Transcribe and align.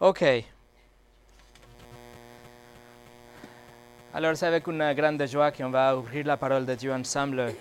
Ok. 0.00 0.24
Alors 4.14 4.36
c'est 4.36 4.46
avec 4.46 4.64
une 4.68 4.92
grande 4.94 5.26
joie 5.26 5.50
qu'on 5.50 5.70
va 5.70 5.96
ouvrir 5.96 6.24
la 6.24 6.36
parole 6.36 6.64
de 6.64 6.76
Dieu 6.76 6.92
ensemble 6.92 7.52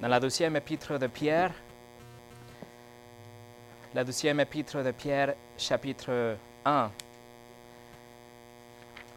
dans 0.00 0.06
la 0.06 0.20
deuxième 0.20 0.54
épître 0.54 0.96
de 0.96 1.08
Pierre. 1.08 1.50
La 3.92 4.04
deuxième 4.04 4.38
épître 4.38 4.80
de 4.84 4.92
Pierre, 4.92 5.34
chapitre 5.58 6.36
1. 6.64 6.90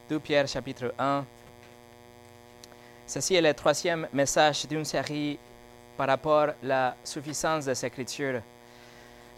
2 0.09 0.19
Pierre, 0.19 0.47
chapitre 0.47 0.91
1. 0.97 1.23
Ceci 3.05 3.35
est 3.35 3.41
le 3.41 3.53
troisième 3.53 4.07
message 4.11 4.67
d'une 4.67 4.85
série 4.85 5.37
par 5.95 6.07
rapport 6.07 6.49
à 6.49 6.53
la 6.63 6.95
suffisance 7.03 7.65
des 7.65 7.85
Écritures. 7.85 8.41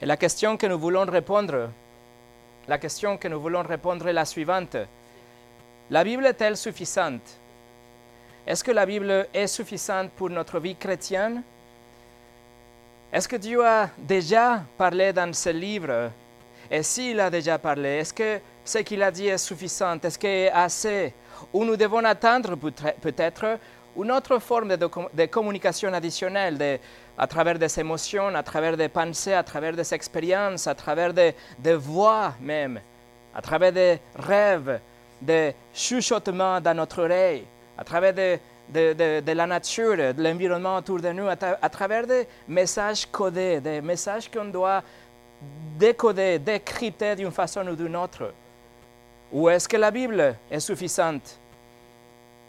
Et 0.01 0.05
la 0.05 0.15
question 0.15 0.55
que 0.55 0.67
nous 0.67 0.79
voulons 0.79 1.03
répondre, 1.03 1.71
la 2.67 2.77
question 2.77 3.17
que 3.17 3.27
nous 3.27 3.39
voulons 3.39 3.61
répondre 3.61 4.07
est 4.07 4.13
la 4.13 4.25
suivante. 4.25 4.77
La 5.89 6.03
Bible 6.03 6.25
est-elle 6.25 6.57
suffisante? 6.57 7.39
Est-ce 8.47 8.63
que 8.63 8.71
la 8.71 8.85
Bible 8.85 9.27
est 9.33 9.47
suffisante 9.47 10.11
pour 10.11 10.29
notre 10.29 10.59
vie 10.59 10.75
chrétienne? 10.75 11.43
Est-ce 13.11 13.27
que 13.27 13.35
Dieu 13.35 13.63
a 13.65 13.89
déjà 13.97 14.63
parlé 14.77 15.13
dans 15.13 15.31
ce 15.33 15.49
livre? 15.49 16.11
Et 16.69 16.81
s'il 16.81 17.19
a 17.19 17.29
déjà 17.29 17.59
parlé, 17.59 17.99
est-ce 17.99 18.13
que 18.13 18.39
ce 18.63 18.79
qu'il 18.79 19.01
a 19.03 19.11
dit 19.11 19.27
est 19.27 19.37
suffisant? 19.37 19.99
Est-ce 20.03 20.17
qu'il 20.17 20.29
est 20.29 20.51
assez? 20.51 21.13
Ou 21.53 21.63
nous 21.63 21.75
devons 21.75 22.03
attendre 22.03 22.55
peut-être 22.55 23.59
une 23.97 24.11
autre 24.11 24.39
forme 24.39 24.75
de, 24.75 25.25
communication 25.27 25.93
additionnelle 25.93 26.79
à 27.17 27.27
travers 27.27 27.57
des 27.57 27.79
émotions, 27.79 28.35
à 28.35 28.43
travers 28.43 28.75
des 28.75 28.89
pensées, 28.89 29.33
à 29.33 29.43
travers 29.43 29.73
des 29.73 29.93
expériences, 29.93 30.67
à 30.67 30.75
travers 30.75 31.13
des, 31.13 31.33
voix 31.75 32.33
même, 32.41 32.79
à 33.33 33.41
travers 33.41 33.71
des 33.71 33.99
rêves, 34.15 34.79
des 35.21 35.55
chuchotements 35.73 36.59
dans 36.59 36.75
notre 36.75 37.03
oreille, 37.03 37.45
à 37.77 37.83
travers 37.83 38.13
de, 38.13 39.33
la 39.33 39.47
nature, 39.47 39.95
de 39.95 40.23
l'environnement 40.23 40.77
autour 40.77 40.99
de 40.99 41.09
nous, 41.09 41.27
à, 41.27 41.69
travers 41.69 42.05
des 42.05 42.27
messages 42.47 43.05
codés, 43.05 43.61
des 43.61 43.81
messages 43.81 44.29
qu'on 44.29 44.45
doit 44.45 44.83
décoder, 45.77 46.39
décrypter 46.39 47.15
d'une 47.15 47.31
façon 47.31 47.65
ou 47.67 47.75
d'une 47.75 47.95
autre. 47.95 48.33
Ou 49.31 49.49
est-ce 49.49 49.67
que 49.67 49.77
la 49.77 49.91
Bible 49.91 50.35
est 50.49 50.59
suffisante? 50.59 51.39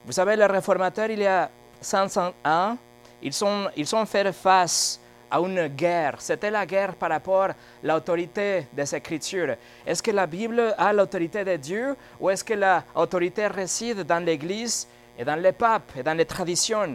Vous 0.05 0.13
savez, 0.13 0.37
les 0.37 0.47
réformateurs, 0.47 1.11
il 1.11 1.21
y 1.21 1.27
a 1.27 1.51
500 1.81 2.33
ans, 2.45 2.77
ils 3.23 3.33
sont, 3.33 3.69
ils 3.77 3.87
sont 3.87 4.05
fait 4.07 4.33
face 4.33 5.01
à 5.31 5.39
une 5.41 5.69
guerre. 5.69 6.21
C'était 6.21 6.51
la 6.51 6.67
guerre 6.67 6.95
par 6.95 7.11
rapport 7.11 7.51
à 7.51 7.55
l'autorité 7.83 8.67
des 8.73 8.95
Écritures. 8.95 9.57
Est-ce 9.87 10.03
que 10.03 10.11
la 10.11 10.27
Bible 10.27 10.75
a 10.79 10.93
l'autorité 10.93 11.45
de 11.45 11.57
Dieu 11.57 11.97
ou 12.21 12.31
est-ce 12.31 12.45
que 12.45 12.55
l'autorité 12.55 13.47
réside 13.47 14.03
dans 14.03 14.25
l'Église 14.25 14.87
et 15.19 15.25
dans 15.25 15.37
les 15.37 15.53
papes 15.53 15.93
et 15.97 16.03
dans 16.03 16.15
les 16.17 16.27
traditions? 16.27 16.95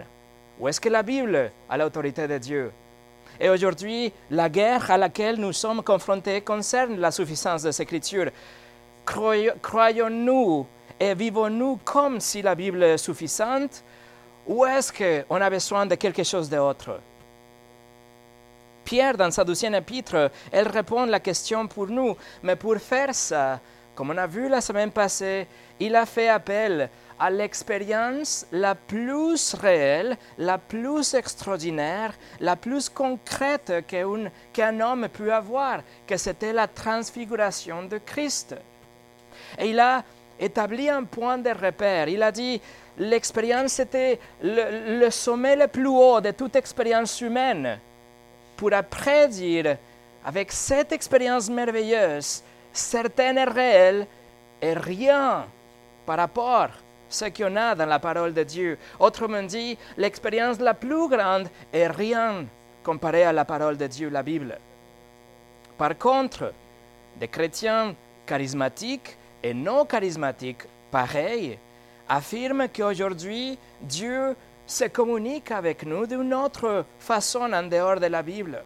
Ou 0.59 0.67
est-ce 0.67 0.79
que 0.79 0.89
la 0.89 1.03
Bible 1.03 1.51
a 1.69 1.77
l'autorité 1.77 2.27
de 2.27 2.37
Dieu 2.37 2.71
Et 3.39 3.49
aujourd'hui, 3.49 4.13
la 4.29 4.49
guerre 4.49 4.89
à 4.91 4.97
laquelle 4.97 5.37
nous 5.37 5.53
sommes 5.53 5.81
confrontés 5.81 6.41
concerne 6.41 6.99
la 6.99 7.11
suffisance 7.11 7.63
des 7.63 7.81
Écritures. 7.81 8.29
Croyons-nous 9.03 10.67
et 10.99 11.15
vivons-nous 11.15 11.79
comme 11.83 12.19
si 12.19 12.43
la 12.43 12.53
Bible 12.53 12.83
est 12.83 12.97
suffisante 12.97 13.83
ou 14.47 14.65
est-ce 14.65 14.91
qu'on 14.91 15.41
a 15.41 15.49
besoin 15.49 15.85
de 15.85 15.95
quelque 15.95 16.23
chose 16.23 16.49
d'autre? 16.49 16.99
Pierre, 18.83 19.15
dans 19.15 19.31
sa 19.31 19.43
douzième 19.43 19.75
épître, 19.75 20.31
elle 20.51 20.67
répond 20.67 21.03
à 21.03 21.05
la 21.05 21.19
question 21.19 21.67
pour 21.67 21.87
nous. 21.87 22.15
Mais 22.43 22.55
pour 22.55 22.75
faire 22.77 23.13
ça, 23.13 23.59
comme 23.95 24.09
on 24.09 24.17
a 24.17 24.27
vu 24.27 24.49
la 24.49 24.61
semaine 24.61 24.91
passée, 24.91 25.47
il 25.79 25.95
a 25.95 26.05
fait 26.05 26.29
appel 26.29 26.89
à 27.19 27.29
l'expérience 27.29 28.47
la 28.51 28.73
plus 28.73 29.53
réelle, 29.53 30.17
la 30.39 30.57
plus 30.57 31.13
extraordinaire, 31.13 32.13
la 32.39 32.55
plus 32.55 32.89
concrète 32.89 33.85
qu'un 33.87 34.79
homme 34.79 35.07
peut 35.07 35.31
avoir, 35.31 35.81
que 36.07 36.17
c'était 36.17 36.53
la 36.53 36.67
transfiguration 36.67 37.83
de 37.83 37.99
Christ. 37.99 38.55
Et 39.59 39.69
il 39.69 39.79
a 39.79 40.03
établi 40.41 40.89
un 40.89 41.03
point 41.03 41.37
de 41.37 41.51
repère. 41.51 42.09
Il 42.09 42.23
a 42.23 42.31
dit, 42.31 42.59
l'expérience 42.97 43.79
était 43.79 44.19
le, 44.41 45.09
sommet 45.09 45.55
le 45.55 45.67
plus 45.67 45.87
haut 45.87 46.19
de 46.19 46.31
toute 46.31 46.55
expérience 46.55 47.21
humaine. 47.21 47.79
Pour 48.57 48.73
après 48.73 49.27
dire, 49.27 49.77
avec 50.25 50.51
cette 50.51 50.91
expérience 50.91 51.49
merveilleuse, 51.49 52.43
certaine 52.73 53.37
est 53.37 53.45
réelle 53.45 54.07
et 54.61 54.73
rien 54.73 55.45
par 56.05 56.17
rapport 56.17 56.63
à 56.63 56.71
ce 57.09 57.25
qu'on 57.25 57.55
a 57.55 57.75
dans 57.75 57.85
la 57.85 57.99
parole 57.99 58.33
de 58.33 58.43
Dieu. 58.43 58.77
Autrement 58.99 59.43
dit, 59.43 59.77
l'expérience 59.97 60.59
la 60.59 60.73
plus 60.73 61.07
grande 61.07 61.49
est 61.71 61.87
rien 61.87 62.45
comparé 62.83 63.23
à 63.23 63.33
la 63.33 63.45
parole 63.45 63.77
de 63.77 63.87
Dieu, 63.87 64.09
la 64.09 64.23
Bible. 64.23 64.57
Par 65.77 65.97
contre, 65.97 66.53
des 67.19 67.27
chrétiens 67.27 67.95
charismatiques 68.25 69.17
et 69.43 69.53
non 69.53 69.85
charismatiques, 69.85 70.63
pareils, 70.91 71.57
affirment 72.07 72.67
qu'aujourd'hui, 72.67 73.57
Dieu 73.81 74.35
se 74.65 74.85
communique 74.85 75.51
avec 75.51 75.85
nous 75.85 76.05
d'une 76.05 76.33
autre 76.33 76.85
façon 76.99 77.51
en 77.51 77.63
dehors 77.63 77.99
de 77.99 78.07
la 78.07 78.21
Bible. 78.21 78.63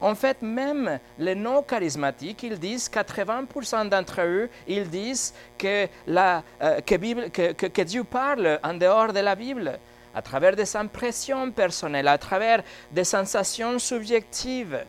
En 0.00 0.14
fait, 0.14 0.42
même 0.42 0.98
les 1.18 1.34
non 1.34 1.62
charismatiques, 1.62 2.42
ils 2.42 2.58
disent, 2.58 2.90
80% 2.90 3.88
d'entre 3.88 4.22
eux, 4.22 4.50
ils 4.66 4.88
disent 4.88 5.32
euh, 5.64 6.36
que, 6.84 7.52
que 7.52 7.82
Dieu 7.82 8.04
parle 8.04 8.58
en 8.62 8.74
dehors 8.74 9.12
de 9.12 9.20
la 9.20 9.34
Bible, 9.34 9.78
à 10.14 10.22
travers 10.22 10.56
des 10.56 10.76
impressions 10.76 11.50
personnelles, 11.50 12.08
à 12.08 12.18
travers 12.18 12.62
des 12.90 13.04
sensations 13.04 13.78
subjectives, 13.78 14.84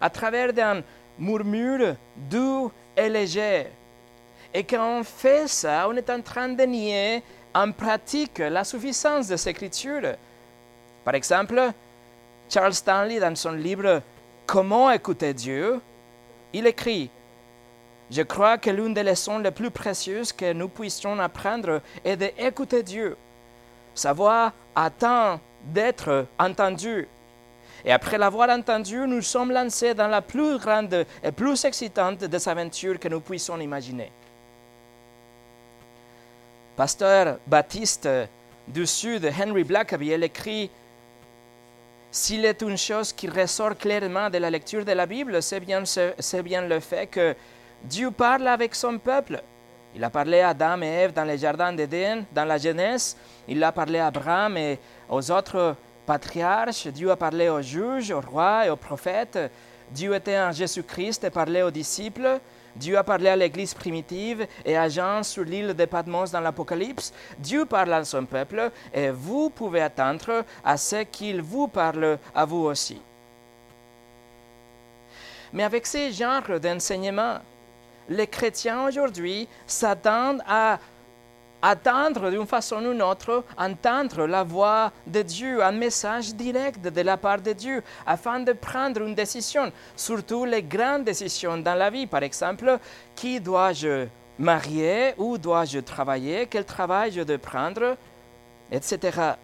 à 0.00 0.10
travers 0.10 0.52
d'un 0.52 0.82
murmure 1.18 1.96
doux 2.16 2.70
et 2.96 3.08
léger. 3.08 3.66
Et 4.56 4.64
quand 4.64 5.00
on 5.00 5.04
fait 5.04 5.46
ça, 5.48 5.86
on 5.86 5.94
est 5.96 6.08
en 6.08 6.22
train 6.22 6.48
de 6.48 6.62
nier 6.62 7.22
en 7.54 7.72
pratique 7.72 8.38
la 8.38 8.64
suffisance 8.64 9.26
des 9.26 9.48
Écritures. 9.50 10.14
Par 11.04 11.14
exemple, 11.14 11.72
Charles 12.48 12.72
Stanley, 12.72 13.20
dans 13.20 13.36
son 13.36 13.52
livre 13.52 14.00
Comment 14.46 14.90
écouter 14.90 15.34
Dieu, 15.34 15.78
il 16.54 16.66
écrit 16.66 17.10
Je 18.10 18.22
crois 18.22 18.56
que 18.56 18.70
l'une 18.70 18.94
des 18.94 19.02
leçons 19.02 19.40
les 19.40 19.50
plus 19.50 19.70
précieuses 19.70 20.32
que 20.32 20.54
nous 20.54 20.68
puissions 20.68 21.20
apprendre 21.20 21.82
est 22.02 22.16
d'écouter 22.16 22.82
Dieu. 22.82 23.14
Sa 23.94 24.14
voix 24.14 24.54
attend 24.74 25.38
d'être 25.64 26.28
entendue. 26.38 27.06
Et 27.84 27.92
après 27.92 28.16
l'avoir 28.16 28.48
entendu, 28.48 29.06
nous 29.06 29.20
sommes 29.20 29.52
lancés 29.52 29.92
dans 29.92 30.08
la 30.08 30.22
plus 30.22 30.56
grande 30.56 31.04
et 31.22 31.30
plus 31.30 31.62
excitante 31.66 32.24
des 32.24 32.48
aventures 32.48 32.98
que 32.98 33.08
nous 33.08 33.20
puissions 33.20 33.60
imaginer. 33.60 34.10
Pasteur 36.76 37.38
Baptiste 37.46 38.06
du 38.68 38.86
Sud, 38.86 39.32
Henry 39.40 39.64
Blackaby, 39.64 40.10
elle 40.10 40.24
écrit 40.24 40.70
S'il 42.10 42.44
est 42.44 42.60
une 42.60 42.76
chose 42.76 43.14
qui 43.14 43.30
ressort 43.30 43.78
clairement 43.78 44.28
de 44.28 44.36
la 44.36 44.50
lecture 44.50 44.84
de 44.84 44.92
la 44.92 45.06
Bible, 45.06 45.42
c'est 45.42 45.60
bien, 45.60 45.82
bien 46.44 46.60
le 46.60 46.80
fait 46.80 47.06
que 47.06 47.34
Dieu 47.82 48.10
parle 48.10 48.46
avec 48.46 48.74
son 48.74 48.98
peuple. 48.98 49.40
Il 49.94 50.04
a 50.04 50.10
parlé 50.10 50.40
à 50.40 50.50
Adam 50.50 50.82
et 50.82 50.86
Ève 50.86 51.14
dans 51.14 51.24
les 51.24 51.38
jardins 51.38 51.72
d'Éden, 51.72 52.26
dans 52.30 52.44
la 52.44 52.58
Genèse. 52.58 53.16
Il 53.48 53.64
a 53.64 53.72
parlé 53.72 53.98
à 53.98 54.08
Abraham 54.08 54.58
et 54.58 54.78
aux 55.08 55.30
autres 55.30 55.76
patriarches. 56.04 56.88
Dieu 56.88 57.10
a 57.10 57.16
parlé 57.16 57.48
aux 57.48 57.62
juges, 57.62 58.10
aux 58.10 58.20
rois 58.20 58.66
et 58.66 58.68
aux 58.70 58.76
prophètes. 58.76 59.38
Dieu 59.90 60.14
était 60.14 60.38
en 60.38 60.52
Jésus-Christ 60.52 61.24
et 61.24 61.30
parlait 61.30 61.62
aux 61.62 61.70
disciples. 61.70 62.40
Dieu 62.74 62.98
a 62.98 63.04
parlé 63.04 63.28
à 63.28 63.36
l'Église 63.36 63.72
primitive 63.72 64.46
et 64.64 64.76
à 64.76 64.88
Jean 64.88 65.22
sur 65.22 65.44
l'île 65.44 65.74
de 65.74 65.84
Patmos 65.86 66.30
dans 66.30 66.40
l'Apocalypse. 66.40 67.12
Dieu 67.38 67.64
parle 67.64 67.92
à 67.92 68.04
son 68.04 68.26
peuple 68.26 68.70
et 68.92 69.10
vous 69.10 69.50
pouvez 69.50 69.80
attendre 69.80 70.44
à 70.64 70.76
ce 70.76 71.04
qu'il 71.04 71.40
vous 71.40 71.68
parle 71.68 72.18
à 72.34 72.44
vous 72.44 72.64
aussi. 72.64 73.00
Mais 75.52 75.62
avec 75.62 75.86
ces 75.86 76.12
genres 76.12 76.60
d'enseignements, 76.60 77.38
les 78.08 78.26
chrétiens 78.26 78.86
aujourd'hui 78.86 79.48
s'attendent 79.66 80.42
à 80.46 80.78
attendre 81.70 82.30
d'une 82.30 82.46
façon 82.46 82.76
ou 82.76 82.92
d'une 82.92 83.02
autre, 83.02 83.44
entendre 83.56 84.26
la 84.26 84.42
voix 84.42 84.92
de 85.06 85.22
Dieu, 85.22 85.62
un 85.62 85.72
message 85.72 86.34
direct 86.34 86.80
de 86.80 87.00
la 87.00 87.16
part 87.16 87.40
de 87.40 87.52
Dieu, 87.52 87.82
afin 88.06 88.40
de 88.40 88.52
prendre 88.52 89.02
une 89.02 89.14
décision, 89.14 89.72
surtout 89.96 90.44
les 90.44 90.62
grandes 90.62 91.04
décisions 91.04 91.58
dans 91.58 91.74
la 91.74 91.90
vie. 91.90 92.06
Par 92.06 92.22
exemple, 92.22 92.78
qui 93.14 93.40
dois-je 93.40 94.06
marier, 94.38 95.14
où 95.18 95.38
dois-je 95.38 95.80
travailler, 95.80 96.46
quel 96.46 96.64
travail 96.64 97.12
je 97.12 97.22
dois 97.22 97.38
prendre, 97.38 97.96
etc. 98.70 99.34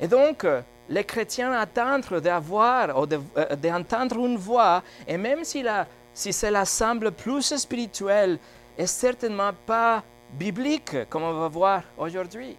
Et 0.00 0.06
donc, 0.06 0.46
les 0.88 1.04
chrétiens 1.04 1.52
attendent 1.52 2.20
d'avoir 2.20 3.00
ou 3.00 3.06
d'entendre 3.06 4.18
une 4.24 4.36
voix, 4.36 4.82
et 5.08 5.16
même 5.16 5.44
si 5.44 5.62
la 5.62 5.86
si 6.14 6.32
cela 6.32 6.64
semble 6.64 7.10
plus 7.10 7.56
spirituel, 7.56 8.38
est 8.78 8.86
certainement 8.86 9.50
pas 9.66 10.02
biblique, 10.32 11.08
comme 11.08 11.22
on 11.22 11.32
va 11.32 11.48
voir 11.48 11.82
aujourd'hui. 11.98 12.56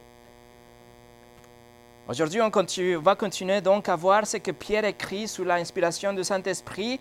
Aujourd'hui, 2.07 2.41
on 2.41 2.51
continue- 2.51 2.95
va 2.97 3.15
continuer 3.15 3.61
donc 3.61 3.89
à 3.89 3.95
voir 3.95 4.27
ce 4.27 4.37
que 4.37 4.51
Pierre 4.51 4.85
écrit 4.85 5.27
sous 5.27 5.43
l'inspiration 5.43 6.13
du 6.13 6.23
Saint-Esprit, 6.23 6.99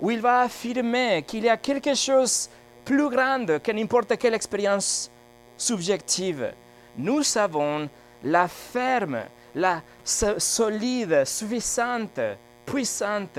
où 0.00 0.10
il 0.10 0.20
va 0.20 0.40
affirmer 0.42 1.24
qu'il 1.26 1.44
y 1.44 1.48
a 1.48 1.56
quelque 1.56 1.94
chose 1.94 2.50
plus 2.84 3.08
grand 3.08 3.58
que 3.60 3.72
n'importe 3.72 4.18
quelle 4.18 4.34
expérience 4.34 5.10
subjective. 5.56 6.52
Nous 6.98 7.22
savons 7.22 7.88
la 8.22 8.46
ferme, 8.48 9.22
la 9.54 9.80
so- 10.04 10.38
solide, 10.38 11.24
suffisante, 11.24 12.20
puissante, 12.66 13.38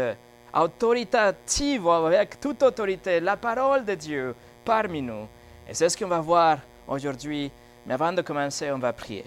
autoritative, 0.53 1.87
avec 1.87 2.39
toute 2.39 2.63
autorité, 2.63 3.19
la 3.19 3.37
parole 3.37 3.85
de 3.85 3.93
Dieu 3.93 4.35
parmi 4.63 5.01
nous. 5.03 5.27
Et 5.67 5.73
c'est 5.73 5.89
ce 5.89 5.97
qu'on 5.97 6.07
va 6.07 6.19
voir 6.19 6.59
aujourd'hui. 6.87 7.51
Mais 7.85 7.93
avant 7.93 8.13
de 8.13 8.21
commencer, 8.21 8.71
on 8.71 8.79
va 8.79 8.93
prier. 8.93 9.25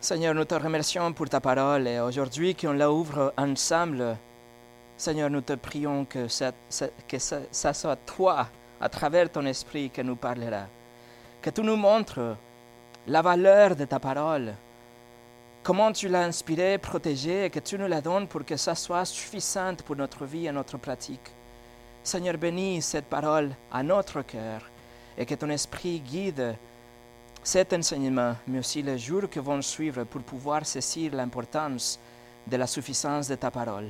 Seigneur, 0.00 0.34
nous 0.34 0.44
te 0.44 0.54
remercions 0.54 1.12
pour 1.12 1.28
ta 1.28 1.40
parole 1.40 1.86
et 1.86 2.00
aujourd'hui 2.00 2.56
qu'on 2.56 2.72
la 2.72 2.90
ouvre 2.90 3.32
ensemble, 3.36 4.16
Seigneur, 4.96 5.30
nous 5.30 5.40
te 5.40 5.52
prions 5.54 6.04
que, 6.04 6.26
ça, 6.28 6.52
soit 7.72 7.96
toi, 8.04 8.48
à 8.80 8.88
travers 8.88 9.30
ton 9.30 9.46
esprit, 9.46 9.90
que 9.90 10.02
nous 10.02 10.16
parlera. 10.16 10.66
Que 11.40 11.50
tu 11.50 11.62
nous 11.62 11.76
montres 11.76 12.36
la 13.06 13.22
valeur 13.22 13.76
de 13.76 13.84
ta 13.84 14.00
parole, 14.00 14.54
comment 15.62 15.92
tu 15.92 16.08
l'as 16.08 16.24
inspirée, 16.24 16.78
protégée, 16.78 17.44
et 17.44 17.50
que 17.50 17.60
tu 17.60 17.78
nous 17.78 17.88
la 17.88 18.00
donnes 18.00 18.26
pour 18.26 18.44
que 18.44 18.56
ça 18.56 18.74
soit 18.74 19.04
suffisante 19.04 19.82
pour 19.82 19.96
notre 19.96 20.24
vie 20.24 20.46
et 20.46 20.52
notre 20.52 20.78
pratique. 20.78 21.32
Seigneur, 22.02 22.36
bénis 22.36 22.82
cette 22.82 23.04
parole 23.06 23.50
à 23.70 23.82
notre 23.82 24.22
cœur 24.22 24.62
et 25.16 25.24
que 25.24 25.34
ton 25.34 25.50
esprit 25.50 26.00
guide 26.00 26.56
cet 27.42 27.72
enseignement, 27.72 28.36
mais 28.46 28.60
aussi 28.60 28.82
les 28.82 28.98
jours 28.98 29.28
qui 29.28 29.38
vont 29.38 29.60
suivre 29.62 30.04
pour 30.04 30.22
pouvoir 30.22 30.64
saisir 30.64 31.14
l'importance 31.14 31.98
de 32.46 32.56
la 32.56 32.66
suffisance 32.66 33.28
de 33.28 33.34
ta 33.34 33.50
parole. 33.50 33.88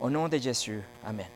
Au 0.00 0.10
nom 0.10 0.28
de 0.28 0.36
Jésus, 0.36 0.82
Amen. 1.06 1.26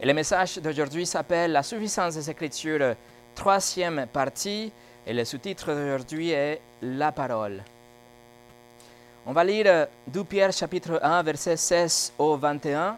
Et 0.00 0.06
le 0.06 0.14
message 0.14 0.58
d'aujourd'hui 0.58 1.06
s'appelle 1.06 1.52
La 1.52 1.62
suffisance 1.62 2.14
des 2.14 2.30
Écritures, 2.30 2.94
troisième 3.34 4.06
partie, 4.12 4.70
et 5.06 5.12
le 5.12 5.24
sous-titre 5.24 5.72
d'aujourd'hui 5.72 6.30
est 6.30 6.60
La 6.82 7.10
parole. 7.10 7.62
On 9.26 9.32
va 9.32 9.44
lire 9.44 9.66
euh, 9.66 9.86
2 10.06 10.24
Pierre 10.24 10.52
chapitre 10.52 11.00
1, 11.02 11.22
verset 11.22 11.56
16 11.56 12.12
au 12.18 12.36
21. 12.36 12.96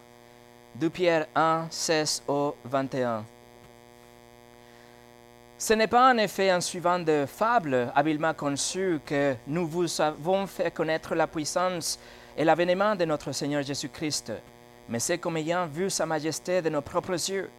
2 0.77 0.91
Pierre 0.91 1.27
1, 1.35 1.67
16 1.71 2.23
au 2.29 2.55
21. 2.65 3.25
Ce 5.59 5.75
n'est 5.75 5.89
pas 5.89 6.11
en 6.13 6.17
effet 6.17 6.53
en 6.53 6.61
suivant 6.61 6.99
de 6.99 7.27
fables 7.27 7.93
habilement 7.95 8.33
conçues 8.33 9.01
que 9.05 9.35
nous 9.47 9.67
vous 9.67 10.01
avons 10.01 10.47
fait 10.47 10.71
connaître 10.71 11.15
la 11.15 11.27
puissance 11.27 11.99
et 12.37 12.45
l'avènement 12.45 12.97
de 12.97 13.05
notre 13.05 13.33
Seigneur 13.33 13.63
Jésus-Christ, 13.63 14.33
mais 14.89 15.01
c'est 15.01 15.19
comme 15.19 15.37
ayant 15.37 15.67
vu 15.67 15.91
sa 15.91 16.07
majesté 16.07 16.63
de 16.63 16.71
nos 16.71 16.81
propres 16.81 17.31
yeux, 17.31 17.51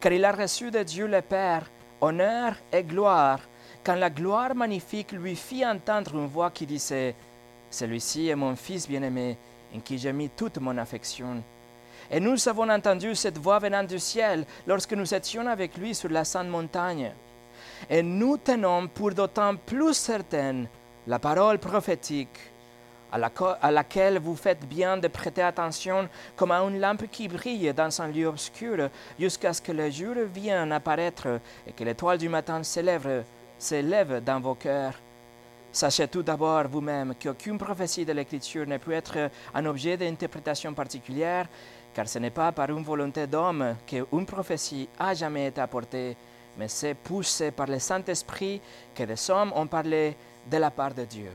car 0.00 0.12
il 0.12 0.24
a 0.24 0.32
reçu 0.32 0.70
de 0.70 0.82
Dieu 0.82 1.06
le 1.06 1.20
Père 1.20 1.68
honneur 2.00 2.54
et 2.72 2.84
gloire, 2.84 3.40
quand 3.84 3.96
la 3.96 4.08
gloire 4.08 4.54
magnifique 4.54 5.12
lui 5.12 5.36
fit 5.36 5.66
entendre 5.66 6.14
une 6.14 6.26
voix 6.26 6.50
qui 6.50 6.64
disait, 6.64 7.14
Celui-ci 7.70 8.28
est 8.28 8.36
mon 8.36 8.56
Fils 8.56 8.88
bien-aimé, 8.88 9.36
en 9.74 9.80
qui 9.80 9.98
j'ai 9.98 10.12
mis 10.12 10.30
toute 10.30 10.58
mon 10.58 10.78
affection. 10.78 11.42
Et 12.12 12.20
nous 12.20 12.46
avons 12.48 12.68
entendu 12.68 13.14
cette 13.14 13.38
voix 13.38 13.58
venant 13.58 13.82
du 13.82 13.98
ciel 13.98 14.44
lorsque 14.66 14.92
nous 14.92 15.14
étions 15.14 15.46
avec 15.46 15.76
lui 15.78 15.94
sur 15.94 16.10
la 16.10 16.24
sainte 16.24 16.48
montagne. 16.48 17.10
Et 17.88 18.02
nous 18.02 18.36
tenons 18.36 18.86
pour 18.88 19.12
d'autant 19.12 19.56
plus 19.56 19.94
certaine 19.94 20.68
la 21.06 21.18
parole 21.18 21.58
prophétique 21.58 22.38
à, 23.10 23.18
la- 23.18 23.30
à 23.62 23.70
laquelle 23.70 24.18
vous 24.18 24.36
faites 24.36 24.66
bien 24.66 24.96
de 24.98 25.08
prêter 25.08 25.42
attention 25.42 26.08
comme 26.36 26.50
à 26.50 26.60
une 26.60 26.78
lampe 26.80 27.06
qui 27.10 27.28
brille 27.28 27.72
dans 27.74 28.00
un 28.02 28.08
lieu 28.08 28.26
obscur 28.26 28.90
jusqu'à 29.18 29.52
ce 29.54 29.62
que 29.62 29.72
le 29.72 29.90
jour 29.90 30.14
vienne 30.32 30.70
apparaître 30.72 31.40
et 31.66 31.72
que 31.72 31.82
l'étoile 31.84 32.18
du 32.18 32.28
matin 32.28 32.62
s'élève 32.62 33.24
s'élève 33.58 34.22
dans 34.24 34.40
vos 34.40 34.54
cœurs. 34.54 34.94
Sachez 35.70 36.06
tout 36.08 36.22
d'abord 36.22 36.64
vous-même 36.68 37.14
qu'aucune 37.22 37.56
prophétie 37.58 38.04
de 38.04 38.12
l'Écriture 38.12 38.66
ne 38.66 38.76
peut 38.76 38.92
être 38.92 39.30
un 39.54 39.64
objet 39.66 39.96
d'interprétation 39.96 40.74
particulière, 40.74 41.46
car 41.94 42.08
ce 42.08 42.18
n'est 42.18 42.30
pas 42.30 42.52
par 42.52 42.70
une 42.70 42.82
volonté 42.82 43.26
d'homme 43.26 43.76
qu'une 43.86 44.26
prophétie 44.26 44.88
a 44.98 45.14
jamais 45.14 45.48
été 45.48 45.60
apportée, 45.60 46.16
mais 46.56 46.68
c'est 46.68 46.94
poussé 46.94 47.50
par 47.50 47.66
le 47.66 47.78
Saint-Esprit 47.78 48.60
que 48.94 49.02
des 49.04 49.30
hommes 49.30 49.52
ont 49.54 49.66
parlé 49.66 50.16
de 50.50 50.56
la 50.56 50.70
part 50.70 50.94
de 50.94 51.04
Dieu. 51.04 51.30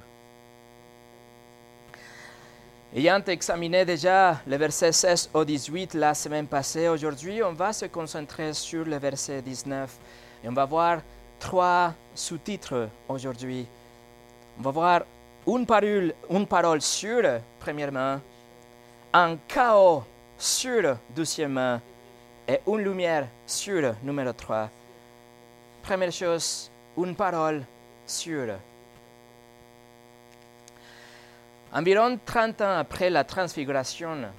Ayant 2.95 3.21
examiné 3.27 3.83
déjà 3.83 4.39
le 4.47 4.55
verset 4.55 4.91
16 4.91 5.29
au 5.33 5.43
18 5.43 5.93
la 5.93 6.13
semaine 6.13 6.47
passée, 6.47 6.87
aujourd'hui 6.87 7.43
on 7.43 7.53
va 7.53 7.73
se 7.73 7.85
concentrer 7.85 8.53
sur 8.53 8.85
le 8.85 8.97
verset 8.97 9.41
19 9.41 9.97
et 10.43 10.49
on 10.49 10.53
va 10.53 10.65
voir 10.65 11.01
trois 11.39 11.93
sous-titres 12.15 12.89
aujourd'hui. 13.09 13.67
On 14.57 14.63
va 14.63 14.71
voir 14.71 15.01
une 15.45 15.65
parole, 15.65 16.13
une 16.29 16.47
parole 16.47 16.81
sûre, 16.81 17.41
premièrement, 17.59 18.19
un 19.13 19.37
chaos 19.47 20.03
sûr, 20.37 20.97
deuxièmement, 21.15 21.79
et 22.47 22.59
une 22.67 22.83
lumière 22.83 23.27
sûre, 23.45 23.95
numéro 24.03 24.31
3. 24.31 24.69
Première 25.83 26.11
chose, 26.11 26.71
une 26.97 27.15
parole 27.15 27.63
sûre. 28.05 28.55
Environ 31.73 32.17
30 32.25 32.61
ans 32.61 32.77
après 32.77 33.09
la 33.09 33.23
transfiguration, 33.23 34.29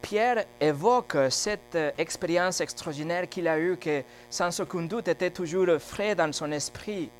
Pierre 0.00 0.44
évoque 0.60 1.16
cette 1.30 1.74
euh, 1.74 1.90
expérience 1.96 2.60
extraordinaire 2.60 3.28
qu'il 3.28 3.48
a 3.48 3.58
eue, 3.58 3.76
que 3.76 4.02
sans 4.28 4.60
aucun 4.60 4.82
doute 4.82 5.08
était 5.08 5.30
toujours 5.30 5.80
frais 5.80 6.14
dans 6.14 6.30
son 6.32 6.52
esprit. 6.52 7.10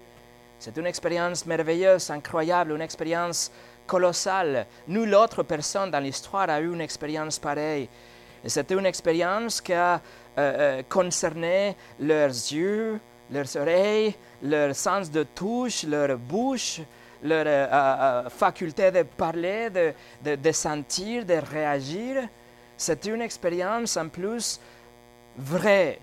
C'est 0.58 0.76
une 0.76 0.86
expérience 0.86 1.46
merveilleuse, 1.46 2.10
incroyable, 2.10 2.72
une 2.72 2.82
expérience 2.82 3.50
colossale. 3.86 4.66
Nulle 4.88 5.14
autre 5.14 5.42
personne 5.42 5.90
dans 5.90 6.00
l'histoire 6.00 6.50
a 6.50 6.60
eu 6.60 6.72
une 6.72 6.80
expérience 6.80 7.38
pareille. 7.38 7.88
C'était 8.46 8.74
une 8.74 8.86
expérience 8.86 9.60
qui 9.60 9.72
a 9.72 9.94
euh, 9.94 10.00
euh, 10.38 10.82
concerné 10.88 11.76
leurs 11.98 12.28
yeux, 12.28 13.00
leurs 13.30 13.56
oreilles, 13.56 14.14
leur 14.42 14.74
sens 14.74 15.10
de 15.10 15.22
touche, 15.22 15.84
leur 15.84 16.18
bouche, 16.18 16.80
leur 17.22 17.44
euh, 17.46 18.28
faculté 18.28 18.90
de 18.90 19.02
parler, 19.02 19.70
de 19.70 20.52
sentir, 20.52 21.24
de 21.24 21.34
réagir. 21.34 22.28
C'était 22.76 23.10
une 23.10 23.22
expérience 23.22 23.96
en 23.96 24.08
plus 24.08 24.60
vraie. 25.38 25.98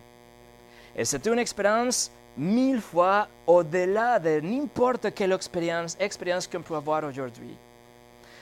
Et 0.95 1.05
c'était 1.05 1.31
une 1.31 1.39
expérience 1.39 2.11
mille 2.37 2.81
fois 2.81 3.27
au-delà 3.45 4.19
de 4.19 4.39
n'importe 4.39 5.13
quelle 5.13 5.33
expérience, 5.33 5.95
expérience 5.99 6.47
qu'on 6.47 6.61
peut 6.61 6.75
avoir 6.75 7.03
aujourd'hui. 7.03 7.55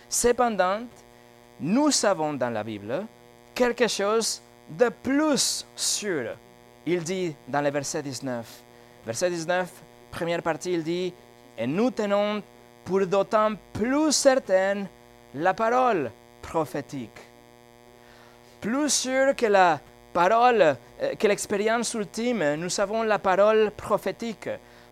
Cependant, 0.10 0.82
nous 1.60 1.92
savons 1.92 2.34
dans 2.34 2.50
la 2.50 2.63
Bible 2.63 3.06
quelque 3.54 3.88
chose 3.88 4.42
de 4.70 4.89
plus 4.89 5.66
sûr. 5.75 6.36
Il 6.86 7.04
dit 7.04 7.36
dans 7.48 7.62
le 7.62 7.70
verset 7.70 8.01
19, 8.01 8.46
verset 9.06 9.30
19, 9.30 9.70
première 10.12 10.42
partie, 10.42 10.74
il 10.74 10.84
dit, 10.84 11.13
et 11.58 11.68
nous 11.68 11.92
tenons 11.92 12.42
pour 12.84 13.06
d'autant 13.06 13.51
plus 13.72 14.12
certaine 14.12 14.88
la 15.36 15.54
parole 15.54 16.12
prophétique 16.42 17.30
plus 18.60 18.89
sûr 18.89 19.36
que 19.36 19.46
la 19.46 19.80
parole, 20.13 20.62
euh, 21.01 21.16
que 21.18 21.28
l'expérience 21.28 21.94
ultime, 21.94 22.56
nous 22.56 22.80
avons 22.80 23.04
la 23.04 23.20
parole 23.20 23.72
prophétique. 23.75 24.50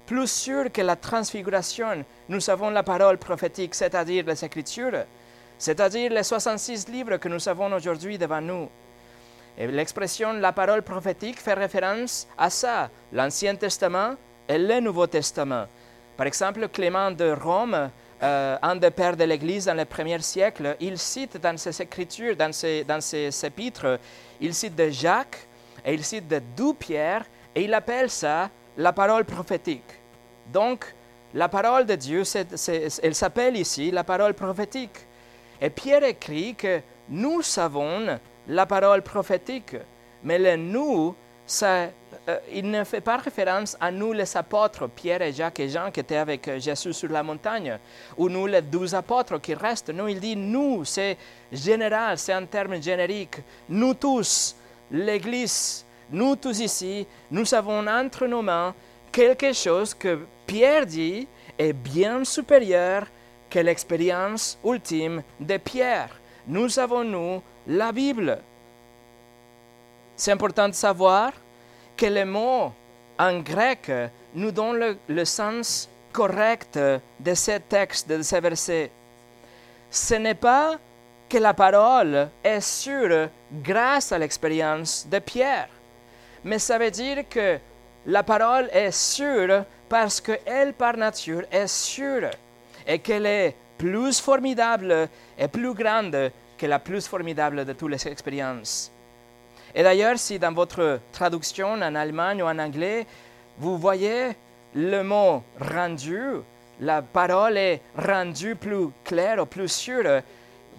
Plus 0.08 0.32
sûr 0.32 0.72
que 0.72 0.82
la 0.82 0.96
transfiguration, 0.96 2.06
nous 2.30 2.50
avons 2.50 2.70
la 2.70 2.82
parole 2.82 3.18
prophétique, 3.18 3.76
c'est-à-dire 3.76 4.24
les 4.26 4.46
Écritures, 4.46 5.04
c'est-à-dire 5.58 6.14
les 6.14 6.24
66 6.24 6.88
livres 6.88 7.18
que 7.18 7.28
nous 7.28 7.50
avons 7.50 7.74
aujourd'hui 7.74 8.18
devant 8.18 8.40
nous. 8.40 8.70
Et 9.58 9.68
l'expression 9.68 10.32
la 10.32 10.54
parole 10.54 10.82
prophétique 10.82 11.42
fait 11.42 11.56
référence 11.56 12.26
à 12.38 12.50
ça, 12.50 12.90
l'Ancien 13.12 13.56
Testament 13.56 14.16
et 14.48 14.58
le 14.58 14.80
Nouveau 14.80 15.08
Testament. 15.08 15.66
Par 16.16 16.26
exemple, 16.26 16.70
Clément 16.70 17.12
de 17.12 17.32
Rome, 17.32 17.90
euh, 18.24 18.58
un 18.62 18.76
des 18.78 18.92
pères 18.92 19.18
de 19.18 19.26
l'Église 19.26 19.66
dans 19.66 19.74
le 19.74 19.84
premier 19.84 20.22
siècle, 20.22 20.78
il 20.80 20.98
cite 20.98 21.36
dans 21.36 21.58
ses 21.58 21.82
écritures, 21.82 22.38
dans 22.38 22.54
ses, 22.54 22.86
dans 22.86 23.02
ses 23.02 23.46
épîtres, 23.46 24.00
il 24.40 24.54
cite 24.54 24.76
de 24.76 24.90
Jacques 24.90 25.50
et 25.86 25.94
il 25.94 26.06
cite 26.06 26.30
de 26.30 26.40
deux 26.56 26.74
Pierre 26.76 27.26
et 27.54 27.66
il 27.66 27.74
appelle 27.74 28.10
ça 28.10 28.50
la 28.78 28.94
parole 28.94 29.26
prophétique. 29.26 29.84
Donc, 30.52 30.86
la 31.34 31.50
parole 31.50 31.86
de 31.86 31.96
Dieu, 31.96 32.24
elle 33.04 33.16
s'appelle 33.16 33.58
ici 33.58 33.92
la 33.92 34.04
parole 34.04 34.34
prophétique. 34.34 35.00
Et 35.62 35.70
Pierre 35.70 36.04
écrit 36.04 36.56
que 36.56 36.80
nous 37.10 37.42
savons 37.42 38.20
la 38.48 38.66
parole 38.66 39.02
prophétique, 39.02 39.76
mais 40.24 40.40
le 40.40 40.56
nous, 40.56 41.16
euh, 41.64 41.90
il 42.54 42.70
ne 42.70 42.84
fait 42.84 43.02
pas 43.02 43.18
référence 43.18 43.78
à 43.80 43.92
nous 43.92 44.14
les 44.14 44.38
apôtres, 44.38 44.88
Pierre 44.88 45.22
et 45.22 45.34
Jacques 45.34 45.60
et 45.60 45.70
Jean 45.70 45.92
qui 45.92 46.02
étaient 46.02 46.18
avec 46.18 46.48
euh, 46.48 46.60
Jésus 46.60 46.94
sur 46.94 47.10
la 47.10 47.24
montagne, 47.24 47.78
ou 48.18 48.30
nous 48.30 48.48
les 48.48 48.62
douze 48.62 48.94
apôtres 48.94 49.40
qui 49.42 49.54
restent. 49.54 49.90
Non, 49.90 50.08
il 50.08 50.20
dit 50.20 50.36
nous, 50.36 50.84
c'est 50.86 51.18
général, 51.52 52.18
c'est 52.18 52.34
un 52.34 52.46
terme 52.46 52.82
générique. 52.82 53.38
Nous 53.70 53.94
tous, 53.94 54.56
l'Église, 54.92 55.86
nous 56.12 56.36
tous 56.36 56.60
ici, 56.60 57.06
nous 57.32 57.54
avons 57.54 57.86
entre 57.88 58.28
nos 58.28 58.42
mains 58.42 58.74
quelque 59.12 59.54
chose 59.54 59.94
que 59.94 60.20
Pierre 60.46 60.86
dit 60.86 61.28
est 61.58 61.74
bien 61.74 62.24
supérieur 62.24 63.08
que 63.50 63.60
l'expérience 63.60 64.58
ultime 64.64 65.24
de 65.40 65.58
Pierre. 65.58 66.20
Nous 66.48 66.80
avons, 66.80 67.04
nous, 67.04 67.42
la 67.68 67.92
Bible. 67.92 68.40
C'est 70.16 70.32
important 70.32 70.70
de 70.70 70.74
savoir 70.74 71.32
que 71.96 72.06
les 72.06 72.26
mots 72.26 72.72
en 73.20 73.40
grec 73.40 73.92
nous 74.34 74.52
donnent 74.52 74.98
le, 75.08 75.26
sens 75.26 75.90
correct 76.14 76.80
de 77.20 77.34
ces 77.34 77.60
textes, 77.60 78.08
de 78.08 78.22
ces 78.22 78.40
versets. 78.40 78.92
Ce 79.90 80.16
n'est 80.16 80.36
pas 80.36 80.78
que 81.30 81.38
la 81.38 81.54
parole 81.54 82.30
est 82.44 82.62
sûre 82.62 83.30
grâce 83.52 84.12
à 84.12 84.18
l'expérience 84.18 85.06
de 85.10 85.20
Pierre, 85.20 85.70
mais 86.44 86.60
ça 86.60 86.78
veut 86.78 86.92
dire 86.92 87.28
que 87.30 87.58
la 88.06 88.24
parole 88.24 88.70
est 88.72 88.92
sûre 88.92 89.66
parce 89.90 90.22
qu'elle, 90.22 90.74
par 90.74 90.98
nature, 90.98 91.44
est 91.52 91.68
sûre 91.68 92.30
et 92.86 93.00
qu'elle 93.00 93.26
est 93.26 93.56
plus 93.78 94.20
formidable 94.20 95.10
et 95.38 95.48
plus 95.48 95.74
grande 95.74 96.32
que 96.58 96.66
la 96.66 96.80
plus 96.80 97.08
formidable 97.08 97.66
de 97.66 97.74
toutes 97.74 97.92
les 97.92 98.08
expériences. 98.08 98.92
Et 99.76 99.84
d'ailleurs, 99.84 100.18
si 100.18 100.40
dans 100.40 100.54
votre 100.54 101.00
traduction 101.12 101.74
en 101.74 101.96
allemagne 101.96 102.42
ou 102.42 102.46
en 102.46 102.58
anglais, 102.58 103.06
vous 103.58 103.78
voyez 103.78 104.30
le 104.74 105.04
mot 105.04 105.44
rendu, 105.60 106.22
la 106.80 107.02
parole 107.02 107.58
est 107.58 107.82
rendue 107.96 108.56
plus 108.56 108.88
claire 109.04 109.42
ou 109.42 109.46
plus 109.46 109.68
sûre, 109.68 110.22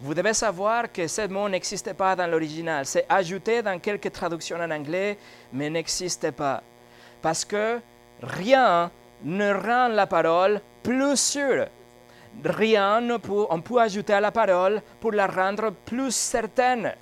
vous 0.01 0.15
devez 0.15 0.35
savoir 0.35 0.93
que 0.93 1.09
ce 1.09 1.27
mot 1.27 1.49
n'existait 1.49 1.95
pas 1.95 2.15
dans 2.15 2.27
l'original. 2.27 2.87
C'est 2.87 3.05
ajouté 3.09 3.63
dans 3.63 3.79
quelques 3.81 4.13
traductions 4.13 4.59
en 4.59 4.71
anglais, 4.71 5.19
mais 5.53 5.69
n'existait 5.69 6.33
pas. 6.33 6.63
Parce 7.21 7.45
que 7.45 7.81
rien 8.23 8.91
ne 9.25 9.53
rend 9.53 9.89
la 9.89 10.07
parole 10.07 10.61
plus 10.83 11.17
sûre. 11.17 11.67
Rien 12.45 13.01
ne 13.01 13.17
peut, 13.17 13.47
on 13.51 13.61
peut 13.61 13.81
ajouter 13.81 14.13
à 14.13 14.21
la 14.21 14.31
parole 14.31 14.81
pour 15.01 15.11
la 15.11 15.27
rendre 15.27 15.73
plus 15.85 16.15
certaine. 16.15 16.93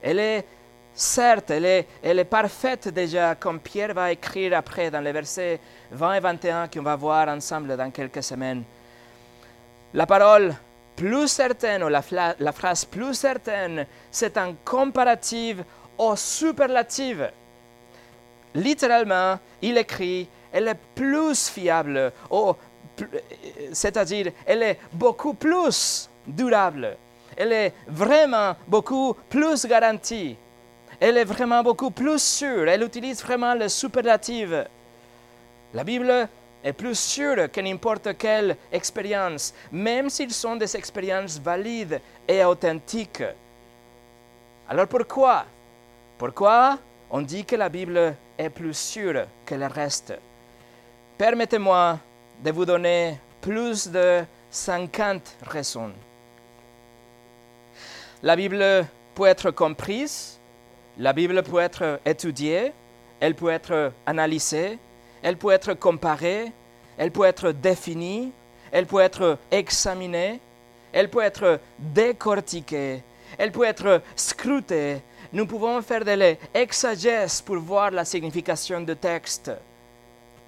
Elle 0.00 0.18
est 0.18 0.46
certes, 0.94 1.50
elle 1.50 1.66
est, 1.66 1.86
elle 2.02 2.18
est 2.18 2.24
parfaite 2.24 2.88
déjà, 2.88 3.34
comme 3.34 3.60
Pierre 3.60 3.92
va 3.92 4.10
écrire 4.10 4.56
après 4.56 4.90
dans 4.90 5.00
les 5.00 5.12
versets 5.12 5.60
20 5.90 6.14
et 6.14 6.20
21 6.20 6.68
qu'on 6.68 6.82
va 6.82 6.96
voir 6.96 7.28
ensemble 7.28 7.76
dans 7.76 7.90
quelques 7.90 8.22
semaines. 8.22 8.64
La 9.92 10.06
parole 10.06 10.54
plus 10.98 11.28
certaine 11.28 11.84
ou 11.84 11.88
la, 11.88 12.02
phrase 12.52 12.84
plus 12.84 13.14
certaine, 13.14 13.86
c'est 14.10 14.36
un 14.36 14.54
comparatif 14.64 15.58
au 15.96 16.16
superlative. 16.16 17.30
Littéralement, 18.54 19.38
il 19.62 19.78
écrit, 19.78 20.28
elle 20.52 20.66
est 20.66 20.80
plus 20.96 21.48
fiable, 21.48 22.12
c'est-à-dire 23.72 24.32
elle 24.44 24.62
est 24.64 24.78
beaucoup 24.92 25.34
plus 25.34 26.10
durable, 26.26 26.96
elle 27.36 27.52
est 27.52 27.74
vraiment 27.86 28.56
beaucoup 28.66 29.14
plus 29.28 29.66
garantie, 29.66 30.36
elle 30.98 31.18
est 31.18 31.24
vraiment 31.24 31.62
beaucoup 31.62 31.92
plus 31.92 32.20
sûre, 32.20 32.66
elle 32.68 32.82
utilise 32.82 33.22
vraiment 33.22 33.54
le 33.54 33.68
superlatif. 33.68 34.48
La 35.74 35.84
Bible 35.84 36.28
est 36.62 36.72
plus 36.72 36.98
sûre 36.98 37.50
que 37.50 37.60
n'importe 37.60 38.16
quelle 38.16 38.56
expérience, 38.72 39.54
même 39.70 40.10
s'ils 40.10 40.32
sont 40.32 40.56
des 40.56 40.76
expériences 40.76 41.38
valides 41.38 42.00
et 42.26 42.44
authentiques. 42.44 43.22
Alors 44.68 44.86
pourquoi? 44.86 45.44
Pourquoi 46.18 46.78
on 47.10 47.22
dit 47.22 47.44
que 47.44 47.56
la 47.56 47.68
Bible 47.68 48.14
est 48.36 48.50
plus 48.50 48.76
sûre 48.76 49.24
que 49.46 49.54
le 49.54 49.66
reste? 49.66 50.14
Permettez-moi 51.16 51.98
de 52.42 52.50
vous 52.50 52.64
donner 52.64 53.18
plus 53.40 53.88
de 53.88 54.24
50 54.50 55.36
raisons. 55.42 55.92
La 58.22 58.34
Bible 58.34 58.86
peut 59.14 59.26
être 59.26 59.52
comprise, 59.52 60.38
la 60.98 61.12
Bible 61.12 61.42
peut 61.42 61.60
être 61.60 62.00
étudiée, 62.04 62.72
elle 63.20 63.34
peut 63.34 63.50
être 63.50 63.92
analysée, 64.06 64.78
elle 65.22 65.36
peut 65.36 65.50
être 65.50 65.74
comparée, 65.74 66.52
elle 66.96 67.10
peut 67.10 67.24
être 67.24 67.52
définie, 67.52 68.32
elle 68.70 68.86
peut 68.86 69.00
être 69.00 69.38
examinée, 69.50 70.40
elle 70.92 71.10
peut 71.10 71.22
être 71.22 71.60
décortiquée, 71.78 73.02
elle 73.36 73.52
peut 73.52 73.64
être 73.64 74.02
scrutée. 74.16 75.02
Nous 75.32 75.46
pouvons 75.46 75.82
faire 75.82 76.04
de 76.04 76.12
l'exagèse 76.12 77.40
pour 77.42 77.58
voir 77.58 77.90
la 77.90 78.04
signification 78.04 78.80
du 78.80 78.96
texte. 78.96 79.50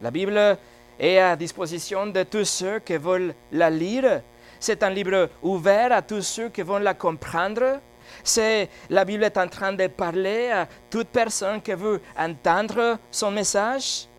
La 0.03 0.11
Bible 0.11 0.57
est 0.99 1.19
à 1.19 1.37
disposition 1.37 2.07
de 2.07 2.23
tous 2.23 2.47
ceux 2.47 2.79
qui 2.81 2.97
veulent 2.97 3.35
la 3.53 3.69
lire. 3.69 4.23
C'est 4.59 4.83
un 4.83 4.91
livre 4.91 5.29
ouvert 5.43 5.93
à 5.93 6.03
tous 6.03 6.23
ceux 6.23 6.49
qui 6.49 6.63
veulent 6.63 6.83
la 6.83 6.95
comprendre. 6.95 7.81
C'est 8.25 8.69
la 8.89 9.05
Bible 9.05 9.25
est 9.25 9.39
en 9.39 9.49
train 9.49 9.73
de 9.73 9.87
parler 9.87 10.51
à 10.51 10.67
toute 10.91 11.09
personne 11.09 11.61
qui 11.61 11.73
veut 11.73 12.01
entendre 12.19 12.99
son 13.11 13.31
message. 13.31 14.10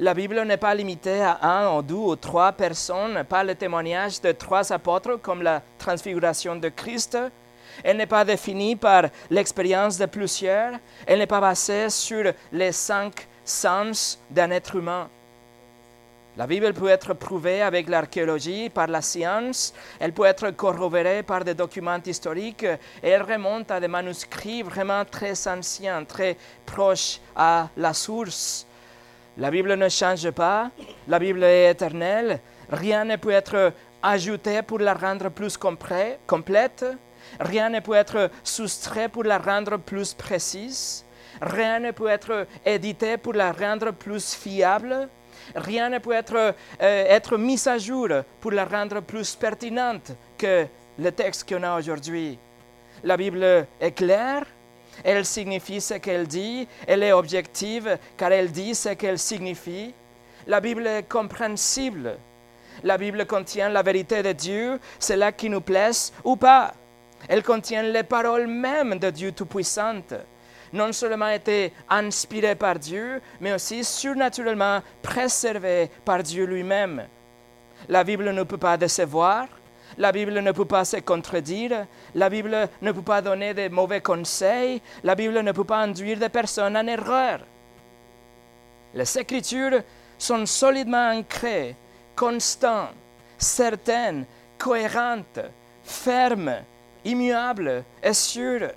La 0.00 0.14
Bible 0.14 0.40
n'est 0.42 0.56
pas 0.56 0.76
limitée 0.76 1.22
à 1.22 1.40
un 1.42 1.76
ou 1.76 1.82
deux 1.82 1.94
ou 1.94 2.14
trois 2.14 2.52
personnes, 2.52 3.24
pas 3.24 3.42
le 3.42 3.56
témoignage 3.56 4.20
de 4.20 4.30
trois 4.30 4.72
apôtres 4.72 5.20
comme 5.20 5.42
la 5.42 5.60
transfiguration 5.76 6.54
de 6.54 6.68
Christ. 6.68 7.18
Elle 7.82 7.96
n'est 7.96 8.06
pas 8.06 8.24
définie 8.24 8.76
par 8.76 9.06
l'expérience 9.28 9.98
de 9.98 10.06
plusieurs. 10.06 10.74
Elle 11.04 11.18
n'est 11.18 11.26
pas 11.26 11.40
basée 11.40 11.90
sur 11.90 12.32
les 12.52 12.70
cinq 12.70 13.26
sens 13.44 14.20
d'un 14.30 14.52
être 14.52 14.76
humain. 14.76 15.08
La 16.36 16.46
Bible 16.46 16.72
peut 16.72 16.90
être 16.90 17.14
prouvée 17.14 17.62
avec 17.62 17.88
l'archéologie, 17.88 18.68
par 18.68 18.86
la 18.86 19.02
science, 19.02 19.74
elle 19.98 20.12
peut 20.12 20.26
être 20.26 20.52
corroborée 20.52 21.24
par 21.24 21.42
des 21.42 21.54
documents 21.54 21.98
historiques 22.06 22.62
et 23.02 23.08
elle 23.08 23.24
remonte 23.24 23.72
à 23.72 23.80
des 23.80 23.88
manuscrits 23.88 24.62
vraiment 24.62 25.04
très 25.04 25.48
anciens, 25.48 26.04
très 26.04 26.36
proches 26.64 27.18
à 27.34 27.66
la 27.76 27.92
source. 27.92 28.67
La 29.38 29.52
Bible 29.52 29.74
ne 29.76 29.88
change 29.88 30.32
pas, 30.32 30.72
la 31.06 31.20
Bible 31.20 31.44
est 31.44 31.70
éternelle, 31.70 32.40
rien 32.70 33.04
ne 33.04 33.14
peut 33.14 33.30
être 33.30 33.72
ajouté 34.02 34.62
pour 34.62 34.80
la 34.80 34.94
rendre 34.94 35.28
plus 35.28 35.56
complète, 35.56 36.84
rien 37.38 37.68
ne 37.70 37.78
peut 37.78 37.94
être 37.94 38.32
soustrait 38.42 39.08
pour 39.08 39.22
la 39.22 39.38
rendre 39.38 39.76
plus 39.76 40.12
précise, 40.12 41.04
rien 41.40 41.78
ne 41.78 41.92
peut 41.92 42.08
être 42.08 42.48
édité 42.66 43.16
pour 43.16 43.32
la 43.32 43.52
rendre 43.52 43.92
plus 43.92 44.34
fiable, 44.34 45.08
rien 45.54 45.88
ne 45.88 45.98
peut 45.98 46.14
être, 46.14 46.56
euh, 46.82 47.38
mis 47.38 47.68
à 47.68 47.78
jour 47.78 48.08
pour 48.40 48.50
la 48.50 48.64
rendre 48.64 49.00
plus 49.02 49.36
pertinente 49.36 50.10
que 50.36 50.66
le 50.98 51.12
texte 51.12 51.48
qu'on 51.48 51.62
a 51.62 51.78
aujourd'hui. 51.78 52.36
La 53.04 53.16
Bible 53.16 53.66
est 53.80 53.92
claire, 53.92 54.46
elle 55.04 55.24
signifie 55.24 55.80
ce 55.80 55.94
qu'elle 55.94 56.26
dit. 56.26 56.66
Elle 56.86 57.02
est 57.02 57.12
objective 57.12 57.98
car 58.16 58.32
elle 58.32 58.50
dit 58.50 58.74
ce 58.74 58.90
qu'elle 58.90 59.18
signifie. 59.18 59.94
La 60.46 60.60
Bible 60.60 60.86
est 60.86 61.08
compréhensible. 61.08 62.16
La 62.82 62.96
Bible 62.96 63.26
contient 63.26 63.68
la 63.68 63.82
vérité 63.82 64.22
de 64.22 64.32
Dieu, 64.32 64.78
cela 64.98 65.32
qui 65.32 65.50
nous 65.50 65.60
plaise 65.60 66.12
ou 66.24 66.36
pas. 66.36 66.72
Elle 67.28 67.42
contient 67.42 67.82
les 67.82 68.04
paroles 68.04 68.46
mêmes 68.46 68.98
de 68.98 69.10
Dieu 69.10 69.32
Tout-Puissant. 69.32 70.02
Non 70.72 70.92
seulement 70.92 71.28
été 71.28 71.72
inspirée 71.88 72.54
par 72.54 72.78
Dieu, 72.78 73.20
mais 73.40 73.52
aussi 73.52 73.82
surnaturellement 73.82 74.80
préservée 75.02 75.90
par 76.04 76.22
Dieu 76.22 76.44
lui-même. 76.44 77.06
La 77.88 78.04
Bible 78.04 78.30
ne 78.32 78.42
peut 78.42 78.58
pas 78.58 78.76
décevoir, 78.76 79.46
la 79.96 80.12
Bible 80.12 80.38
ne 80.40 80.52
peut 80.52 80.64
pas 80.64 80.84
se 80.84 80.98
contredire. 80.98 81.86
La 82.14 82.28
Bible 82.28 82.68
ne 82.82 82.92
peut 82.92 83.02
pas 83.02 83.22
donner 83.22 83.54
de 83.54 83.68
mauvais 83.68 84.00
conseils. 84.00 84.82
La 85.02 85.14
Bible 85.14 85.40
ne 85.40 85.52
peut 85.52 85.64
pas 85.64 85.78
induire 85.78 86.18
des 86.18 86.28
personnes 86.28 86.76
en 86.76 86.86
erreur. 86.86 87.40
Les 88.94 89.18
Écritures 89.18 89.82
sont 90.18 90.44
solidement 90.46 91.10
ancrées, 91.10 91.76
constantes, 92.14 92.94
certaines, 93.36 94.26
cohérentes, 94.58 95.40
fermes, 95.82 96.56
immuables 97.04 97.84
et 98.02 98.12
sûres. 98.12 98.70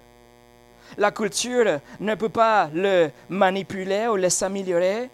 La 0.98 1.12
culture 1.12 1.80
ne 2.00 2.16
peut 2.16 2.30
pas 2.30 2.70
le 2.74 3.10
manipuler 3.30 4.08
ou 4.08 4.16
les 4.16 4.44
améliorer. 4.44 5.10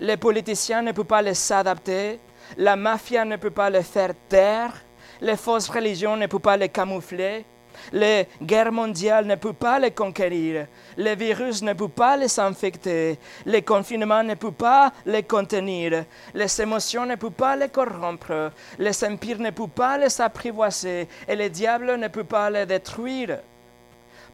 Les 0.00 0.16
politiciens 0.16 0.82
ne 0.82 0.92
peuvent 0.92 1.04
pas 1.04 1.22
les 1.22 1.34
s'adapter. 1.34 2.20
La 2.58 2.76
mafia 2.76 3.24
ne 3.24 3.36
peut 3.36 3.50
pas 3.50 3.70
les 3.70 3.82
faire 3.82 4.12
taire 4.28 4.83
les 5.24 5.36
fausses 5.38 5.70
religions 5.70 6.16
ne 6.16 6.26
peuvent 6.26 6.40
pas 6.40 6.56
les 6.56 6.68
camoufler. 6.68 7.46
Les 7.92 8.28
guerres 8.40 8.70
mondiales 8.70 9.26
ne 9.26 9.34
peuvent 9.34 9.54
pas 9.54 9.78
les 9.78 9.90
conquérir. 9.90 10.66
Les 10.98 11.16
virus 11.16 11.62
ne 11.62 11.72
peuvent 11.72 11.88
pas 11.88 12.16
les 12.16 12.38
infecter. 12.38 13.18
Les 13.46 13.62
confinements 13.62 14.22
ne 14.22 14.34
peuvent 14.34 14.52
pas 14.52 14.92
les 15.06 15.22
contenir. 15.22 16.04
Les 16.34 16.60
émotions 16.60 17.06
ne 17.06 17.16
peuvent 17.16 17.30
pas 17.30 17.56
les 17.56 17.70
corrompre. 17.70 18.52
Les 18.78 19.02
empires 19.04 19.40
ne 19.40 19.50
peuvent 19.50 19.68
pas 19.68 19.96
les 19.98 20.20
apprivoiser. 20.20 21.08
Et 21.26 21.34
les 21.34 21.50
diables 21.50 21.96
ne 21.96 22.08
peuvent 22.08 22.24
pas 22.24 22.50
les 22.50 22.66
détruire 22.66 23.40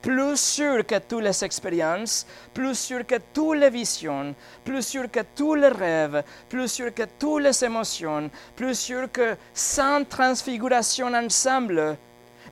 plus 0.00 0.37
sûr 0.40 0.87
que 0.87 0.99
toutes 0.99 1.23
les 1.23 1.45
expériences, 1.45 2.26
plus 2.54 2.78
sûr 2.78 3.07
que 3.07 3.16
toutes 3.33 3.59
les 3.59 3.71
visions, 3.71 4.35
plus 4.64 4.87
sûr 4.87 5.11
que 5.11 5.21
tous 5.35 5.54
les 5.54 5.69
rêves, 5.69 6.23
plus 6.49 6.69
sûr 6.69 6.95
que 6.95 7.02
toutes 7.19 7.42
les 7.42 7.64
émotions, 7.64 8.30
plus 8.57 8.78
sûr 8.78 9.11
que 9.12 9.37
sans 9.52 10.04
transfiguration 10.04 11.12
ensemble. 11.12 11.97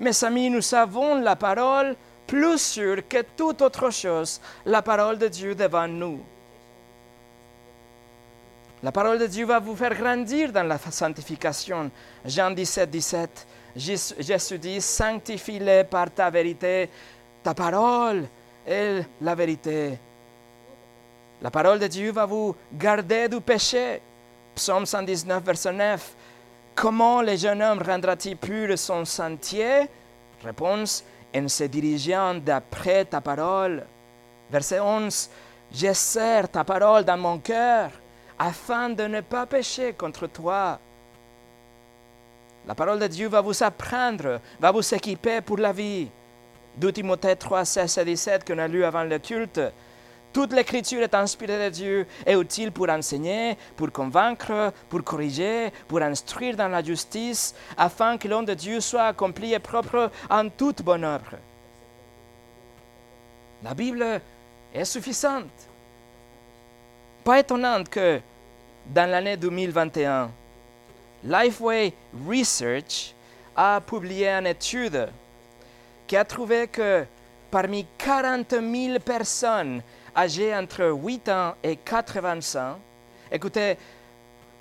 Mes 0.00 0.24
amis, 0.24 0.50
nous 0.50 0.74
avons 0.74 1.16
la 1.16 1.36
parole 1.36 1.96
plus 2.26 2.60
sûre 2.60 3.08
que 3.08 3.22
toute 3.36 3.62
autre 3.62 3.90
chose, 3.90 4.40
la 4.66 4.82
parole 4.82 5.18
de 5.18 5.28
Dieu 5.28 5.54
devant 5.54 5.88
nous. 5.88 6.20
La 8.82 8.92
parole 8.92 9.18
de 9.18 9.26
Dieu 9.26 9.44
va 9.44 9.58
vous 9.58 9.74
faire 9.74 9.94
grandir 9.94 10.52
dans 10.52 10.62
la 10.62 10.78
sanctification. 10.78 11.90
Jean 12.24 12.52
17, 12.52 12.88
17. 12.88 13.46
Jésus 13.74 14.58
dit, 14.58 14.80
sanctifie-les 14.80 15.84
par 15.84 16.10
ta 16.10 16.30
vérité 16.30 16.88
ta 17.42 17.54
parole 17.54 18.26
est 18.66 19.04
la 19.20 19.34
vérité. 19.34 19.98
La 21.40 21.50
parole 21.50 21.78
de 21.78 21.86
Dieu 21.86 22.10
va 22.10 22.26
vous 22.26 22.54
garder 22.72 23.28
du 23.28 23.40
péché. 23.40 24.02
Psaume 24.54 24.86
119, 24.86 25.42
verset 25.44 25.72
9. 25.72 26.14
Comment 26.74 27.22
le 27.22 27.36
jeune 27.36 27.62
homme 27.62 27.82
rendra-t-il 27.82 28.36
pur 28.36 28.76
son 28.78 29.04
sentier? 29.04 29.88
Réponse 30.44 31.04
en 31.34 31.48
se 31.48 31.64
dirigeant 31.64 32.34
d'après 32.34 33.04
ta 33.04 33.20
parole. 33.20 33.86
Verset 34.50 34.80
11. 34.80 35.30
Je 35.72 35.92
serre 35.92 36.48
ta 36.48 36.64
parole 36.64 37.04
dans 37.04 37.18
mon 37.18 37.38
cœur 37.38 37.90
afin 38.38 38.90
de 38.90 39.04
ne 39.04 39.20
pas 39.20 39.46
pécher 39.46 39.92
contre 39.92 40.26
toi. 40.26 40.78
La 42.66 42.74
parole 42.74 42.98
de 42.98 43.06
Dieu 43.06 43.28
va 43.28 43.40
vous 43.40 43.62
apprendre, 43.62 44.40
va 44.60 44.70
vous 44.70 44.94
équiper 44.94 45.40
pour 45.40 45.58
la 45.58 45.72
vie. 45.72 46.08
2 46.78 46.92
Timothée 46.92 47.34
3, 47.34 47.64
16 47.64 47.98
et 47.98 48.04
17 48.04 48.46
qu'on 48.46 48.58
a 48.58 48.68
lu 48.68 48.84
avant 48.84 49.02
le 49.02 49.18
culte. 49.18 49.60
Toute 50.32 50.52
l'écriture 50.52 51.02
est 51.02 51.14
inspirée 51.14 51.64
de 51.64 51.70
Dieu 51.70 52.06
et 52.24 52.34
utile 52.34 52.70
pour 52.70 52.88
enseigner, 52.88 53.56
pour 53.76 53.90
convaincre, 53.90 54.72
pour 54.88 55.02
corriger, 55.02 55.72
pour 55.88 56.00
instruire 56.02 56.54
dans 56.54 56.68
la 56.68 56.82
justice, 56.82 57.54
afin 57.76 58.16
que 58.16 58.28
l'homme 58.28 58.44
de 58.44 58.54
Dieu 58.54 58.80
soit 58.80 59.06
accompli 59.06 59.54
et 59.54 59.58
propre 59.58 60.10
en 60.30 60.48
toute 60.48 60.82
bonne 60.82 61.02
œuvre. 61.02 61.36
La 63.64 63.74
Bible 63.74 64.20
est 64.72 64.84
suffisante. 64.84 65.50
Pas 67.24 67.40
étonnant 67.40 67.82
que 67.82 68.20
dans 68.86 69.10
l'année 69.10 69.36
2021, 69.36 70.30
Lifeway 71.24 71.92
Research 72.28 73.14
a 73.56 73.80
publié 73.80 74.28
une 74.28 74.46
étude 74.46 75.08
qui 76.08 76.16
a 76.16 76.24
trouvé 76.24 76.66
que 76.66 77.04
parmi 77.50 77.86
40 77.98 78.50
000 78.50 78.98
personnes 78.98 79.82
âgées 80.16 80.56
entre 80.56 80.86
8 80.86 81.28
ans 81.28 81.54
et 81.62 81.76
80 81.76 82.38
ans, 82.56 82.78
écoutez, 83.30 83.76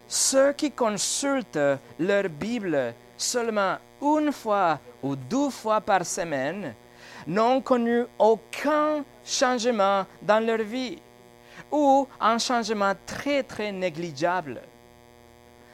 ceux 0.07 0.51
qui 0.53 0.71
consultent 0.71 1.79
leur 1.97 2.29
Bible 2.29 2.93
seulement 3.17 3.77
une 4.01 4.31
fois 4.31 4.79
ou 5.01 5.15
deux 5.15 5.49
fois 5.49 5.81
par 5.81 6.05
semaine 6.05 6.75
n'ont 7.25 7.61
connu 7.61 8.05
aucun 8.19 9.03
changement 9.25 10.05
dans 10.21 10.45
leur 10.45 10.59
vie 10.59 10.99
ou 11.71 12.07
un 12.19 12.37
changement 12.37 12.93
très 13.05 13.41
très 13.43 13.71
négligeable. 13.71 14.61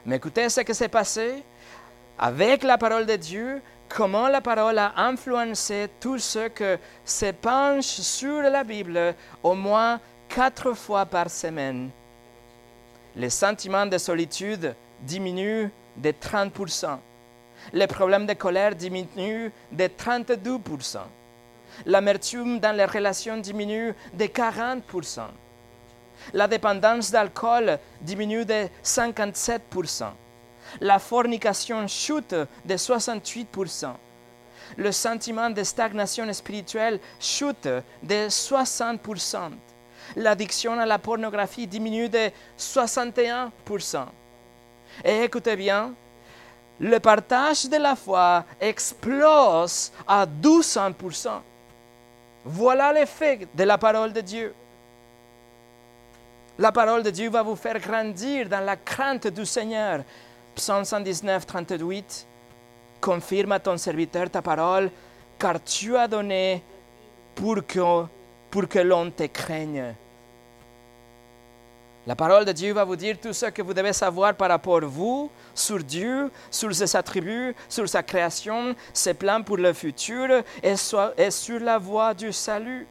Mais 0.05 0.17
écoutez 0.17 0.49
ce 0.49 0.61
qui 0.61 0.73
s'est 0.73 0.87
passé 0.87 1.43
avec 2.17 2.63
la 2.63 2.77
parole 2.77 3.05
de 3.05 3.15
Dieu, 3.15 3.61
comment 3.95 4.27
la 4.27 4.41
parole 4.41 4.79
a 4.79 4.93
influencé 4.97 5.87
tous 5.99 6.17
ceux 6.17 6.49
qui 6.49 6.63
se 7.05 7.31
penchent 7.31 8.01
sur 8.01 8.41
la 8.41 8.63
Bible 8.63 9.15
au 9.43 9.53
moins 9.53 9.99
quatre 10.27 10.73
fois 10.73 11.05
par 11.05 11.29
semaine. 11.29 11.89
Les 13.15 13.29
sentiments 13.29 13.85
de 13.85 13.97
solitude 13.97 14.75
diminuent 15.01 15.69
de 15.95 16.09
30%. 16.09 16.97
Les 17.71 17.87
problèmes 17.87 18.25
de 18.25 18.33
colère 18.33 18.75
diminuent 18.75 19.51
de 19.71 19.85
32%. 19.85 20.97
L'amertume 21.85 22.59
dans 22.59 22.75
les 22.75 22.85
relations 22.85 23.37
diminue 23.37 23.93
de 24.13 24.25
40%. 24.25 25.21
La 26.33 26.47
dépendance 26.47 27.11
d'alcool 27.11 27.77
diminue 28.01 28.45
de 28.45 28.67
57% 28.83 30.05
la 30.81 30.99
fornication 30.99 31.87
chute 31.87 32.33
de 32.33 32.75
68%. 32.75 33.93
Le 34.77 34.91
sentiment 34.91 35.49
de 35.49 35.63
stagnation 35.63 36.31
spirituelle 36.33 36.99
chute 37.19 37.67
de 38.01 38.27
60%. 38.27 39.51
L'addiction 40.15 40.79
à 40.79 40.85
la 40.85 40.99
pornographie 40.99 41.67
diminue 41.67 42.09
de 42.09 42.29
61%. 42.57 44.05
Et 45.03 45.23
écoutez 45.23 45.55
bien, 45.55 45.93
le 46.79 46.99
partage 46.99 47.69
de 47.69 47.77
la 47.77 47.95
foi 47.95 48.45
explose 48.59 49.91
à 50.07 50.25
200%. 50.25 51.29
Voilà 52.45 52.91
l'effet 52.91 53.47
de 53.53 53.63
la 53.63 53.77
parole 53.77 54.11
de 54.11 54.21
Dieu. 54.21 54.53
La 56.57 56.71
parole 56.71 57.01
de 57.01 57.09
Dieu 57.09 57.29
va 57.29 57.41
vous 57.41 57.55
faire 57.55 57.79
grandir 57.79 58.47
dans 58.49 58.63
la 58.63 58.75
crainte 58.75 59.27
du 59.27 59.45
Seigneur 59.45 60.03
Psaume 60.55 60.85
119, 60.85 61.45
38, 61.47 62.27
confirme 63.01 63.53
à 63.53 63.59
ton 63.59 63.75
serviteur 63.77 64.29
ta 64.29 64.41
parole, 64.41 64.91
car 65.39 65.63
tu 65.63 65.97
as 65.97 66.07
donné 66.07 66.61
pour 67.33 67.65
que, 67.65 68.05
pour 68.51 68.67
que 68.67 68.79
l'on 68.79 69.09
te 69.09 69.23
craigne. 69.23 69.95
La 72.05 72.15
parole 72.15 72.45
de 72.45 72.51
Dieu 72.51 72.73
va 72.73 72.83
vous 72.83 72.95
dire 72.95 73.17
tout 73.19 73.33
ce 73.33 73.47
que 73.47 73.61
vous 73.61 73.73
devez 73.73 73.93
savoir 73.93 74.35
par 74.35 74.49
rapport 74.49 74.77
à 74.83 74.85
vous, 74.85 75.31
sur 75.55 75.79
Dieu, 75.79 76.29
sur 76.51 76.73
ses 76.75 76.95
attributs, 76.95 77.55
sur 77.67 77.89
sa 77.89 78.03
création, 78.03 78.75
ses 78.93 79.13
plans 79.13 79.41
pour 79.41 79.57
le 79.57 79.73
futur 79.73 80.43
et, 80.61 80.75
et 81.17 81.31
sur 81.31 81.59
la 81.61 81.77
voie 81.79 82.13
du 82.13 82.31
salut. 82.31 82.85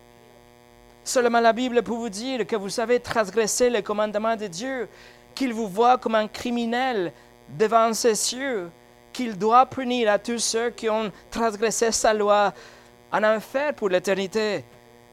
Seulement 1.05 1.41
la 1.41 1.53
Bible 1.53 1.83
peut 1.83 1.93
vous 1.93 2.09
dire 2.09 2.47
que 2.47 2.57
vous 2.57 2.81
avez 2.81 2.99
transgressé 3.01 3.71
les 3.71 3.83
commandements 3.83 4.37
de 4.37 4.47
Dieu, 4.47 4.89
qu'il 5.35 5.53
vous 5.53 5.69
voit 5.69 5.99
comme 5.99 6.15
un 6.15 6.29
criminel 6.29 7.13
devant 7.57 7.93
ses 7.93 8.15
cieux 8.15 8.71
qu'il 9.13 9.37
doit 9.37 9.67
punir 9.67 10.11
à 10.11 10.19
tous 10.19 10.39
ceux 10.39 10.71
qui 10.71 10.89
ont 10.89 11.11
transgressé 11.31 11.93
sa 11.93 12.15
loi 12.15 12.53
en 13.13 13.23
enfer 13.23 13.75
pour 13.75 13.89
l'éternité. 13.89 14.65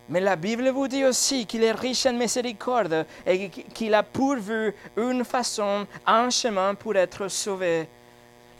Mais 0.07 0.19
la 0.19 0.35
Bible 0.35 0.69
vous 0.69 0.87
dit 0.87 1.05
aussi 1.05 1.45
qu'il 1.45 1.63
est 1.63 1.71
riche 1.71 2.05
en 2.05 2.13
miséricorde 2.13 3.05
et 3.27 3.49
qu'il 3.49 3.93
a 3.93 4.01
pourvu 4.01 4.73
une 4.97 5.23
façon, 5.23 5.85
un 6.05 6.29
chemin 6.29 6.73
pour 6.73 6.95
être 6.95 7.27
sauvé. 7.27 7.87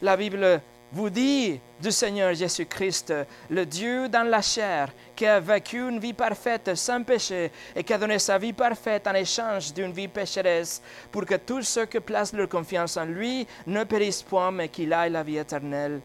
La 0.01 0.15
Bible 0.15 0.61
vous 0.91 1.09
dit 1.09 1.59
du 1.79 1.91
Seigneur 1.91 2.33
Jésus-Christ, 2.33 3.13
le 3.49 3.65
Dieu 3.65 4.09
dans 4.09 4.27
la 4.27 4.41
chair, 4.41 4.89
qui 5.15 5.25
a 5.25 5.39
vécu 5.39 5.77
une 5.77 5.99
vie 5.99 6.13
parfaite 6.13 6.75
sans 6.75 7.03
péché 7.03 7.51
et 7.75 7.83
qui 7.83 7.93
a 7.93 7.97
donné 7.97 8.19
sa 8.19 8.37
vie 8.37 8.53
parfaite 8.53 9.07
en 9.07 9.13
échange 9.13 9.73
d'une 9.73 9.91
vie 9.91 10.07
pécheresse, 10.07 10.81
pour 11.11 11.25
que 11.25 11.35
tous 11.35 11.63
ceux 11.63 11.85
qui 11.85 11.99
placent 11.99 12.33
leur 12.33 12.49
confiance 12.49 12.97
en 12.97 13.05
lui 13.05 13.47
ne 13.67 13.83
périssent 13.83 14.23
point, 14.23 14.51
mais 14.51 14.69
qu'il 14.69 14.91
aille 14.91 15.11
la 15.11 15.23
vie 15.23 15.37
éternelle. 15.37 16.01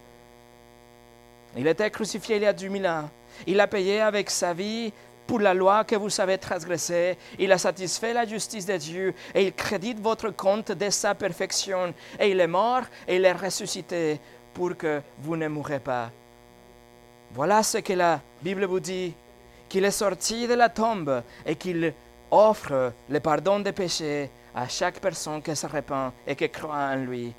Il 1.57 1.67
était 1.67 1.91
crucifié 1.91 2.37
il 2.37 2.43
y 2.43 2.47
a 2.47 2.53
2000 2.53 2.87
ans. 2.87 3.11
Il 3.47 3.61
a 3.61 3.67
payé 3.67 4.01
avec 4.01 4.29
sa 4.29 4.53
vie 4.53 4.93
pour 5.27 5.41
la 5.41 5.55
loi 5.55 5.85
que 5.85 5.97
vous 5.97 6.21
avez 6.21 6.37
transgressée. 6.37 7.17
Il 7.39 7.51
a 7.53 7.59
satisfait 7.59 8.13
la 8.13 8.27
justice 8.27 8.67
de 8.67 8.77
Dieu 8.77 9.15
et 9.35 9.47
il 9.47 9.55
crédite 9.55 10.01
votre 10.01 10.31
compte 10.31 10.73
de 10.73 10.91
sa 10.91 11.15
perfection. 11.15 11.95
Et 12.19 12.31
il 12.31 12.41
est 12.41 12.47
mort 12.47 12.83
et 13.09 13.17
il 13.17 13.25
est 13.25 13.33
ressuscité 13.33 14.21
pour 14.55 14.77
que 14.77 15.03
vous 15.19 15.37
ne 15.37 15.49
mourrez 15.49 15.81
pas. 15.81 16.11
Voilà 17.33 17.63
ce 17.63 17.79
que 17.79 17.93
la 17.93 18.21
Bible 18.41 18.65
vous 18.65 18.81
dit, 18.81 19.13
qu'il 19.69 19.85
est 19.85 19.91
sorti 19.91 20.47
de 20.47 20.55
la 20.55 20.69
tombe 20.69 21.23
et 21.45 21.57
qu'il 21.57 21.93
offre 22.31 22.93
le 23.09 23.21
pardon 23.21 23.59
des 23.61 23.73
péchés 23.73 24.31
à 24.55 24.69
chaque 24.69 25.01
personne 25.01 25.43
qui 25.43 25.55
se 25.57 25.67
répand 25.67 26.13
et 26.27 26.37
qui 26.37 26.49
croit 26.49 26.93
en 26.93 26.97
lui. 26.97 27.33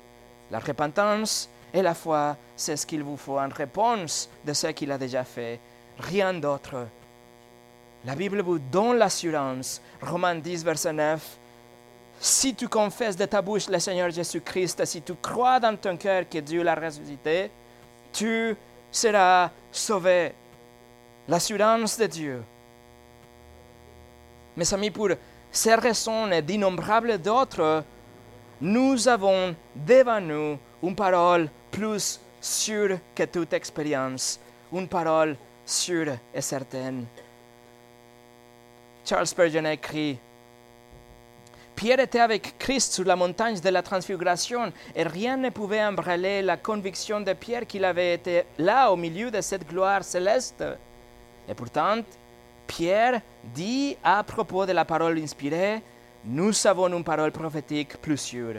La 0.50 0.58
repentance 0.58 1.48
et 1.72 1.82
la 1.82 1.94
foi, 1.94 2.36
c'est 2.54 2.76
ce 2.76 2.86
qu'il 2.86 3.02
vous 3.02 3.16
faut 3.16 3.38
en 3.38 3.48
réponse 3.48 4.28
de 4.44 4.52
ce 4.52 4.68
qu'il 4.68 4.92
a 4.92 4.98
déjà 4.98 5.24
fait, 5.24 5.58
rien 5.98 6.34
d'autre. 6.34 6.86
La 8.04 8.14
Bible 8.14 8.42
vous 8.42 8.58
donne 8.58 8.98
l'assurance, 8.98 9.80
Romains 10.00 10.36
10, 10.36 10.64
verset 10.64 10.92
9, 10.92 11.38
si 12.20 12.54
tu 12.54 12.68
confesses 12.68 13.16
de 13.16 13.26
ta 13.26 13.42
bouche 13.42 13.68
le 13.68 13.78
Seigneur 13.78 14.10
Jésus-Christ, 14.10 14.84
si 14.84 15.02
tu 15.02 15.14
crois 15.14 15.60
dans 15.60 15.76
ton 15.76 15.96
cœur 15.96 16.28
que 16.28 16.38
Dieu 16.38 16.62
l'a 16.62 16.74
ressuscité, 16.74 17.50
tu 18.12 18.56
seras 18.90 19.50
sauvé. 19.70 20.32
l'assurance 21.28 21.98
de 21.98 22.06
Dieu. 22.06 22.42
Mes 24.56 24.72
amis, 24.72 24.90
pour 24.90 25.10
ces 25.50 25.74
raisons 25.74 26.30
et 26.30 26.40
d'innombrables 26.40 27.18
d'autres, 27.18 27.84
nous 28.60 29.08
avons 29.08 29.54
devant 29.74 30.20
nous 30.20 30.58
une 30.82 30.94
parole 30.94 31.48
plus 31.70 32.20
sûre 32.40 32.98
que 33.14 33.24
toute 33.24 33.52
expérience, 33.52 34.38
une 34.72 34.88
parole 34.88 35.36
sûre 35.64 36.12
et 36.32 36.40
certaine. 36.40 37.06
Charles 39.04 39.26
Spurgeon 39.26 39.64
a 39.64 39.72
écrit 39.72 40.18
Pierre 41.76 42.00
était 42.00 42.20
avec 42.20 42.56
Christ 42.58 42.94
sur 42.94 43.04
la 43.04 43.16
montagne 43.16 43.60
de 43.60 43.68
la 43.68 43.82
transfiguration 43.82 44.72
et 44.94 45.02
rien 45.02 45.36
ne 45.36 45.50
pouvait 45.50 45.84
embrouiller 45.84 46.40
la 46.40 46.56
conviction 46.56 47.20
de 47.20 47.34
Pierre 47.34 47.66
qu'il 47.66 47.84
avait 47.84 48.14
été 48.14 48.44
là 48.56 48.90
au 48.90 48.96
milieu 48.96 49.30
de 49.30 49.42
cette 49.42 49.68
gloire 49.68 50.02
céleste. 50.02 50.64
Et 51.46 51.54
pourtant, 51.54 51.98
Pierre 52.66 53.20
dit 53.54 53.94
à 54.02 54.24
propos 54.24 54.64
de 54.64 54.72
la 54.72 54.86
parole 54.86 55.18
inspirée, 55.18 55.82
nous 56.24 56.66
avons 56.66 56.88
une 56.88 57.04
parole 57.04 57.30
prophétique 57.30 57.98
plus 57.98 58.16
sûre. 58.16 58.54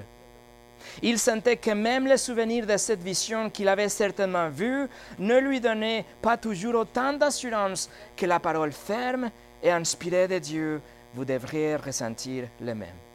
Il 1.02 1.18
sentait 1.18 1.58
que 1.58 1.72
même 1.72 2.08
le 2.08 2.18
souvenir 2.18 2.68
de 2.68 2.78
cette 2.78 3.02
vision 3.02 3.50
qu'il 3.50 3.68
avait 3.68 3.90
certainement 3.90 4.50
vue 4.50 4.88
ne 5.18 5.40
lui 5.40 5.60
donnait 5.60 6.06
pas 6.22 6.38
toujours 6.38 6.76
autant 6.76 7.14
d'assurance 7.14 7.90
que 8.16 8.28
la 8.28 8.40
parole 8.40 8.72
ferme 8.72 9.32
et 9.64 9.72
inspirée 9.72 10.28
de 10.28 10.38
Dieu. 10.38 10.82
Vous 11.16 11.26
devriez 11.26 11.78
ressentir 11.78 12.48
le 12.62 12.76
même. 12.76 13.07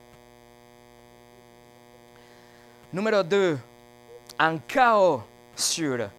Numéro 2.92 3.22
2, 3.22 3.58
un 4.38 4.58
chaos 4.58 5.22
sûr. 5.56 6.10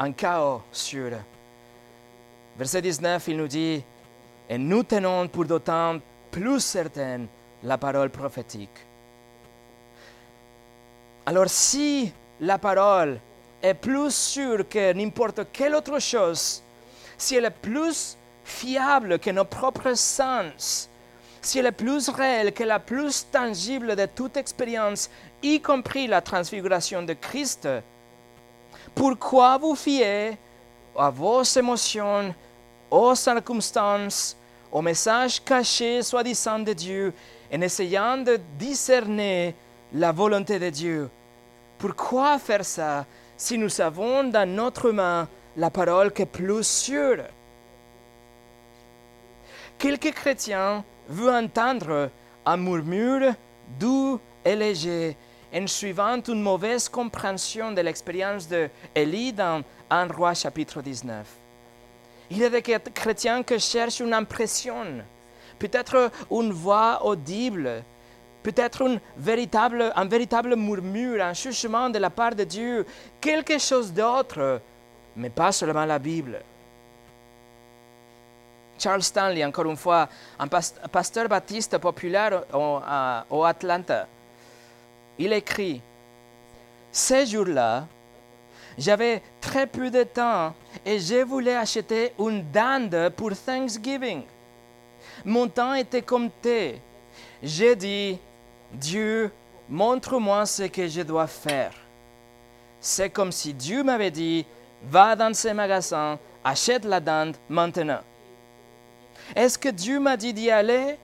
Un 0.00 0.12
chaos 0.12 0.62
sûr. 0.72 1.12
Verset 2.58 2.82
19, 2.82 3.28
il 3.28 3.36
nous 3.36 3.46
dit, 3.46 3.84
et 4.48 4.58
nous 4.58 4.82
tenons 4.82 5.28
pour 5.28 5.44
d'autant 5.44 6.00
plus 6.32 6.58
certaine 6.58 7.28
la 7.62 7.78
parole 7.78 8.10
prophétique. 8.10 8.84
Alors 11.24 11.48
si 11.48 12.12
la 12.40 12.58
parole 12.58 13.20
est 13.62 13.74
plus 13.74 14.12
sûre 14.12 14.68
que 14.68 14.92
n'importe 14.92 15.52
quelle 15.52 15.76
autre 15.76 16.00
chose, 16.00 16.64
si 17.16 17.36
elle 17.36 17.44
est 17.44 17.50
plus 17.50 18.16
fiable 18.42 19.20
que 19.20 19.30
nos 19.30 19.44
propres 19.44 19.94
sens, 19.94 20.90
si 21.42 21.58
elle 21.58 21.66
est 21.66 21.72
plus 21.72 22.08
réelle 22.08 22.52
que 22.52 22.64
la 22.64 22.78
plus 22.78 23.26
tangible 23.30 23.96
de 23.96 24.06
toute 24.06 24.36
expérience, 24.36 25.10
y 25.42 25.60
compris 25.60 26.06
la 26.06 26.20
transfiguration 26.20 27.02
de 27.02 27.14
Christ, 27.14 27.68
pourquoi 28.94 29.58
vous 29.58 29.74
fiez 29.74 30.38
à 30.96 31.10
vos 31.10 31.42
émotions, 31.42 32.34
aux 32.90 33.14
circonstances, 33.14 34.36
aux 34.70 34.82
messages 34.82 35.42
cachés 35.42 36.02
soi-disant 36.02 36.60
de 36.60 36.72
Dieu, 36.72 37.12
en 37.52 37.60
essayant 37.60 38.18
de 38.18 38.38
discerner 38.58 39.54
la 39.92 40.12
volonté 40.12 40.58
de 40.58 40.70
Dieu? 40.70 41.10
Pourquoi 41.76 42.38
faire 42.38 42.64
ça 42.64 43.04
si 43.36 43.58
nous 43.58 43.80
avons 43.80 44.24
dans 44.24 44.48
notre 44.48 44.92
main 44.92 45.28
la 45.56 45.70
parole 45.70 46.12
qui 46.12 46.22
est 46.22 46.26
plus 46.26 46.64
sûre? 46.64 47.24
Quelques 49.82 50.12
chrétiens 50.12 50.84
veulent 51.08 51.44
entendre 51.44 52.08
un 52.46 52.56
murmure 52.56 53.34
doux 53.80 54.20
et 54.44 54.54
léger 54.54 55.16
en 55.52 55.66
suivant 55.66 56.22
une 56.22 56.40
mauvaise 56.40 56.88
compréhension 56.88 57.72
de 57.72 57.80
l'expérience 57.80 58.46
d'Élie 58.46 59.32
dans 59.32 59.64
1 59.90 60.06
roi 60.06 60.34
chapitre 60.34 60.82
19. 60.82 61.26
Il 62.30 62.38
y 62.38 62.44
a 62.44 62.48
des 62.48 62.62
chrétiens 62.62 63.42
qui 63.42 63.58
cherchent 63.58 63.98
une 63.98 64.14
impression, 64.14 65.02
peut-être 65.58 66.12
une 66.30 66.52
voix 66.52 67.04
audible, 67.04 67.82
peut-être 68.44 68.88
un 68.88 69.00
véritable, 69.16 69.92
un 69.96 70.04
véritable 70.04 70.54
murmure, 70.54 71.24
un 71.24 71.34
chuchement 71.34 71.90
de 71.90 71.98
la 71.98 72.10
part 72.10 72.36
de 72.36 72.44
Dieu, 72.44 72.86
quelque 73.20 73.58
chose 73.58 73.92
d'autre, 73.92 74.60
mais 75.16 75.30
pas 75.30 75.50
seulement 75.50 75.86
la 75.86 75.98
Bible. 75.98 76.40
Charles 78.82 79.04
Stanley, 79.04 79.44
encore 79.44 79.66
une 79.66 79.76
fois, 79.76 80.08
un 80.38 80.48
pasteur 80.48 81.28
baptiste 81.28 81.78
populaire 81.78 82.42
au, 82.52 83.44
Atlanta, 83.44 84.08
il 85.16 85.32
écrit, 85.32 85.80
Ces 86.90 87.26
jours-là, 87.26 87.86
j'avais 88.76 89.22
très 89.40 89.68
peu 89.68 89.88
de 89.88 90.02
temps 90.02 90.52
et 90.84 90.98
je 90.98 91.22
voulais 91.22 91.54
acheter 91.54 92.12
une 92.18 92.42
dinde 92.50 93.12
pour 93.16 93.30
Thanksgiving. 93.36 94.24
Mon 95.24 95.46
temps 95.46 95.74
était 95.74 96.02
compté. 96.02 96.80
J'ai 97.40 97.76
dit, 97.76 98.18
Dieu, 98.72 99.30
montre-moi 99.68 100.44
ce 100.44 100.64
que 100.64 100.88
je 100.88 101.02
dois 101.02 101.28
faire. 101.28 101.72
C'est 102.80 103.10
comme 103.10 103.30
si 103.30 103.54
Dieu 103.54 103.84
m'avait 103.84 104.10
dit, 104.10 104.44
va 104.82 105.14
dans 105.14 105.32
ce 105.34 105.48
magasin, 105.48 106.18
achète 106.42 106.84
la 106.84 106.98
dinde 106.98 107.36
maintenant. 107.48 108.00
Est-ce 109.34 109.58
que 109.58 109.68
Dieu 109.68 109.98
m'a 109.98 110.16
dit 110.16 110.32
d'y 110.32 110.50
aller? 110.50 110.96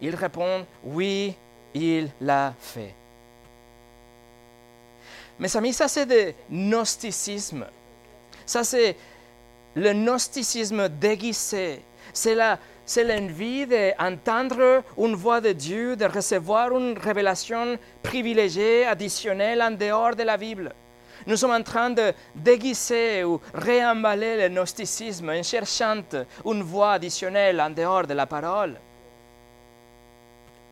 Il 0.00 0.14
répond, 0.14 0.66
oui, 0.84 1.34
il 1.74 2.10
l'a 2.20 2.54
fait. 2.58 2.94
Mes 5.38 5.56
amis, 5.56 5.72
ça 5.72 5.88
c'est 5.88 6.06
le 6.06 6.34
gnosticisme. 6.50 7.66
Ça 8.44 8.64
c'est 8.64 8.96
le 9.74 9.92
gnosticisme 9.92 10.88
déguisé. 10.88 11.82
C'est 12.12 12.34
la, 12.34 12.58
c'est 12.84 13.04
l'envie 13.04 13.66
d'entendre 13.66 14.82
une 14.98 15.14
voix 15.14 15.40
de 15.40 15.52
Dieu, 15.52 15.96
de 15.96 16.04
recevoir 16.04 16.76
une 16.76 16.98
révélation 16.98 17.78
privilégiée, 18.02 18.84
additionnelle 18.84 19.62
en 19.62 19.70
dehors 19.70 20.16
de 20.16 20.24
la 20.24 20.36
Bible. 20.36 20.74
Nous 21.26 21.36
sommes 21.36 21.52
en 21.52 21.62
train 21.62 21.90
de 21.90 22.12
déguiser 22.34 23.24
ou 23.24 23.40
réemballer 23.54 24.36
le 24.36 24.48
gnosticisme 24.48 25.30
en 25.30 25.42
cherchant 25.42 26.02
une 26.44 26.62
voix 26.62 26.92
additionnelle 26.92 27.60
en 27.60 27.70
dehors 27.70 28.06
de 28.06 28.14
la 28.14 28.26
parole. 28.26 28.78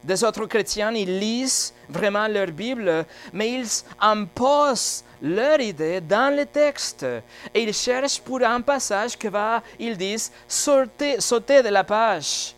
Des 0.03 0.23
autres 0.23 0.47
chrétiens, 0.47 0.93
ils 0.93 1.19
lisent 1.19 1.75
vraiment 1.89 2.29
leur 2.29 2.47
Bible, 2.47 3.05
mais 3.33 3.53
ils 3.53 3.69
imposent 4.01 5.05
leur 5.21 5.61
idée 5.61 6.01
dans 6.01 6.35
le 6.35 6.47
texte. 6.47 7.05
Et 7.53 7.63
ils 7.63 7.75
cherchent 7.75 8.21
pour 8.21 8.41
un 8.43 8.61
passage 8.61 9.19
que 9.19 9.29
va, 9.29 9.63
ils 9.79 9.97
disent, 9.97 10.31
sauter, 10.47 11.21
sauter 11.21 11.63
de 11.63 11.69
la 11.69 11.83
page. 11.83 12.55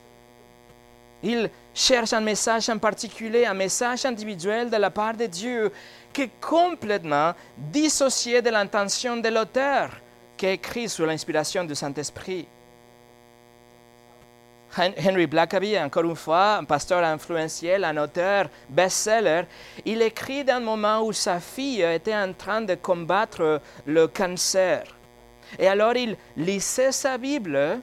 Ils 1.23 1.51
cherchent 1.75 2.13
un 2.13 2.21
message 2.21 2.69
en 2.69 2.79
particulier, 2.79 3.47
un 3.47 3.55
message 3.55 4.05
individuel 4.05 4.69
de 4.71 4.77
la 4.77 4.91
part 4.91 5.15
de 5.15 5.27
Dieu 5.27 5.73
qui 6.13 6.23
est 6.23 6.41
complètement 6.41 7.35
dissocié 7.57 8.43
de 8.43 8.51
l'intention 8.51 9.17
de 9.17 9.29
l'auteur 9.29 9.91
qui 10.37 10.47
a 10.47 10.53
écrit 10.53 10.89
sous 10.89 11.05
l'inspiration 11.05 11.65
du 11.65 11.75
Saint-Esprit. 11.75 12.47
Henry 14.79 15.27
Blackaby, 15.27 15.79
encore 15.79 16.05
une 16.05 16.15
fois, 16.15 16.57
un 16.59 16.65
pasteur 16.65 17.03
influentiel, 17.05 17.85
un 17.85 17.97
auteur 17.97 18.49
best-seller, 18.69 19.43
il 19.85 20.01
écrit 20.01 20.45
d'un 20.45 20.61
moment 20.61 21.03
où 21.03 21.13
sa 21.13 21.41
fille 21.41 21.83
était 21.83 22.15
en 22.15 22.33
train 22.33 22.61
de 22.61 22.77
combattre 22.77 23.61
le 23.85 24.07
cancer. 24.07 24.85
Et 25.59 25.67
alors 25.67 25.97
il 25.97 26.17
lisait 26.37 26.93
sa 26.93 27.19
Bible 27.19 27.81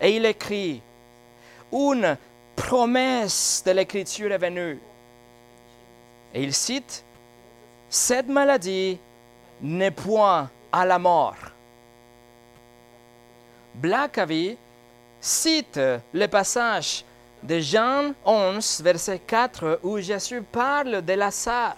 et 0.00 0.16
il 0.16 0.24
écrit, 0.24 0.80
une 1.72 2.16
promesse 2.56 3.62
de 3.64 3.72
l'Écriture 3.72 4.32
est 4.32 4.38
venue. 4.38 4.80
Et 6.32 6.42
il 6.42 6.54
cite, 6.54 7.04
cette 7.90 8.28
maladie 8.28 8.98
n'est 9.60 9.90
point 9.90 10.48
à 10.70 10.86
la 10.86 10.98
mort. 10.98 11.34
Blackaby 13.74 14.56
cite 15.20 15.80
le 16.12 16.26
passage 16.28 17.04
de 17.42 17.58
Jean 17.58 18.12
11, 18.24 18.82
verset 18.82 19.18
4, 19.18 19.80
où 19.82 19.98
Jésus 19.98 20.40
parle 20.40 21.02
de 21.02 21.12
Lazare. 21.14 21.76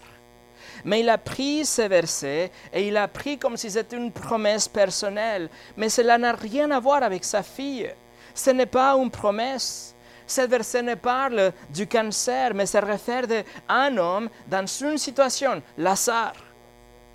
Mais 0.85 1.01
il 1.01 1.09
a 1.09 1.17
pris 1.17 1.65
ce 1.65 1.83
verset 1.83 2.51
et 2.75 2.89
il 2.89 2.97
a 2.99 3.09
pris 3.09 3.39
comme 3.39 3.57
si 3.57 3.71
c'était 3.71 3.97
une 3.97 4.13
promesse 4.13 4.69
personnelle. 4.69 5.49
Mais 5.79 5.89
cela 5.89 6.19
n'a 6.19 6.33
rien 6.33 6.71
à 6.73 6.81
voir 6.81 7.03
avec 7.03 7.25
sa 7.25 7.43
fille. 7.43 7.91
Ce 8.35 8.51
n'est 8.51 8.67
pas 8.67 8.97
une 8.97 9.11
promesse. 9.11 9.92
Ce 10.27 10.43
verset 10.43 10.83
ne 10.83 10.95
parle 10.95 11.53
du 11.71 11.87
cancer, 11.87 12.55
mais 12.55 12.67
se 12.67 12.79
réfère 12.79 13.25
à 13.69 13.83
un 13.83 13.97
homme 13.97 14.29
dans 14.47 14.67
une 14.67 14.99
situation, 14.99 15.63
Lazare, 15.79 16.35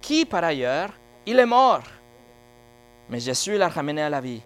qui 0.01 0.25
par 0.25 0.43
ailleurs, 0.43 0.89
il 1.25 1.39
est 1.39 1.45
mort. 1.45 1.83
Mais 3.09 3.19
Jésus 3.19 3.57
l'a 3.57 3.69
ramené 3.69 4.01
à 4.01 4.09
la 4.09 4.21
vie. 4.21 4.41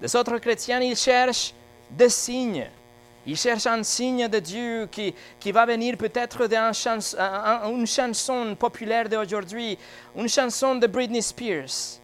Les 0.00 0.14
autres 0.14 0.38
chrétiens, 0.38 0.80
ils 0.80 0.96
cherchent 0.96 1.54
des 1.90 2.08
signes. 2.08 2.68
Ils 3.26 3.36
cherchent 3.36 3.66
un 3.66 3.82
signe 3.82 4.28
de 4.28 4.38
Dieu 4.38 4.88
qui, 4.90 5.14
qui 5.38 5.52
va 5.52 5.66
venir 5.66 5.96
peut-être 5.96 6.46
d'une 6.46 7.86
chanson 7.86 8.56
populaire 8.58 9.08
d'aujourd'hui, 9.08 9.76
une 10.16 10.28
chanson 10.28 10.76
de 10.76 10.86
Britney 10.86 11.20
Spears. 11.20 11.98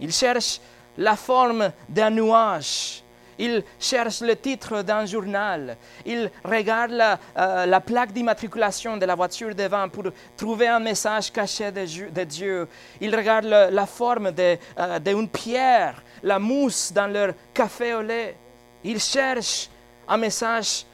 Ils 0.00 0.12
cherchent 0.12 0.60
la 0.96 1.14
forme 1.14 1.70
d'un 1.88 2.10
nuage. 2.10 3.04
Il 3.40 3.64
cherche 3.78 4.20
le 4.20 4.36
titre 4.36 4.82
d'un 4.82 5.06
journal. 5.06 5.76
Il 6.04 6.30
regarde 6.44 6.90
la, 6.90 7.18
euh, 7.38 7.64
la 7.64 7.80
plaque 7.80 8.12
d'immatriculation 8.12 8.98
de 8.98 9.06
la 9.06 9.14
voiture 9.14 9.54
devant 9.54 9.88
pour 9.88 10.04
trouver 10.36 10.68
un 10.68 10.78
message 10.78 11.32
caché 11.32 11.72
de, 11.72 12.24
Dieu. 12.24 12.68
Il 13.00 13.16
regarde 13.16 13.46
le- 13.46 13.70
la 13.70 13.86
forme 13.86 14.30
de, 14.30 14.58
euh, 14.78 14.98
d'une 14.98 15.26
pierre, 15.26 16.02
la 16.22 16.38
mousse 16.38 16.92
dans 16.92 17.06
leur 17.06 17.32
café 17.54 17.94
au 17.94 18.02
lait. 18.02 18.36
Il 18.84 19.00
cherche 19.00 19.70
un 20.06 20.18
message 20.18 20.84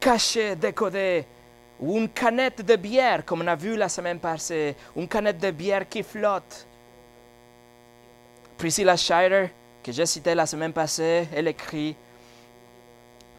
caché, 0.00 0.56
décodé, 0.56 1.26
ou 1.78 1.98
une 1.98 2.08
canette 2.08 2.64
de 2.64 2.76
bière, 2.76 3.22
comme 3.22 3.42
on 3.42 3.46
a 3.48 3.54
vu 3.54 3.76
la 3.76 3.90
semaine 3.90 4.18
passée, 4.18 4.74
une 4.96 5.06
canette 5.08 5.38
de 5.38 5.50
bière 5.50 5.86
qui 5.86 6.02
flotte. 6.02 6.66
Priscilla 8.56 8.96
Schreier, 8.96 9.50
que 9.86 9.92
j'ai 9.92 10.04
citée 10.04 10.34
la 10.34 10.46
semaine 10.46 10.72
passée, 10.72 11.28
elle 11.32 11.46
écrit 11.46 11.94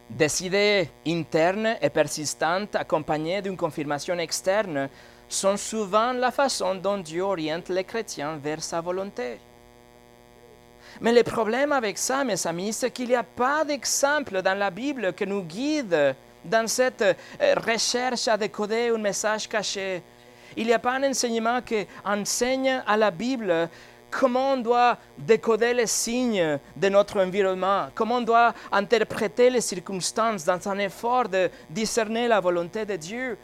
Des 0.10 0.45
idées 0.45 0.89
internes 1.05 1.75
et 1.81 1.89
persistantes 1.89 2.73
accompagnées 2.73 3.41
d'une 3.41 3.57
confirmation 3.57 4.17
externe 4.17 4.88
sont 5.27 5.57
souvent 5.57 6.13
la 6.13 6.31
façon 6.31 6.75
dont 6.75 6.99
Dieu 6.99 7.21
oriente 7.21 7.67
les 7.67 7.83
chrétiens 7.83 8.38
vers 8.38 8.63
sa 8.63 8.79
volonté. 8.79 9.39
Mais 11.01 11.12
le 11.12 11.23
problème 11.23 11.73
avec 11.73 11.97
ça, 11.97 12.23
mes 12.23 12.47
amis, 12.47 12.71
c'est 12.71 12.91
qu'il 12.91 13.10
n'y 13.10 13.15
a 13.15 13.23
pas 13.23 13.65
d'exemple 13.65 14.41
dans 14.41 14.57
la 14.57 14.69
Bible 14.69 15.12
qui 15.12 15.27
nous 15.27 15.43
guide 15.43 16.15
dans 16.45 16.67
cette 16.67 17.01
euh, 17.01 17.55
recherche 17.57 18.29
à 18.29 18.38
décoder 18.38 18.88
un 18.95 18.97
message 18.97 19.49
caché. 19.49 20.01
Il 20.55 20.67
n'y 20.67 20.73
a 20.73 20.79
pas 20.79 20.93
un 20.93 21.03
enseignement 21.10 21.62
qui 21.62 21.86
enseigne 22.05 22.81
à 22.88 22.95
la 22.95 23.12
Bible 23.12 23.69
comment 24.10 24.54
on 24.54 24.58
doit 24.58 24.98
décoder 25.17 25.74
les 25.74 25.88
signes 25.88 26.60
de 26.76 26.89
notre 26.89 27.20
environnement, 27.22 27.88
comment 27.96 28.15
on 28.15 28.22
doit 28.22 28.54
interpréter 28.72 29.50
les 29.50 29.62
circonstances 29.62 30.46
dans 30.46 30.67
un 30.70 30.78
effort 30.80 31.28
de 31.30 31.50
discerner 31.70 32.28
la 32.28 32.39
volonté 32.39 32.86
de 32.86 32.96
Dieu? 32.96 33.38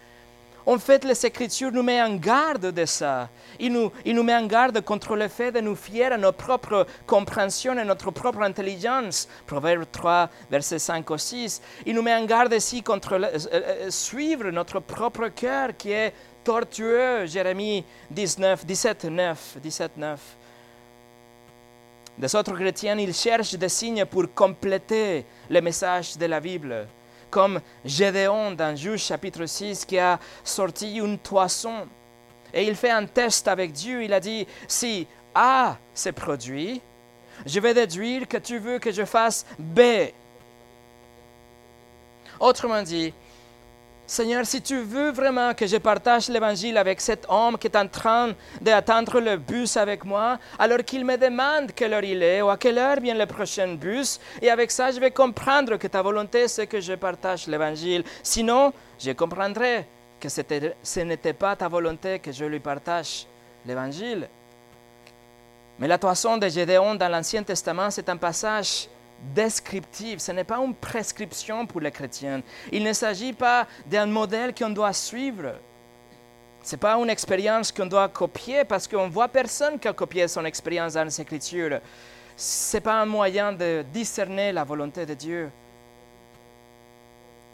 En 0.66 0.78
fait, 0.80 1.04
les 1.04 1.26
Écritures 1.26 1.74
nous 1.74 1.84
mettent 1.84 2.08
en 2.08 2.16
garde 2.16 2.68
de 2.72 2.86
ça. 2.86 3.28
Il 3.60 3.74
nous, 3.74 3.92
il 4.06 4.16
nous 4.16 4.24
met 4.24 4.34
en 4.34 4.46
garde 4.46 4.80
contre 4.80 5.18
le 5.18 5.28
fait 5.28 5.52
de 5.52 5.60
nous 5.60 5.76
fier 5.76 6.14
à 6.14 6.18
notre 6.18 6.38
propre 6.38 6.88
compréhension 7.06 7.78
et 7.78 7.84
notre 7.84 8.12
propre 8.12 8.42
intelligence. 8.44 9.28
Proverbe 9.46 9.84
3, 9.92 10.30
versets 10.50 10.80
5 10.80 11.12
au 11.12 11.18
6. 11.18 11.62
Il 11.86 11.96
nous 11.96 12.02
met 12.02 12.16
en 12.16 12.24
garde 12.24 12.54
aussi 12.54 12.82
contre 12.82 13.18
le- 13.18 13.28
euh, 13.28 13.40
euh, 13.52 13.90
suivre 13.92 14.52
notre 14.52 14.80
propre 14.80 15.28
cœur 15.28 15.72
qui 15.78 15.92
est 15.92 16.14
tortueux. 16.46 17.26
Jérémie 17.26 17.84
19, 18.12 18.66
17, 18.66 19.04
9, 19.06 19.58
17, 19.62 19.98
9. 19.98 20.20
Des 22.18 22.36
autres 22.36 22.54
chrétiens, 22.54 22.98
ils 22.98 23.14
cherchent 23.14 23.56
des 23.56 23.70
signes 23.70 24.06
pour 24.06 24.26
compléter 24.34 25.26
le 25.50 25.62
message 25.62 26.16
de 26.16 26.28
la 26.28 26.40
Bible, 26.40 26.88
comme 27.32 27.60
Gédéon 27.84 28.52
dans 28.52 28.76
Juge 28.76 29.04
chapitre 29.04 29.46
6 29.46 29.86
qui 29.86 29.98
a 29.98 30.20
sorti 30.44 30.98
une 30.98 31.18
toison. 31.18 31.88
Et 32.54 32.68
il 32.68 32.76
fait 32.76 32.92
un 32.92 33.08
test 33.08 33.48
avec 33.48 33.72
Dieu. 33.72 34.04
Il 34.04 34.14
a 34.14 34.20
dit, 34.20 34.46
si 34.68 35.08
A 35.34 35.78
se 35.94 36.10
produit, 36.10 36.82
je 37.48 37.60
vais 37.60 37.74
déduire 37.74 38.28
que 38.28 38.38
tu 38.38 38.60
veux 38.60 38.78
que 38.78 38.92
je 38.92 39.06
fasse 39.06 39.44
B. 39.58 39.80
Autrement 42.40 42.84
dit, 42.84 43.12
Seigneur, 44.06 44.46
si 44.46 44.62
tu 44.62 44.80
veux 44.82 45.12
vraiment 45.12 45.54
que 45.54 45.66
je 45.66 45.78
partage 45.78 46.28
l'évangile 46.28 46.78
avec 46.78 47.00
cet 47.00 47.26
homme 47.30 47.58
qui 47.58 47.68
est 47.68 47.78
en 47.78 47.88
train 47.88 48.34
d'attendre 48.60 49.22
le 49.22 49.38
bus 49.38 49.78
avec 49.78 50.04
moi, 50.04 50.38
alors 50.60 50.80
qu'il 50.80 51.06
me 51.06 51.16
demande 51.16 51.72
quelle 51.74 51.94
heure 51.94 52.04
il 52.04 52.22
est 52.22 52.42
ou 52.42 52.50
à 52.50 52.58
quelle 52.58 52.78
heure 52.78 53.00
vient 53.00 53.16
le 53.16 53.26
prochain 53.26 53.76
bus, 53.76 54.20
et 54.42 54.50
avec 54.50 54.72
ça, 54.72 54.92
je 54.92 55.00
vais 55.00 55.12
comprendre 55.12 55.78
que 55.78 55.88
ta 55.88 56.02
volonté, 56.02 56.50
c'est 56.50 56.68
que 56.68 56.82
je 56.82 56.94
partage 56.94 57.48
l'évangile. 57.48 58.04
Sinon, 58.22 58.74
je 59.00 59.12
comprendrai 59.12 59.88
que 60.20 60.28
ce 60.30 61.00
n'était 61.00 61.34
pas 61.34 61.56
ta 61.56 61.70
volonté 61.70 62.20
que 62.20 62.32
je 62.32 62.44
lui 62.44 62.60
partage 62.60 63.26
l'évangile. 63.66 64.28
Mais 65.80 65.88
la 65.88 65.98
toison 65.98 66.38
de 66.38 66.48
Gédéon 66.50 66.96
dans 66.96 67.10
l'Ancien 67.10 67.42
Testament, 67.42 67.90
c'est 67.90 68.08
un 68.10 68.18
passage 68.18 68.88
descriptif, 69.34 70.20
ce 70.20 70.32
n'est 70.32 70.44
pas 70.44 70.58
une 70.58 70.76
prescription 70.76 71.66
pour 71.66 71.82
les 71.82 71.92
chrétiens. 71.92 72.42
Il 72.72 72.84
ne 72.84 72.94
s'agit 72.94 73.34
pas 73.34 73.68
d'un 73.86 74.06
modèle 74.06 74.54
qu'on 74.54 74.70
doit 74.70 74.94
suivre. 74.94 75.54
Ce 76.64 76.72
n'est 76.72 76.80
pas 76.80 76.96
une 76.96 77.10
expérience 77.10 77.72
qu'on 77.72 77.86
doit 77.86 78.08
copier 78.10 78.64
parce 78.64 78.88
qu'on 78.88 79.08
ne 79.08 79.12
voit 79.12 79.28
personne 79.28 79.80
qui 79.80 79.88
a 79.88 79.94
copié 79.94 80.28
son 80.28 80.46
expérience 80.46 80.94
dans 80.94 81.04
les 81.04 81.22
Écritures. 81.22 81.80
Ce 82.36 82.78
n'est 82.78 82.82
pas 82.82 83.02
un 83.02 83.06
moyen 83.06 83.52
de 83.54 83.84
discerner 83.94 84.52
la 84.52 84.64
volonté 84.64 85.06
de 85.06 85.14
Dieu. 85.14 85.50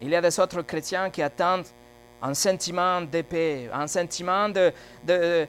Il 0.01 0.09
y 0.09 0.15
a 0.15 0.21
des 0.21 0.39
autres 0.39 0.61
chrétiens 0.61 1.09
qui 1.09 1.21
attendent 1.21 1.65
un 2.21 2.33
sentiment 2.33 3.01
de 3.01 3.21
paix, 3.21 3.69
un 3.73 3.87
sentiment 3.87 4.49
de, 4.49 4.71
de, 5.03 5.47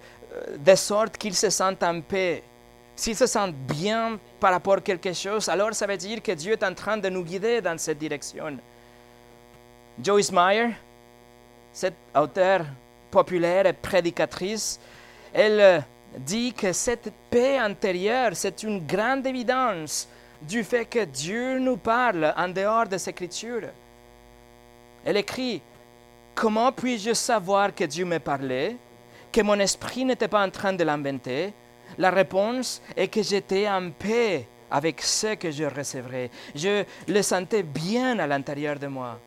de 0.59 0.74
sorte 0.74 1.16
qu'ils 1.16 1.35
se 1.37 1.50
sentent 1.50 1.83
en 1.83 2.00
paix. 2.00 2.42
S'ils 3.00 3.16
se 3.16 3.26
sentent 3.26 3.54
bien 3.54 4.18
par 4.38 4.52
rapport 4.52 4.74
à 4.74 4.80
quelque 4.82 5.14
chose, 5.14 5.48
alors 5.48 5.72
ça 5.72 5.86
veut 5.86 5.96
dire 5.96 6.22
que 6.22 6.32
Dieu 6.32 6.52
est 6.52 6.62
en 6.62 6.74
train 6.74 6.98
de 6.98 7.08
nous 7.08 7.24
guider 7.24 7.62
dans 7.62 7.78
cette 7.78 7.96
direction. 7.96 8.58
Joyce 10.04 10.30
Meyer, 10.30 10.68
cette 11.72 11.96
auteure 12.14 12.66
populaire 13.10 13.64
et 13.64 13.72
prédicatrice, 13.72 14.78
elle 15.32 15.60
euh, 15.62 15.80
dit 16.18 16.52
que 16.52 16.74
cette 16.74 17.10
paix 17.30 17.56
intérieure, 17.56 18.32
c'est 18.34 18.62
une 18.64 18.86
grande 18.86 19.26
évidence 19.26 20.06
du 20.42 20.62
fait 20.62 20.84
que 20.84 21.06
Dieu 21.06 21.58
nous 21.58 21.78
parle 21.78 22.34
en 22.36 22.48
dehors 22.48 22.86
des 22.86 23.08
Écritures. 23.08 23.70
Elle 25.06 25.16
écrit, 25.16 25.62
Comment 26.34 26.70
puis-je 26.70 27.14
savoir 27.14 27.74
que 27.74 27.84
Dieu 27.84 28.04
me 28.04 28.18
parlait, 28.18 28.76
que 29.32 29.40
mon 29.40 29.58
esprit 29.58 30.04
n'était 30.04 30.28
pas 30.28 30.44
en 30.44 30.50
train 30.50 30.74
de 30.74 30.84
l'inventer 30.84 31.54
La 31.98 32.11
réponse 32.11 32.83
est 32.96 33.09
que 33.09 33.22
j'étais 33.22 33.68
en 33.68 33.90
paix 33.90 34.46
avec 34.70 35.03
ce 35.03 35.35
que 35.35 35.50
je 35.50 35.64
recevrais. 35.64 36.31
Je 36.55 36.85
le 37.09 37.22
sentais 37.22 37.62
bien 37.62 38.18
à 38.18 38.26
l'intérieur 38.26 38.79
de 38.79 38.87
moi. 38.87 39.18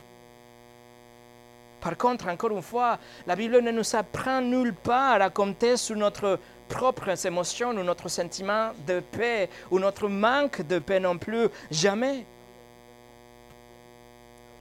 Par 1.82 1.98
contre, 1.98 2.30
encore 2.30 2.52
une 2.52 2.62
fois, 2.62 2.98
la 3.28 3.36
Bible 3.36 3.60
ne 3.60 3.72
nous 3.72 3.96
apprend 3.96 4.40
nulle 4.40 4.74
part 4.74 5.22
à 5.22 5.30
compter 5.30 5.76
sur 5.76 5.98
notre 5.98 6.40
propres 6.70 7.26
émotions 7.26 7.72
ou 7.72 7.84
notre 7.84 8.10
sentiment 8.10 8.72
de 8.88 9.02
paix 9.02 9.50
ou 9.70 9.80
notre 9.80 10.08
manque 10.08 10.62
de 10.66 10.80
paix 10.80 11.00
non 11.00 11.18
plus. 11.18 11.48
Jamais. 11.70 12.26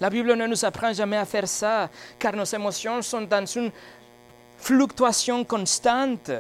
La 0.00 0.10
Bible 0.10 0.34
ne 0.34 0.46
nous 0.48 0.64
apprend 0.64 0.92
jamais 0.92 1.16
à 1.16 1.24
faire 1.24 1.46
ça, 1.46 1.88
car 2.18 2.34
nos 2.34 2.44
émotions 2.44 3.00
sont 3.02 3.22
dans 3.22 3.46
une 3.46 3.70
fluctuation 4.58 5.44
constante. 5.44 6.32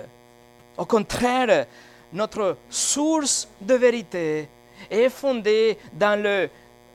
Au 0.76 0.84
contraire, 0.84 1.66
notre 2.12 2.56
source 2.68 3.48
de 3.60 3.74
vérité 3.74 4.48
est 4.90 5.08
fondée 5.08 5.78
dans 5.92 6.20
le 6.20 6.48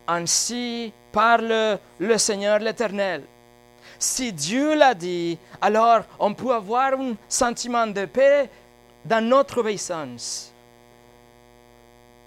ainsi 0.08 0.94
parle 1.12 1.78
le 2.00 2.18
Seigneur 2.18 2.60
l'Éternel. 2.60 3.24
Si 4.00 4.32
Dieu 4.32 4.76
l'a 4.76 4.94
dit, 4.94 5.38
alors 5.60 6.04
on 6.20 6.34
peut 6.34 6.54
avoir 6.54 6.94
un 6.94 7.16
sentiment 7.28 7.88
de 7.88 8.06
paix 8.06 8.50
dans 9.04 9.24
notre 9.24 9.60
obéissance. 9.60 10.54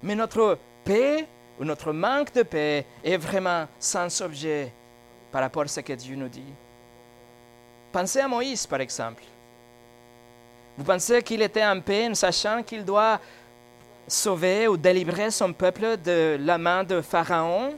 Mais 0.03 0.15
notre 0.15 0.57
paix 0.83 1.27
ou 1.59 1.63
notre 1.63 1.93
manque 1.93 2.33
de 2.33 2.43
paix 2.43 2.85
est 3.03 3.17
vraiment 3.17 3.67
sans 3.79 4.21
objet 4.21 4.71
par 5.31 5.41
rapport 5.41 5.63
à 5.63 5.67
ce 5.67 5.79
que 5.79 5.93
Dieu 5.93 6.15
nous 6.15 6.27
dit. 6.27 6.53
Pensez 7.91 8.19
à 8.19 8.27
Moïse, 8.27 8.65
par 8.65 8.81
exemple. 8.81 9.23
Vous 10.77 10.83
pensez 10.83 11.21
qu'il 11.21 11.41
était 11.41 11.65
en 11.65 11.79
paix 11.79 12.09
sachant 12.13 12.63
qu'il 12.63 12.83
doit 12.85 13.19
sauver 14.07 14.67
ou 14.67 14.77
délivrer 14.77 15.29
son 15.31 15.53
peuple 15.53 15.97
de 15.97 16.37
la 16.39 16.57
main 16.57 16.83
de 16.83 17.01
Pharaon? 17.01 17.75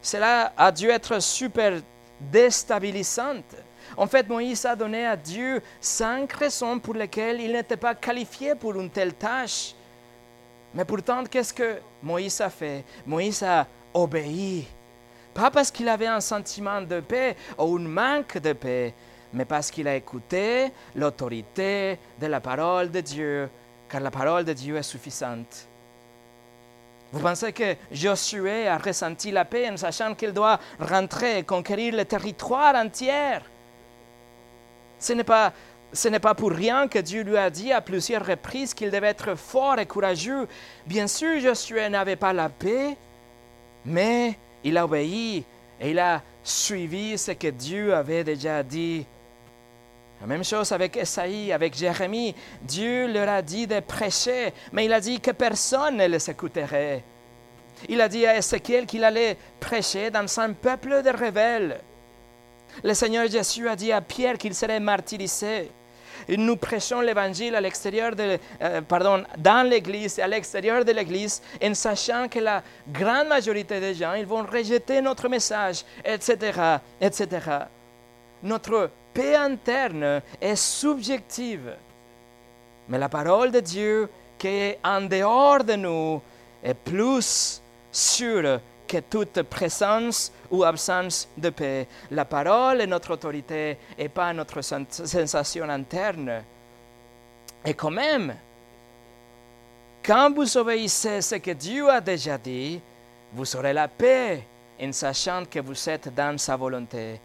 Cela 0.00 0.52
a 0.56 0.72
dû 0.72 0.88
être 0.88 1.20
super 1.20 1.80
déstabilisant. 2.20 3.42
En 3.96 4.06
fait, 4.06 4.28
Moïse 4.28 4.64
a 4.64 4.74
donné 4.74 5.06
à 5.06 5.16
Dieu 5.16 5.62
cinq 5.80 6.32
raisons 6.32 6.78
pour 6.78 6.94
lesquelles 6.94 7.40
il 7.40 7.52
n'était 7.52 7.76
pas 7.76 7.94
qualifié 7.94 8.54
pour 8.54 8.74
une 8.74 8.90
telle 8.90 9.14
tâche. 9.14 9.74
Mais 10.74 10.84
pourtant, 10.84 11.24
qu'est-ce 11.24 11.52
que 11.52 11.76
Moïse 12.02 12.40
a 12.40 12.48
fait? 12.48 12.84
Moïse 13.06 13.42
a 13.42 13.66
obéi. 13.92 14.66
Pas 15.34 15.50
parce 15.50 15.70
qu'il 15.70 15.88
avait 15.88 16.06
un 16.06 16.20
sentiment 16.20 16.80
de 16.80 17.00
paix 17.00 17.36
ou 17.58 17.76
un 17.76 17.80
manque 17.80 18.38
de 18.38 18.52
paix, 18.52 18.94
mais 19.32 19.44
parce 19.44 19.70
qu'il 19.70 19.88
a 19.88 19.96
écouté 19.96 20.72
l'autorité 20.94 21.98
de 22.20 22.26
la 22.26 22.40
parole 22.40 22.90
de 22.90 23.00
Dieu, 23.00 23.48
car 23.88 24.00
la 24.00 24.10
parole 24.10 24.44
de 24.44 24.52
Dieu 24.52 24.76
est 24.76 24.82
suffisante. 24.82 25.66
Vous 27.12 27.20
pensez 27.20 27.52
que 27.52 27.76
Josué 27.90 28.68
a 28.68 28.78
ressenti 28.78 29.30
la 29.30 29.44
paix 29.44 29.68
en 29.70 29.76
sachant 29.76 30.14
qu'il 30.14 30.32
doit 30.32 30.58
rentrer 30.80 31.38
et 31.38 31.42
conquérir 31.42 31.94
le 31.94 32.04
territoire 32.06 32.74
entier? 32.74 33.38
Ce 34.98 35.12
n'est 35.12 35.24
pas 35.24 35.52
ce 35.92 36.08
n'est 36.08 36.20
pas 36.20 36.34
pour 36.34 36.52
rien 36.52 36.88
que 36.88 36.98
Dieu 36.98 37.22
lui 37.22 37.36
a 37.36 37.50
dit 37.50 37.70
à 37.70 37.82
plusieurs 37.82 38.24
reprises 38.24 38.72
qu'il 38.72 38.90
devait 38.90 39.08
être 39.08 39.34
fort 39.34 39.78
et 39.78 39.84
courageux. 39.84 40.48
Bien 40.86 41.06
sûr, 41.06 41.38
Josué 41.38 41.86
n'avait 41.90 42.16
pas 42.16 42.32
la 42.32 42.48
paix, 42.48 42.96
mais 43.84 44.38
il 44.64 44.78
a 44.78 44.86
obéi 44.86 45.44
et 45.78 45.90
il 45.90 45.98
a 45.98 46.22
suivi 46.42 47.18
ce 47.18 47.32
que 47.32 47.48
Dieu 47.48 47.94
avait 47.94 48.24
déjà 48.24 48.62
dit. 48.62 49.04
La 50.22 50.28
même 50.28 50.44
chose 50.44 50.70
avec 50.70 50.96
Esaïe, 50.96 51.50
avec 51.50 51.74
Jérémie. 51.74 52.32
Dieu 52.62 53.12
leur 53.12 53.28
a 53.28 53.42
dit 53.42 53.66
de 53.66 53.80
prêcher, 53.80 54.52
mais 54.72 54.84
il 54.84 54.92
a 54.92 55.00
dit 55.00 55.18
que 55.18 55.32
personne 55.32 55.96
ne 55.96 56.06
les 56.06 56.30
écouterait. 56.30 57.02
Il 57.88 58.00
a 58.00 58.08
dit 58.08 58.24
à 58.24 58.36
Ézéchiel 58.36 58.86
qu'il 58.86 59.02
allait 59.02 59.36
prêcher 59.58 60.12
dans 60.12 60.38
un 60.38 60.52
peuple 60.52 61.02
de 61.02 61.10
rebelles. 61.10 61.80
Le 62.84 62.94
Seigneur 62.94 63.28
Jésus 63.28 63.68
a 63.68 63.74
dit 63.74 63.90
à 63.90 64.00
Pierre 64.00 64.38
qu'il 64.38 64.54
serait 64.54 64.78
martyrisé. 64.78 65.72
Nous 66.28 66.56
prêchons 66.56 67.00
l'évangile 67.00 67.56
à 67.56 67.60
l'extérieur 67.60 68.14
de, 68.14 68.38
euh, 68.62 68.80
pardon, 68.82 69.24
dans 69.38 69.68
l'église 69.68 70.20
et 70.20 70.22
à 70.22 70.28
l'extérieur 70.28 70.84
de 70.84 70.92
l'église, 70.92 71.42
en 71.60 71.74
sachant 71.74 72.28
que 72.28 72.38
la 72.38 72.62
grande 72.92 73.26
majorité 73.26 73.80
des 73.80 73.94
gens, 73.94 74.12
ils 74.12 74.26
vont 74.26 74.44
rejeter 74.44 75.00
notre 75.00 75.28
message, 75.28 75.84
etc., 76.04 76.78
etc. 77.00 77.40
Notre 78.44 78.88
paix 79.12 79.36
interne 79.36 80.22
est 80.40 80.56
subjective. 80.56 81.74
Mais 82.88 82.98
la 82.98 83.08
parole 83.08 83.50
de 83.50 83.60
Dieu 83.60 84.08
qui 84.38 84.48
est 84.48 84.78
en 84.84 85.02
dehors 85.02 85.62
de 85.62 85.74
nous 85.74 86.20
est 86.62 86.74
plus 86.74 87.62
sûre 87.90 88.60
que 88.88 88.98
toute 88.98 89.42
présence 89.42 90.32
ou 90.50 90.64
absence 90.64 91.28
de 91.36 91.50
paix. 91.50 91.86
La 92.10 92.24
parole 92.24 92.80
est 92.80 92.86
notre 92.86 93.12
autorité 93.12 93.78
et 93.96 94.08
pas 94.08 94.32
notre 94.32 94.60
sensation 94.60 95.68
interne. 95.68 96.42
Et 97.64 97.74
quand 97.74 97.90
même, 97.90 98.34
quand 100.04 100.34
vous 100.34 100.56
obéissez 100.56 101.22
ce 101.22 101.36
que 101.36 101.52
Dieu 101.52 101.88
a 101.88 102.00
déjà 102.00 102.36
dit, 102.36 102.80
vous 103.32 103.56
aurez 103.56 103.72
la 103.72 103.88
paix 103.88 104.42
en 104.80 104.92
sachant 104.92 105.44
que 105.48 105.60
vous 105.60 105.88
êtes 105.88 106.12
dans 106.12 106.36
sa 106.36 106.56
volonté. 106.56 107.20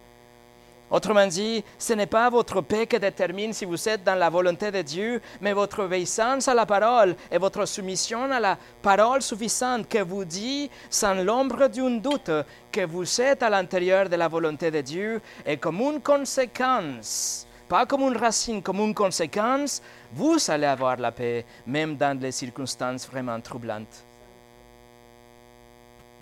Autrement 0.89 1.27
dit, 1.27 1.65
ce 1.77 1.91
n'est 1.93 2.05
pas 2.05 2.29
votre 2.29 2.61
paix 2.61 2.87
qui 2.87 2.97
détermine 2.97 3.51
si 3.51 3.65
vous 3.65 3.89
êtes 3.89 4.05
dans 4.05 4.15
la 4.15 4.29
volonté 4.29 4.71
de 4.71 4.81
Dieu, 4.81 5.21
mais 5.41 5.51
votre 5.51 5.83
obéissance 5.83 6.47
à 6.47 6.53
la 6.53 6.65
parole 6.65 7.13
et 7.29 7.37
votre 7.37 7.65
soumission 7.65 8.31
à 8.31 8.39
la 8.39 8.57
parole 8.81 9.21
suffisante 9.21 9.89
qui 9.89 9.99
vous 9.99 10.23
dit, 10.23 10.69
sans 10.89 11.15
l'ombre 11.15 11.67
d'un 11.67 11.97
doute, 11.97 12.31
que 12.71 12.85
vous 12.85 13.19
êtes 13.19 13.43
à 13.43 13.49
l'intérieur 13.49 14.07
de 14.07 14.15
la 14.15 14.29
volonté 14.29 14.71
de 14.71 14.79
Dieu 14.79 15.21
et 15.45 15.57
comme 15.57 15.81
une 15.81 15.99
conséquence, 15.99 17.45
pas 17.67 17.85
comme 17.85 18.03
une 18.03 18.15
racine, 18.15 18.63
comme 18.63 18.79
une 18.79 18.95
conséquence, 18.95 19.81
vous 20.13 20.37
allez 20.47 20.67
avoir 20.67 20.95
la 20.95 21.11
paix, 21.11 21.45
même 21.65 21.97
dans 21.97 22.17
les 22.17 22.31
circonstances 22.31 23.09
vraiment 23.09 23.41
troublantes. 23.41 24.05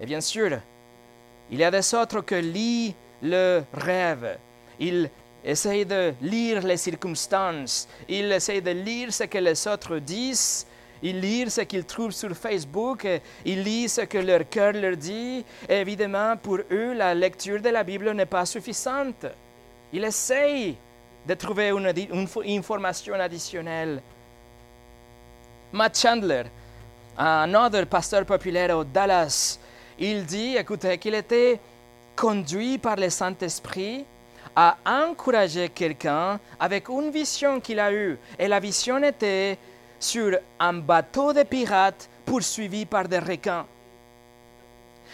Et 0.01 0.07
bien 0.07 0.21
sûr, 0.21 0.57
il 1.51 1.59
y 1.59 1.63
a 1.63 1.69
des 1.69 1.93
autres 1.93 2.21
que 2.21 2.33
lisent 2.33 2.95
le 3.21 3.63
rêve 3.73 4.37
il 4.79 5.09
essaie 5.43 5.85
de 5.85 6.13
lire 6.21 6.61
les 6.61 6.77
circonstances, 6.77 7.87
il 8.09 8.31
essaie 8.31 8.61
de 8.61 8.71
lire 8.71 9.13
ce 9.13 9.23
que 9.23 9.37
les 9.37 9.67
autres 9.67 9.97
disent, 9.99 10.65
il 11.03 11.19
lit 11.19 11.49
ce 11.49 11.61
qu'ils 11.61 11.85
trouvent 11.85 12.11
sur 12.11 12.35
Facebook, 12.35 13.07
il 13.45 13.63
lit 13.63 13.87
ce 13.87 14.01
que 14.01 14.17
leur 14.17 14.49
cœur 14.49 14.73
leur 14.73 14.97
dit. 14.97 15.45
évidemment, 15.69 16.35
pour 16.37 16.59
eux, 16.71 16.93
la 16.93 17.13
lecture 17.13 17.61
de 17.61 17.69
la 17.69 17.83
Bible 17.83 18.11
n'est 18.13 18.25
pas 18.25 18.45
suffisante. 18.45 19.25
Il 19.93 20.03
essaie 20.03 20.75
de 21.27 21.33
trouver 21.35 21.69
une, 21.69 21.93
une 22.11 22.57
information 22.57 23.13
additionnelle. 23.13 24.01
Matt 25.71 25.99
Chandler, 25.99 26.43
un 27.17 27.53
autre 27.53 27.83
pasteur 27.85 28.25
populaire 28.25 28.77
au 28.77 28.83
Dallas, 28.83 29.59
il 29.99 30.25
dit, 30.25 30.55
écoutez, 30.57 30.97
qu'il 30.97 31.13
était 31.15 31.59
conduit 32.15 32.77
par 32.77 32.95
le 32.95 33.09
Saint-Esprit 33.09 34.05
à 34.55 34.77
encourager 34.85 35.69
quelqu'un 35.69 36.39
avec 36.59 36.87
une 36.89 37.11
vision 37.11 37.59
qu'il 37.59 37.79
a 37.79 37.91
eue. 37.91 38.17
Et 38.39 38.47
la 38.47 38.59
vision 38.59 39.03
était 39.03 39.57
sur 39.99 40.37
un 40.59 40.73
bateau 40.73 41.33
de 41.33 41.43
pirates 41.43 42.09
poursuivi 42.25 42.85
par 42.85 43.07
des 43.07 43.19
requins. 43.19 43.65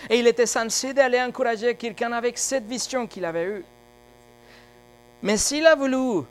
Et 0.09 0.19
il 0.19 0.27
était 0.27 0.45
censé 0.45 0.93
d'aller 0.93 1.21
encourager 1.21 1.75
quelqu'un 1.75 2.11
avec 2.11 2.37
cette 2.37 2.65
vision 2.65 3.07
qu'il 3.07 3.25
avait 3.25 3.45
eue. 3.45 3.65
Mais 5.21 5.37
s'il 5.37 5.65
a 5.67 5.75
voulu 5.75 6.23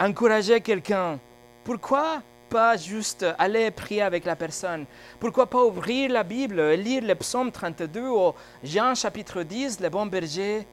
encourager 0.00 0.60
quelqu'un, 0.60 1.18
pourquoi 1.64 2.22
pas 2.48 2.76
juste 2.76 3.24
aller 3.38 3.70
prier 3.70 4.02
avec 4.02 4.24
la 4.24 4.36
personne? 4.36 4.84
Pourquoi 5.20 5.46
pas 5.46 5.64
ouvrir 5.64 6.10
la 6.10 6.22
Bible 6.22 6.60
et 6.60 6.76
lire 6.76 7.02
le 7.04 7.14
psaume 7.14 7.50
32 7.50 8.00
ou 8.08 8.32
Jean 8.64 8.94
chapitre 8.94 9.42
10, 9.42 9.80
le 9.80 9.88
bon 9.88 10.06
berger 10.06 10.66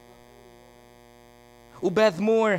ou 1.82 1.90
Beth 1.90 2.18
Moore, 2.18 2.58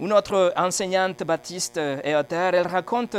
une 0.00 0.12
autre 0.12 0.52
enseignante 0.56 1.22
baptiste 1.24 1.78
et 2.04 2.14
auteur, 2.14 2.54
elle 2.54 2.66
raconte 2.66 3.16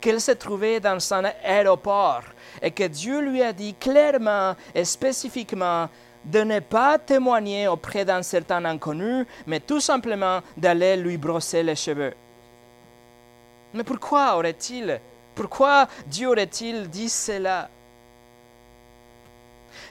qu'elle 0.00 0.20
s'est 0.20 0.36
trouvée 0.36 0.80
dans 0.80 0.98
un 1.14 1.24
aéroport 1.44 2.22
et 2.60 2.70
que 2.70 2.84
Dieu 2.84 3.20
lui 3.20 3.42
a 3.42 3.52
dit 3.52 3.74
clairement 3.74 4.56
et 4.74 4.84
spécifiquement 4.84 5.88
de 6.24 6.40
ne 6.40 6.58
pas 6.58 6.98
témoigner 6.98 7.68
auprès 7.68 8.04
d'un 8.04 8.22
certain 8.22 8.64
inconnu, 8.64 9.24
mais 9.46 9.60
tout 9.60 9.80
simplement 9.80 10.40
d'aller 10.56 10.96
lui 10.96 11.16
brosser 11.16 11.62
les 11.62 11.76
cheveux. 11.76 12.14
Mais 13.72 13.84
pourquoi 13.84 14.36
aurait-il, 14.36 15.00
pourquoi 15.34 15.86
Dieu 16.06 16.28
aurait-il 16.28 16.90
dit 16.90 17.08
cela? 17.08 17.68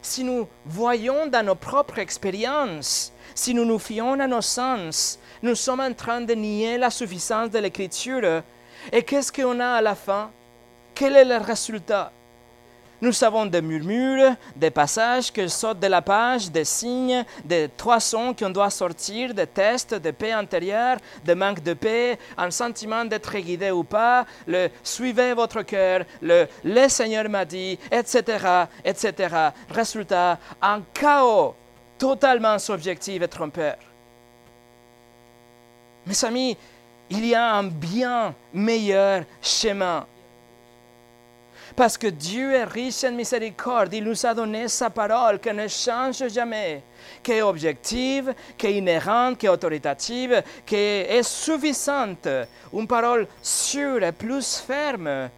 Si 0.02 0.24
nous 0.24 0.48
voyons 0.66 1.28
dans 1.28 1.46
nos 1.46 1.56
propres 1.56 2.00
expériences 2.00 3.14
si 3.36 3.54
nous 3.54 3.66
nous 3.66 3.80
fions 3.80 4.14
à 4.14 4.28
nos 4.28 4.42
sens, 4.42 5.20
nous 5.44 5.56
sommes 5.56 5.82
en 5.82 5.94
train 5.94 6.22
de 6.22 6.34
nier 6.34 6.78
la 6.78 6.90
suffisance 6.90 7.52
de 7.52 7.60
l'Écriture. 7.60 8.42
Et 8.92 9.04
qu'est-ce 9.04 9.32
qu'on 9.32 9.60
a 9.60 9.74
à 9.74 9.82
la 9.82 9.94
fin? 9.94 10.32
Quel 10.96 11.18
est 11.18 11.26
le 11.26 11.38
résultat? 11.38 12.12
Nous 13.02 13.24
avons 13.26 13.46
des 13.46 13.62
murmures, 13.62 14.36
des 14.56 14.72
passages 14.72 15.32
qui 15.32 15.50
sautent 15.50 15.82
de 15.82 15.88
la 15.88 16.02
page, 16.02 16.50
des 16.50 16.64
signes, 16.64 17.26
des 17.44 17.70
trois 17.76 18.00
sons 18.00 18.34
qu'on 18.34 18.50
doit 18.50 18.70
sortir, 18.70 19.34
des 19.34 19.48
tests 19.48 19.96
de 19.96 20.12
paix 20.12 20.32
intérieure, 20.32 20.98
de 21.26 21.34
manque 21.34 21.62
de 21.62 21.74
paix, 21.74 22.18
un 22.38 22.50
sentiment 22.50 23.04
d'être 23.04 23.38
guidé 23.38 23.70
ou 23.72 23.84
pas, 23.84 24.26
le 24.48 24.70
suivez 24.82 25.34
votre 25.34 25.62
cœur, 25.64 26.06
le 26.22 26.48
le 26.64 26.88
Seigneur 26.88 27.28
m'a 27.30 27.44
dit, 27.44 27.78
etc., 27.92 28.66
etc. 28.86 29.36
Résultat, 29.70 30.40
un 30.62 30.82
chaos 30.94 31.54
totalement 31.98 32.60
subjectif 32.60 33.22
et 33.22 33.28
trompeur. 33.28 33.76
Mes 36.06 36.26
amis, 36.26 36.58
il 37.10 37.26
y 37.26 37.36
a 37.36 37.56
un 37.56 37.64
bien 37.64 38.34
meilleur 38.54 39.24
chemin. 39.42 40.06
Parce 41.76 41.98
que 41.98 42.08
Dieu 42.08 42.54
est 42.54 42.64
riche 42.64 43.04
en 43.04 43.12
miséricorde, 43.12 43.94
il 43.94 44.04
nous 44.04 44.26
a 44.26 44.34
donné 44.34 44.68
sa 44.68 44.90
parole 44.90 45.40
qui 45.40 45.52
ne 45.52 45.68
change 45.68 46.28
jamais, 46.30 46.82
qui 47.22 47.34
est 47.34 47.42
objective, 47.42 48.34
qui 48.58 48.68
est 48.68 48.76
inhérente, 48.76 49.38
qui 49.38 49.46
est 49.46 49.50
autoritative, 49.50 50.42
qui 50.66 50.76
est 50.76 51.24
suffisante, 51.24 52.28
une 52.72 52.88
parole 52.88 53.28
sûre 53.42 54.04
et 54.04 54.12
plus 54.12 54.58
ferme. 54.58 55.30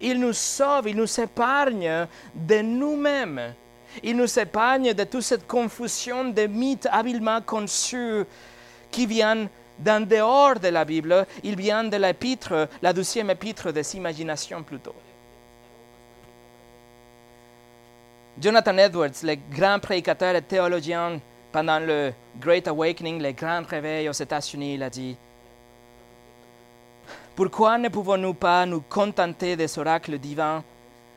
Il 0.00 0.18
nous 0.18 0.32
sauve, 0.32 0.88
il 0.88 0.96
nous 0.96 1.20
épargne 1.20 2.06
de 2.34 2.62
nous-mêmes 2.62 3.54
il 4.02 4.16
nous 4.16 4.38
épargne 4.38 4.94
de 4.94 5.04
toute 5.04 5.22
cette 5.22 5.46
confusion 5.46 6.24
de 6.30 6.46
mythes 6.46 6.88
habilement 6.90 7.40
conçus 7.40 8.24
qui 8.90 9.06
viennent 9.06 9.48
d'en 9.78 10.00
dehors 10.00 10.58
de 10.60 10.68
la 10.68 10.84
Bible. 10.84 11.26
Il 11.42 11.56
vient 11.56 11.84
de 11.84 11.96
l'épître, 11.96 12.68
la 12.82 12.92
deuxième 12.92 13.30
épître 13.30 13.72
des 13.72 13.96
imaginations 13.96 14.62
plutôt. 14.62 14.94
Jonathan 18.40 18.78
Edwards, 18.78 19.22
le 19.22 19.36
grand 19.50 19.78
prédicateur 19.80 20.34
et 20.34 20.42
théologien 20.42 21.20
pendant 21.52 21.78
le 21.78 22.12
Great 22.40 22.68
Awakening, 22.68 23.20
le 23.20 23.32
grand 23.32 23.66
réveil 23.66 24.08
aux 24.08 24.12
États-Unis, 24.12 24.74
il 24.74 24.82
a 24.82 24.88
dit 24.88 25.16
Pourquoi 27.34 27.76
ne 27.76 27.88
pouvons-nous 27.88 28.34
pas 28.34 28.64
nous 28.64 28.80
contenter 28.80 29.56
des 29.56 29.78
oracles 29.78 30.18
divins, 30.18 30.62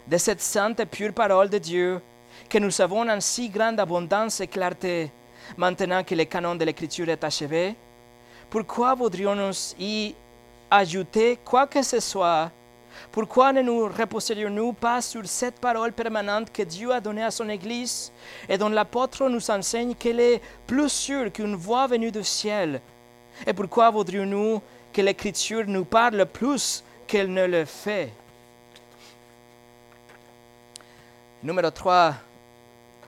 de 0.08 0.18
cette 0.18 0.42
sainte 0.42 0.80
et 0.80 0.86
pure 0.86 1.14
parole 1.14 1.50
de 1.50 1.60
Dieu 1.60 2.02
que 2.50 2.58
nous 2.58 2.82
avons 2.82 3.10
en 3.10 3.20
si 3.20 3.50
grande 3.50 3.80
abondance 3.80 4.42
et 4.42 4.48
clarté 4.48 5.12
maintenant 5.58 6.04
que 6.04 6.16
le 6.16 6.26
canon 6.26 6.56
de 6.56 6.66
l'Écriture 6.66 7.10
est 7.10 7.24
achevé 7.24 7.76
Pourquoi 8.50 8.96
voudrions-nous 8.96 9.76
y 9.80 10.16
ajouter 10.70 11.40
quoi 11.44 11.68
que 11.68 11.82
ce 11.82 12.00
soit? 12.00 12.52
Pourquoi 13.12 13.52
ne 13.54 13.62
nous 13.62 13.86
reposerions-nous 13.86 14.74
pas 14.74 15.02
sur 15.02 15.26
cette 15.26 15.60
parole 15.60 15.92
permanente 15.92 16.52
que 16.52 16.64
Dieu 16.64 16.92
a 16.92 17.02
donnée 17.02 17.24
à 17.24 17.32
son 17.32 17.50
Église 17.50 18.12
et 18.48 18.58
dont 18.58 18.70
l'apôtre 18.70 19.28
nous 19.30 19.50
enseigne 19.50 19.96
qu'elle 19.96 20.20
est 20.20 20.42
plus 20.68 20.90
sûre 20.90 21.32
qu'une 21.32 21.56
voix 21.56 21.88
venue 21.88 22.12
du 22.12 22.24
ciel? 22.24 22.82
Et 23.46 23.54
pourquoi 23.54 23.90
voudrions-nous 23.90 24.62
que 24.92 25.02
l'Écriture 25.02 25.64
nous 25.68 25.86
parle 25.86 26.26
plus 26.26 26.84
qu'elle 27.08 27.34
ne 27.34 27.46
le 27.46 27.66
fait? 27.66 28.12
Numéro 31.44 31.70
3, 31.70 32.16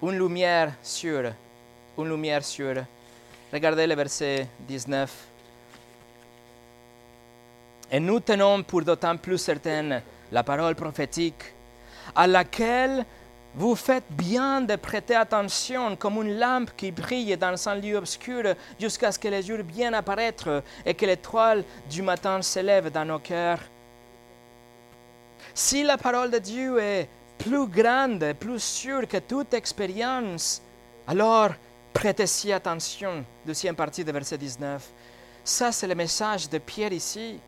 une 0.02 0.18
lumière 0.18 0.74
sûre. 0.84 1.32
Une 1.98 2.10
lumière 2.10 2.44
sûre. 2.44 2.84
Regardez 3.54 3.88
le 3.88 3.96
verset 3.96 4.50
19. 4.60 5.10
Et 7.92 8.00
nous 8.02 8.20
tenons 8.20 8.62
pour 8.64 8.82
d'autant 8.82 9.16
plus 9.16 9.38
certaine 9.38 10.02
la 10.34 10.44
parole 10.44 10.76
prophétique, 10.76 11.54
à 12.14 12.28
laquelle 12.28 13.06
vous 13.54 13.74
faites 13.74 14.04
bien 14.10 14.60
de 14.60 14.76
prêter 14.76 15.16
attention 15.16 15.96
comme 15.96 16.22
une 16.22 16.38
lampe 16.38 16.72
qui 16.76 16.92
brille 16.92 17.38
dans 17.38 17.70
un 17.70 17.76
lieu 17.76 17.96
obscur 17.96 18.54
jusqu'à 18.78 19.14
ce 19.14 19.20
que 19.20 19.30
le 19.30 19.42
jour 19.42 19.60
vienne 19.60 19.94
apparaître 19.94 20.62
et 20.86 20.94
que 20.94 21.06
l'étoile 21.06 21.64
du 21.90 22.02
matin 22.02 22.42
s'élève 22.42 22.92
dans 22.92 23.06
nos 23.06 23.20
cœurs. 23.20 23.62
Si 25.54 25.84
la 25.84 25.98
parole 25.98 26.32
de 26.32 26.40
Dieu 26.40 26.78
est 26.80 27.08
plus 27.46 27.68
grande, 27.68 28.34
plus 28.39 28.60
sûre 28.60 29.08
que 29.08 29.18
toute 29.18 29.54
expérience, 29.54 30.64
alors 31.08 31.52
prêtez-y 31.93 32.52
attention. 32.52 33.24
Deuxième 33.46 33.76
partie 33.76 34.04
de 34.04 34.12
verset 34.12 34.39
19. 34.39 34.84
Ça, 35.43 35.72
c'est 35.72 35.86
le 35.86 35.93
message 35.93 36.50
de 36.50 36.58
Pierre 36.58 36.91
ici. 36.91 37.39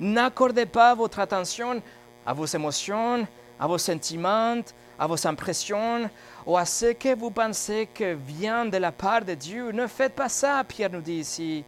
N'accordez 0.00 0.66
pas 0.66 0.94
votre 0.94 1.18
attention 1.18 1.80
à 2.26 2.34
vos 2.34 2.44
émotions, 2.44 3.26
à 3.58 3.66
vos 3.66 3.78
sentiments, 3.78 4.60
à 4.98 5.06
vos 5.06 5.26
impressions 5.26 6.10
ou 6.44 6.54
à 6.58 6.66
ce 6.66 6.92
que 6.92 7.14
vous 7.14 7.30
pensez 7.30 7.88
que 7.94 8.12
vient 8.26 8.66
de 8.66 8.76
la 8.76 8.92
part 8.92 9.24
de 9.24 9.32
Dieu. 9.32 9.72
Ne 9.72 9.86
faites 9.86 10.14
pas 10.14 10.28
ça, 10.28 10.62
Pierre 10.64 10.90
nous 10.90 11.00
dit 11.00 11.20
ici. 11.20 11.64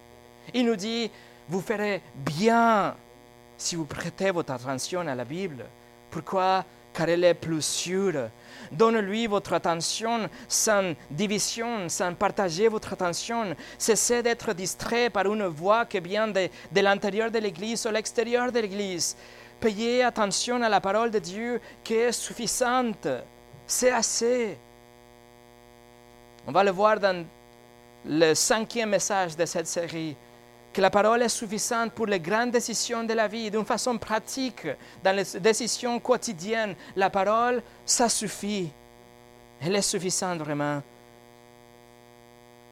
Il 0.52 0.66
nous 0.66 0.76
dit, 0.76 1.10
vous 1.48 1.62
ferez 1.62 2.02
bien 2.14 2.94
si 3.56 3.74
vous 3.74 3.86
prêtez 3.86 4.30
votre 4.32 4.52
attention 4.52 5.00
à 5.00 5.14
la 5.14 5.24
Bible. 5.24 5.64
Pourquoi? 6.10 6.66
Car 6.92 7.08
elle 7.08 7.24
est 7.24 7.34
plus 7.34 7.62
sûre. 7.62 8.30
Donne-lui 8.72 9.26
votre 9.26 9.52
attention 9.52 10.28
sans 10.48 10.94
division, 11.10 11.88
sans 11.88 12.14
partager 12.14 12.68
votre 12.68 12.92
attention. 12.92 13.54
Cessez 13.78 14.22
d'être 14.22 14.52
distrait 14.52 15.10
par 15.10 15.26
une 15.26 15.46
voix 15.46 15.86
qui 15.86 16.00
vient 16.00 16.28
de, 16.28 16.48
de 16.70 16.80
l'intérieur 16.80 17.30
de 17.30 17.38
l'Église 17.38 17.86
ou 17.86 17.90
l'extérieur 17.90 18.52
de 18.52 18.60
l'Église. 18.60 19.16
Payez 19.60 20.04
attention 20.04 20.62
à 20.62 20.68
la 20.68 20.80
parole 20.80 21.10
de 21.10 21.18
Dieu 21.18 21.60
qui 21.84 21.94
est 21.94 22.12
suffisante. 22.12 23.06
C'est 23.66 23.90
assez. 23.90 24.58
On 26.46 26.52
va 26.52 26.64
le 26.64 26.70
voir 26.70 26.98
dans 26.98 27.26
le 28.06 28.34
cinquième 28.34 28.90
message 28.90 29.36
de 29.36 29.44
cette 29.44 29.66
série, 29.66 30.16
que 30.72 30.80
la 30.80 30.90
parole 30.90 31.22
est 31.22 31.28
suffisante 31.28 31.92
pour 31.92 32.06
les 32.06 32.20
grandes 32.20 32.52
décisions 32.52 33.02
de 33.02 33.12
la 33.12 33.26
vie, 33.26 33.50
d'une 33.50 33.64
façon 33.64 33.98
pratique, 33.98 34.66
dans 35.02 35.16
les 35.16 35.40
décisions 35.40 35.98
quotidiennes. 35.98 36.74
La 36.96 37.10
parole, 37.10 37.62
ça 37.84 38.08
suffit. 38.08 38.70
Elle 39.60 39.76
est 39.76 39.82
suffisante 39.82 40.38
vraiment. 40.38 40.82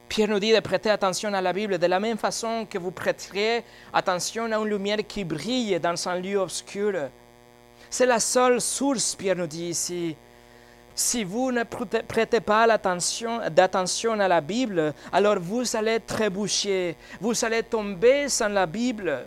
Pierre 0.07 0.29
nous 0.29 0.39
dit 0.39 0.53
de 0.53 0.59
prêter 0.59 0.89
attention 0.89 1.31
à 1.33 1.41
la 1.41 1.53
Bible 1.53 1.77
de 1.77 1.85
la 1.85 1.99
même 1.99 2.17
façon 2.17 2.65
que 2.67 2.79
vous 2.79 2.89
prêteriez 2.89 3.63
attention 3.93 4.45
à 4.51 4.57
une 4.57 4.67
lumière 4.67 5.05
qui 5.07 5.23
brille 5.23 5.79
dans 5.79 6.07
un 6.07 6.15
lieu 6.15 6.37
obscur. 6.37 7.09
C'est 7.91 8.07
la 8.07 8.19
seule 8.19 8.59
source, 8.59 9.15
Pierre 9.15 9.35
nous 9.35 9.45
dit 9.45 9.69
ici. 9.69 10.15
Si 10.99 11.23
vous 11.23 11.49
ne 11.49 11.63
prêtez 11.63 12.41
pas 12.41 12.67
d'attention 12.67 14.19
à 14.19 14.27
la 14.27 14.41
Bible, 14.41 14.93
alors 15.13 15.39
vous 15.39 15.63
allez 15.77 16.01
trébucher, 16.01 16.97
vous 17.21 17.45
allez 17.45 17.63
tomber 17.63 18.27
sans 18.27 18.49
la 18.49 18.65
Bible. 18.65 19.25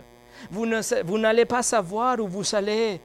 Vous 0.51 1.17
n'allez 1.17 1.45
pas 1.45 1.63
savoir 1.63 2.19
où 2.19 2.27
vous 2.27 2.53
allez. 2.53 3.01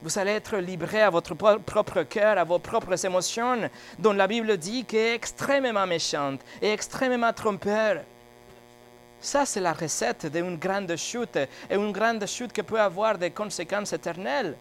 Vous 0.00 0.18
allez 0.18 0.30
être 0.30 0.56
livré 0.56 1.02
à 1.02 1.10
votre 1.10 1.34
propre 1.34 2.02
cœur, 2.04 2.38
à 2.38 2.44
vos 2.44 2.60
propres 2.60 3.04
émotions, 3.04 3.68
dont 3.98 4.14
la 4.14 4.26
Bible 4.26 4.56
dit 4.56 4.86
qu'est 4.86 5.16
extrêmement 5.16 5.86
méchante 5.86 6.40
et 6.62 6.72
extrêmement 6.72 7.34
trompeur. 7.34 8.04
Ça, 9.20 9.44
c'est 9.44 9.60
la 9.60 9.74
recette 9.74 10.32
d'une 10.32 10.56
grande 10.56 10.96
chute, 10.96 11.36
et 11.36 11.74
une 11.74 11.92
grande 11.92 12.24
chute 12.26 12.54
qui 12.54 12.62
peut 12.62 12.80
avoir 12.80 13.18
des 13.18 13.32
conséquences 13.32 13.92
éternelles. 13.92 14.56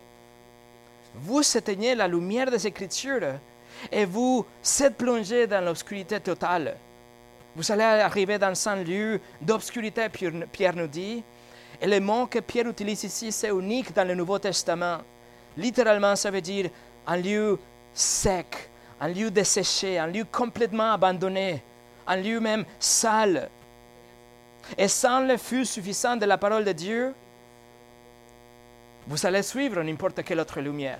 Vous 1.17 1.41
éteignez 1.57 1.95
la 1.95 2.07
lumière 2.07 2.51
des 2.51 2.67
Écritures 2.67 3.39
et 3.91 4.05
vous 4.05 4.45
êtes 4.81 4.97
plongé 4.97 5.47
dans 5.47 5.63
l'obscurité 5.63 6.19
totale. 6.19 6.75
Vous 7.55 7.71
allez 7.71 7.83
arriver 7.83 8.37
dans 8.37 8.67
un 8.67 8.75
lieu 8.75 9.21
d'obscurité, 9.41 10.07
Pierre 10.09 10.75
nous 10.75 10.87
dit. 10.87 11.23
Et 11.81 11.87
le 11.87 11.99
mot 11.99 12.27
que 12.27 12.39
Pierre 12.39 12.67
utilise 12.67 13.03
ici, 13.03 13.31
c'est 13.31 13.49
unique 13.49 13.93
dans 13.93 14.07
le 14.07 14.15
Nouveau 14.15 14.39
Testament. 14.39 14.97
Littéralement, 15.57 16.15
ça 16.15 16.31
veut 16.31 16.41
dire 16.41 16.69
un 17.07 17.17
lieu 17.17 17.57
sec, 17.93 18.69
un 18.99 19.07
lieu 19.07 19.31
desséché, 19.31 19.97
un 19.97 20.07
lieu 20.07 20.25
complètement 20.29 20.91
abandonné, 20.91 21.63
un 22.07 22.17
lieu 22.17 22.39
même 22.39 22.65
sale. 22.77 23.49
Et 24.77 24.87
sans 24.87 25.21
le 25.21 25.37
feu 25.37 25.63
suffisant 25.63 26.17
de 26.17 26.25
la 26.25 26.37
parole 26.37 26.65
de 26.65 26.71
Dieu, 26.71 27.13
vous 29.07 29.25
allez 29.25 29.43
suivre 29.43 29.81
n'importe 29.83 30.23
quelle 30.23 30.39
autre 30.39 30.59
lumière. 30.59 30.99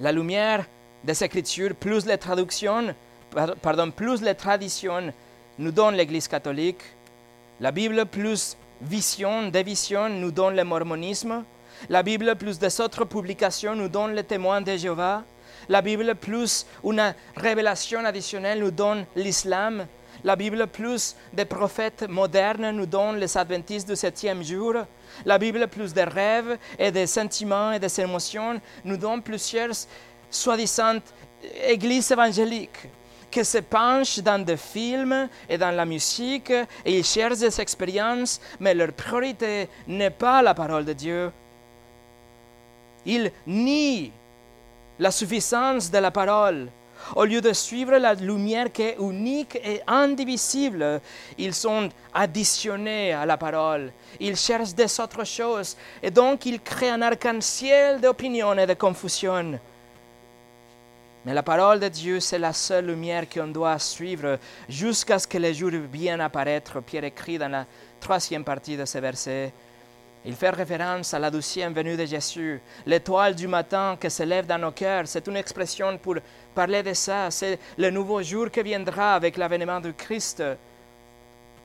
La 0.00 0.10
lumière 0.10 0.64
des 1.04 1.22
Écritures, 1.22 1.74
plus 1.76 2.04
les 2.04 2.18
traductions, 2.18 2.94
pardon, 3.62 3.90
plus 3.90 4.22
les 4.22 4.34
traditions 4.34 5.12
nous 5.58 5.70
donnent 5.70 5.94
l'Église 5.94 6.26
catholique. 6.26 6.82
La 7.60 7.70
Bible 7.70 8.04
plus 8.06 8.56
vision, 8.80 9.48
des 9.48 9.62
visions 9.62 10.08
nous 10.08 10.32
donne 10.32 10.56
le 10.56 10.64
mormonisme. 10.64 11.44
La 11.88 12.02
Bible 12.02 12.34
plus 12.36 12.58
des 12.58 12.80
autres 12.80 13.04
publications 13.04 13.76
nous 13.76 13.88
donne 13.88 14.14
les 14.14 14.24
témoins 14.24 14.60
de 14.60 14.76
Jéhovah. 14.76 15.22
La 15.68 15.80
Bible 15.80 16.14
plus 16.16 16.66
une 16.82 17.14
révélation 17.36 18.04
additionnelle 18.04 18.60
nous 18.60 18.70
donne 18.70 19.06
l'islam. 19.14 19.86
La 20.24 20.36
Bible 20.36 20.66
plus 20.66 21.14
des 21.32 21.44
prophètes 21.44 22.08
modernes 22.08 22.70
nous 22.70 22.86
donne 22.86 23.18
les 23.18 23.36
adventistes 23.36 23.88
du 23.88 23.94
septième 23.94 24.42
jour. 24.42 24.74
La 25.24 25.38
Bible 25.38 25.66
plus 25.68 25.92
des 25.92 26.04
rêves 26.04 26.58
et 26.78 26.90
des 26.90 27.06
sentiments 27.06 27.72
et 27.72 27.78
des 27.78 28.00
émotions 28.00 28.60
nous 28.84 28.96
donne 28.96 29.22
plusieurs 29.22 29.74
soi-disant 30.30 30.98
églises 31.66 32.10
évangéliques 32.10 32.88
qui 33.30 33.44
se 33.44 33.58
penchent 33.58 34.20
dans 34.20 34.44
des 34.44 34.56
films 34.56 35.28
et 35.48 35.58
dans 35.58 35.74
la 35.74 35.84
musique 35.84 36.50
et 36.50 36.98
ils 36.98 37.04
cherchent 37.04 37.38
des 37.38 37.60
expériences, 37.60 38.40
mais 38.60 38.74
leur 38.74 38.92
priorité 38.92 39.68
n'est 39.88 40.10
pas 40.10 40.40
la 40.40 40.54
parole 40.54 40.84
de 40.84 40.92
Dieu. 40.92 41.32
Ils 43.04 43.32
nient 43.46 44.12
la 44.98 45.10
suffisance 45.10 45.90
de 45.90 45.98
la 45.98 46.10
parole. 46.10 46.68
Au 47.14 47.24
lieu 47.24 47.40
de 47.40 47.52
suivre 47.52 47.96
la 47.96 48.14
lumière 48.14 48.72
qui 48.72 48.82
est 48.82 48.96
unique 48.98 49.56
et 49.56 49.80
indivisible, 49.86 51.00
ils 51.38 51.54
sont 51.54 51.88
additionnés 52.12 53.12
à 53.12 53.26
la 53.26 53.36
parole. 53.36 53.92
Ils 54.20 54.36
cherchent 54.36 54.74
des 54.74 55.00
autres 55.00 55.24
choses 55.24 55.76
et 56.02 56.10
donc 56.10 56.46
ils 56.46 56.60
créent 56.60 56.90
un 56.90 57.02
arc-en-ciel 57.02 58.00
d'opinions 58.00 58.58
et 58.58 58.66
de 58.66 58.74
confusion. 58.74 59.58
Mais 61.24 61.32
la 61.32 61.42
parole 61.42 61.80
de 61.80 61.88
Dieu, 61.88 62.20
c'est 62.20 62.38
la 62.38 62.52
seule 62.52 62.86
lumière 62.86 63.28
qu'on 63.28 63.46
doit 63.46 63.78
suivre 63.78 64.38
jusqu'à 64.68 65.18
ce 65.18 65.26
que 65.26 65.38
le 65.38 65.52
jour 65.54 65.70
vienne 65.90 66.20
apparaître. 66.20 66.80
Pierre 66.80 67.04
écrit 67.04 67.38
dans 67.38 67.48
la 67.48 67.66
troisième 67.98 68.44
partie 68.44 68.76
de 68.76 68.84
ce 68.84 68.98
verset. 68.98 69.52
Il 70.26 70.34
fait 70.34 70.50
référence 70.50 71.12
à 71.12 71.18
la 71.18 71.30
douzième 71.30 71.74
venue 71.74 71.98
de 71.98 72.06
Jésus, 72.06 72.60
l'étoile 72.86 73.34
du 73.34 73.46
matin 73.46 73.96
qui 74.00 74.10
se 74.10 74.22
lève 74.22 74.46
dans 74.46 74.58
nos 74.58 74.70
cœurs. 74.70 75.06
C'est 75.06 75.26
une 75.26 75.36
expression 75.36 75.98
pour 75.98 76.16
parler 76.54 76.82
de 76.82 76.94
ça. 76.94 77.30
C'est 77.30 77.58
le 77.76 77.90
nouveau 77.90 78.22
jour 78.22 78.50
qui 78.50 78.62
viendra 78.62 79.14
avec 79.14 79.36
l'avènement 79.36 79.80
du 79.80 79.92
Christ. 79.92 80.42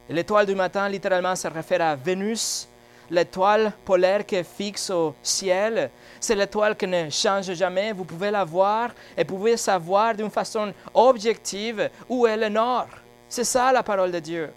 L'étoile 0.10 0.46
du 0.46 0.56
matin, 0.56 0.90
littéralement, 0.90 1.36
se 1.36 1.48
réfère 1.48 1.82
à 1.82 1.96
Vénus, 1.96 2.68
l'étoile 3.12 3.72
polaire 3.86 4.26
qui 4.26 4.36
est 4.36 4.44
fixe 4.44 4.90
au 4.90 5.14
ciel. 5.22 5.90
C'est 6.20 6.36
l'étoile 6.36 6.76
qui 6.76 6.88
ne 6.88 7.10
change 7.10 7.54
jamais. 7.54 7.94
Vous 7.94 8.06
pouvez 8.06 8.32
la 8.32 8.44
voir 8.44 8.90
et 9.16 9.24
pouvez 9.24 9.56
savoir 9.58 10.16
d'une 10.16 10.32
façon 10.32 10.74
objective 10.94 11.90
où 12.08 12.26
est 12.26 12.38
le 12.38 12.50
nord. 12.50 12.88
C'est 13.28 13.44
ça 13.44 13.72
la 13.72 13.84
parole 13.84 14.12
de 14.12 14.20
Dieu 14.20 14.50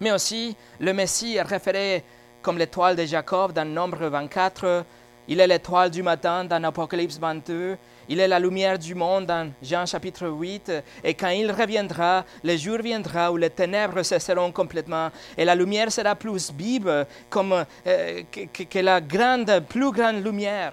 mais 0.00 0.12
aussi 0.12 0.56
le 0.80 0.92
Messie 0.92 1.36
est 1.36 1.42
référé 1.42 2.02
comme 2.42 2.58
l'étoile 2.58 2.96
de 2.96 3.04
Jacob 3.04 3.52
dans 3.52 3.68
Nombre 3.68 4.06
24. 4.06 4.84
Il 5.30 5.38
est 5.38 5.46
l'étoile 5.46 5.90
du 5.90 6.02
matin 6.02 6.44
dans 6.44 6.60
Apocalypse 6.64 7.16
22. 7.16 7.78
Il 8.08 8.18
est 8.18 8.26
la 8.26 8.40
lumière 8.40 8.76
du 8.76 8.96
monde 8.96 9.26
dans 9.26 9.52
Jean 9.62 9.86
chapitre 9.86 10.26
8. 10.26 10.72
Et 11.04 11.14
quand 11.14 11.28
il 11.28 11.52
reviendra, 11.52 12.24
le 12.42 12.56
jour 12.56 12.78
viendra 12.78 13.30
où 13.30 13.36
les 13.36 13.50
ténèbres 13.50 14.02
cesseront 14.02 14.50
complètement. 14.50 15.08
Et 15.38 15.44
la 15.44 15.54
lumière 15.54 15.92
sera 15.92 16.16
plus 16.16 16.52
vive 16.52 17.06
comme, 17.28 17.64
euh, 17.86 18.22
que, 18.32 18.78
la 18.80 19.00
grande, 19.00 19.62
plus 19.68 19.92
grande 19.92 20.24
lumière. 20.24 20.72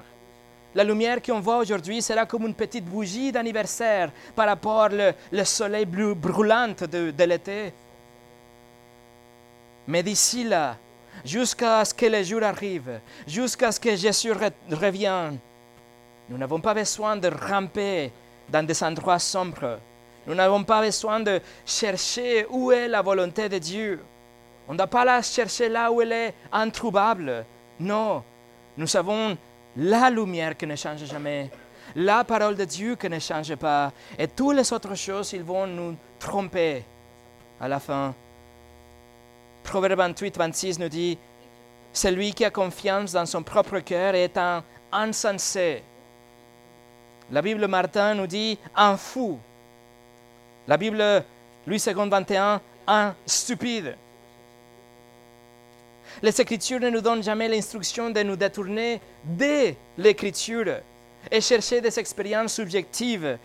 La 0.73 0.83
lumière 0.83 1.21
qu'on 1.21 1.39
voit 1.39 1.57
aujourd'hui 1.57 2.01
sera 2.01 2.25
comme 2.25 2.47
une 2.47 2.55
petite 2.55 2.85
bougie 2.85 3.31
d'anniversaire 3.31 4.09
par 4.35 4.47
rapport 4.47 4.89
au 4.91 5.11
le 5.31 5.43
soleil 5.43 5.85
brûlant 5.85 6.69
de, 6.69 7.11
de 7.11 7.23
l'été. 7.25 7.73
Mais 9.87 10.01
d'ici 10.01 10.45
là, 10.45 10.77
jusqu'à 11.25 11.83
ce 11.85 11.93
que 11.93 12.05
le 12.05 12.23
jour 12.23 12.43
arrive, 12.43 12.99
jusqu'à 13.27 13.71
ce 13.71 13.79
que 13.79 13.95
Jésus 13.95 14.31
revienne, 14.71 15.39
nous 16.29 16.37
n'avons 16.37 16.59
pas 16.59 16.73
besoin 16.73 17.15
de 17.15 17.29
ramper 17.29 18.11
dans 18.49 18.65
des 18.65 18.83
endroits 18.83 19.19
sombres. 19.19 19.79
Nous 20.25 20.35
n'avons 20.35 20.63
pas 20.63 20.81
besoin 20.81 21.19
de 21.21 21.39
chercher 21.65 22.45
où 22.49 22.71
est 22.71 22.87
la 22.87 23.01
volonté 23.01 23.47
de 23.47 23.57
Dieu. 23.57 24.01
On 24.67 24.75
doit 24.75 24.87
pas 24.87 25.05
la 25.05 25.21
chercher 25.21 25.69
là 25.69 25.89
où 25.89 26.01
elle 26.01 26.11
est 26.11 26.33
introuvable. 26.51 27.45
Non, 27.79 28.23
nous 28.75 28.97
avons 28.97 29.37
la 29.77 30.09
lumière 30.09 30.57
qui 30.57 30.67
ne 30.67 30.75
change 30.75 31.05
jamais, 31.05 31.49
la 31.95 32.23
parole 32.23 32.55
de 32.55 32.65
Dieu 32.65 32.95
qui 32.95 33.09
ne 33.09 33.19
change 33.19 33.55
pas. 33.55 33.93
Et 34.17 34.27
toutes 34.27 34.55
les 34.57 34.73
autres 34.73 34.95
choses, 34.95 35.31
ils 35.31 35.43
vont 35.43 35.65
nous 35.65 35.95
tromper 36.19 36.83
à 37.59 37.67
la 37.67 37.79
fin. 37.79 38.13
Proverbe 39.67 39.97
28, 39.99 40.37
26 40.37 40.79
nous 40.79 40.87
dit, 40.87 41.17
celui 41.91 42.33
qui 42.33 42.45
a 42.45 42.49
confiance 42.49 43.11
dans 43.11 43.25
son 43.25 43.43
propre 43.43 43.79
cœur 43.79 44.15
est 44.15 44.37
un 44.37 44.63
insensé. 44.93 45.83
La 47.29 47.41
Bible 47.41 47.67
Martin 47.67 48.15
nous 48.15 48.27
dit 48.27 48.57
un 48.73 48.95
fou. 48.95 49.37
La 50.69 50.77
Bible 50.77 51.23
Louis 51.65 51.83
II 51.85 52.09
21, 52.09 52.61
un 52.87 53.13
stupide. 53.25 53.97
Les 56.21 56.39
Écritures 56.39 56.79
ne 56.79 56.89
nous 56.89 57.01
donnent 57.01 57.23
jamais 57.23 57.49
l'instruction 57.49 58.09
de 58.09 58.23
nous 58.23 58.37
détourner 58.37 59.01
de 59.25 59.73
l'Écriture 59.97 60.77
et 61.29 61.41
chercher 61.41 61.81
des 61.81 61.99
expériences 61.99 62.53
subjectives. 62.53 63.37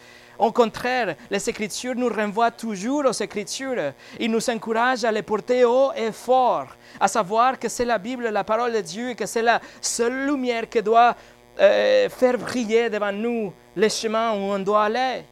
Au 0.43 0.51
contraire, 0.51 1.15
les 1.31 1.49
Écritures 1.49 1.95
nous 1.95 2.09
renvoient 2.09 2.51
toujours 2.51 3.05
aux 3.05 3.13
Écritures. 3.13 3.93
Ils 4.19 4.29
nous 4.29 4.51
encouragent 4.51 5.05
à 5.05 5.13
les 5.13 5.23
porter 5.23 5.65
haut 5.65 5.93
et 5.95 6.11
fort, 6.11 6.67
à 6.99 7.07
savoir 7.07 7.61
que 7.61 7.69
c'est 7.69 7.85
la 7.85 7.97
Bible, 7.97 8.27
la 8.29 8.43
parole 8.43 8.73
de 8.73 8.81
Dieu, 8.81 9.11
et 9.11 9.15
que 9.15 9.25
c'est 9.25 9.41
la 9.41 9.61
seule 9.81 10.27
lumière 10.27 10.69
qui 10.69 10.83
doit 10.83 11.15
euh, 11.61 12.09
faire 12.09 12.37
briller 12.39 12.91
devant 12.91 13.13
nous 13.13 13.53
le 13.77 13.89
chemin 13.89 14.33
où 14.33 14.53
on 14.53 14.59
doit 14.59 14.87
aller. 14.87 15.23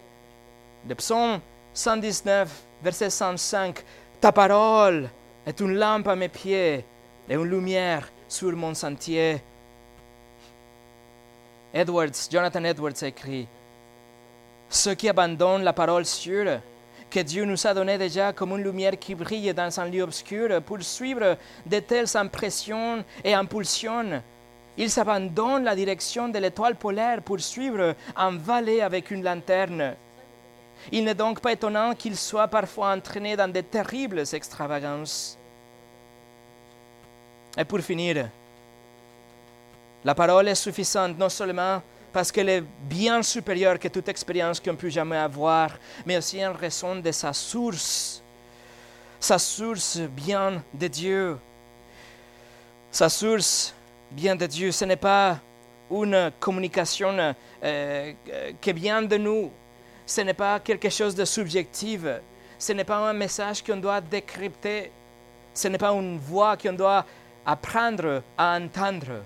Le 0.89 0.95
psaume 0.95 1.41
119, 1.75 2.49
verset 2.81 3.11
105, 3.11 3.81
Ta 4.21 4.31
parole 4.31 5.09
est 5.45 5.59
une 5.59 5.75
lampe 5.75 6.07
à 6.07 6.15
mes 6.15 6.29
pieds 6.29 6.85
et 7.29 7.35
une 7.35 7.51
lumière 7.51 8.09
sur 8.29 8.53
mon 8.53 8.75
sentier. 8.75 9.43
Edwards, 11.75 12.29
Jonathan 12.31 12.63
Edwards 12.63 13.03
écrit, 13.03 13.49
Ceux 14.71 14.95
qui 14.95 15.09
abandonnent 15.09 15.65
la 15.65 15.75
parole 15.75 16.07
sûre 16.07 16.61
que 17.11 17.21
Dieu 17.21 17.45
nous 17.45 17.67
a 17.67 17.75
donnée 17.75 17.99
déjà 17.99 18.33
comme 18.33 18.53
une 18.53 18.63
lumière 18.63 18.99
qui 18.99 19.15
brille 19.15 19.53
dans 19.53 19.81
un 19.81 19.87
lieu 19.87 20.03
obscur 20.03 20.63
pour 20.63 20.81
suivre 20.81 21.37
de 21.67 21.79
telles 21.81 22.17
impressions 22.17 23.05
et 23.25 23.35
impulsions 23.35 24.23
ils 24.77 24.99
abandonnent 24.99 25.65
la 25.65 25.77
direction 25.77 26.29
de 26.29 26.39
l'étoile 26.39 26.75
polaire 26.75 27.21
pour 27.21 27.39
suivre 27.41 27.95
un 28.17 28.37
vallée 28.39 28.81
avec 28.81 29.11
une 29.11 29.23
lanterne. 29.23 29.95
Il 30.91 31.05
n'est 31.05 31.15
donc 31.15 31.41
pas 31.41 31.53
étonnant 31.53 31.95
qu'ils 31.95 32.17
soient 32.17 32.49
parfois 32.49 32.95
entraînés 32.95 33.37
dans 33.37 33.53
de 33.53 33.61
terribles 33.61 34.23
extravagances. 34.33 35.37
Et 37.59 37.65
pour 37.65 37.81
finir, 37.81 38.31
la 40.03 40.15
parole 40.15 40.49
est 40.49 40.55
suffisante 40.55 41.19
non 41.19 41.29
seulement 41.29 41.83
parce 42.13 42.33
qu'elle 42.33 42.49
est 42.49 42.65
bien 42.83 43.23
supérieure 43.23 43.79
que 43.79 43.89
toute 43.89 44.09
expérience 44.09 44.61
qu'on 44.61 44.77
peut 44.77 44.89
jamais 44.89 45.17
avoir, 45.17 45.79
mais 46.05 46.17
aussi 46.17 46.45
en 46.45 46.53
raison 46.53 46.97
de 46.97 47.13
sa 47.13 47.33
source, 47.33 48.23
sa 49.19 49.39
source 49.39 49.99
bien 49.99 50.63
de 50.73 50.89
Dieu, 50.89 51.39
sa 52.91 53.09
source 53.09 53.75
bien 54.11 54.35
de 54.35 54.47
Dieu. 54.47 54.73
Ce 54.73 54.85
n'est 54.85 54.97
pas 54.97 55.39
une 55.91 56.33
communication 56.41 57.35
euh, 57.63 58.13
qui 58.61 58.73
vient 58.73 59.03
de 59.03 59.17
nous. 59.17 59.51
Ce 60.07 60.21
n'est 60.23 60.35
pas 60.35 60.59
quelque 60.61 60.91
chose 60.91 61.15
de 61.15 61.25
subjectif. 61.25 62.01
Ce 62.59 62.73
n'est 62.73 62.85
pas 62.85 62.97
un 62.97 63.13
message 63.13 63.63
qu'on 63.63 63.77
doit 63.77 64.01
décrypter. 64.01 64.91
Ce 65.55 65.69
n'est 65.69 65.79
pas 65.79 65.93
une 65.93 66.19
voix 66.19 66.57
qu'on 66.57 66.73
doit 66.73 67.05
apprendre 67.47 68.23
à 68.37 68.59
entendre. 68.59 69.23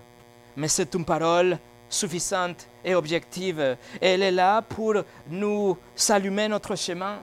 Mais 0.56 0.68
c'est 0.68 0.94
une 0.94 1.04
parole 1.04 1.58
suffisante 1.88 2.66
et 2.84 2.94
objective. 2.94 3.76
Elle 4.00 4.22
est 4.22 4.30
là 4.30 4.62
pour 4.62 4.94
nous 5.28 5.76
s'allumer 5.94 6.48
notre 6.48 6.76
chemin. 6.76 7.22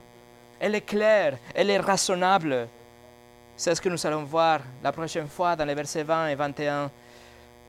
Elle 0.60 0.74
est 0.74 0.82
claire, 0.82 1.38
elle 1.54 1.70
est 1.70 1.78
raisonnable. 1.78 2.68
C'est 3.56 3.74
ce 3.74 3.80
que 3.80 3.88
nous 3.88 4.06
allons 4.06 4.24
voir 4.24 4.60
la 4.82 4.92
prochaine 4.92 5.28
fois 5.28 5.56
dans 5.56 5.64
les 5.64 5.74
versets 5.74 6.02
20 6.02 6.28
et 6.28 6.34
21 6.34 6.90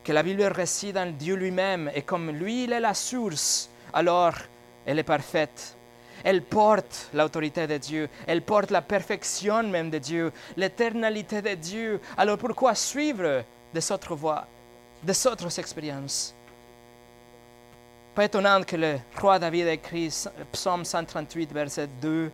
que 0.04 0.12
la 0.12 0.22
Bible 0.22 0.42
réside 0.44 0.98
en 0.98 1.06
Dieu 1.06 1.34
lui-même 1.34 1.90
et 1.94 2.02
comme 2.02 2.30
lui, 2.30 2.64
il 2.64 2.72
est 2.72 2.80
la 2.80 2.94
source, 2.94 3.70
alors 3.92 4.34
elle 4.84 4.98
est 4.98 5.04
parfaite. 5.04 5.76
Elle 6.22 6.42
porte 6.42 7.10
l'autorité 7.12 7.66
de 7.66 7.78
Dieu, 7.78 8.08
elle 8.26 8.42
porte 8.42 8.70
la 8.70 8.82
perfection 8.82 9.62
même 9.62 9.90
de 9.90 9.98
Dieu, 9.98 10.32
l'éternalité 10.56 11.42
de 11.42 11.54
Dieu. 11.54 12.00
Alors 12.16 12.38
pourquoi 12.38 12.74
suivre 12.74 13.42
des 13.72 13.92
autres 13.92 14.14
voies, 14.14 14.46
des 15.02 15.26
autres 15.26 15.58
expériences? 15.58 16.34
Pas 18.14 18.26
étonnant 18.26 18.62
que 18.62 18.76
le 18.76 18.98
roi 19.20 19.40
David 19.40 19.66
écrit 19.66 20.08
Psaume 20.52 20.84
138, 20.84 21.52
verset 21.52 21.88
2. 22.00 22.30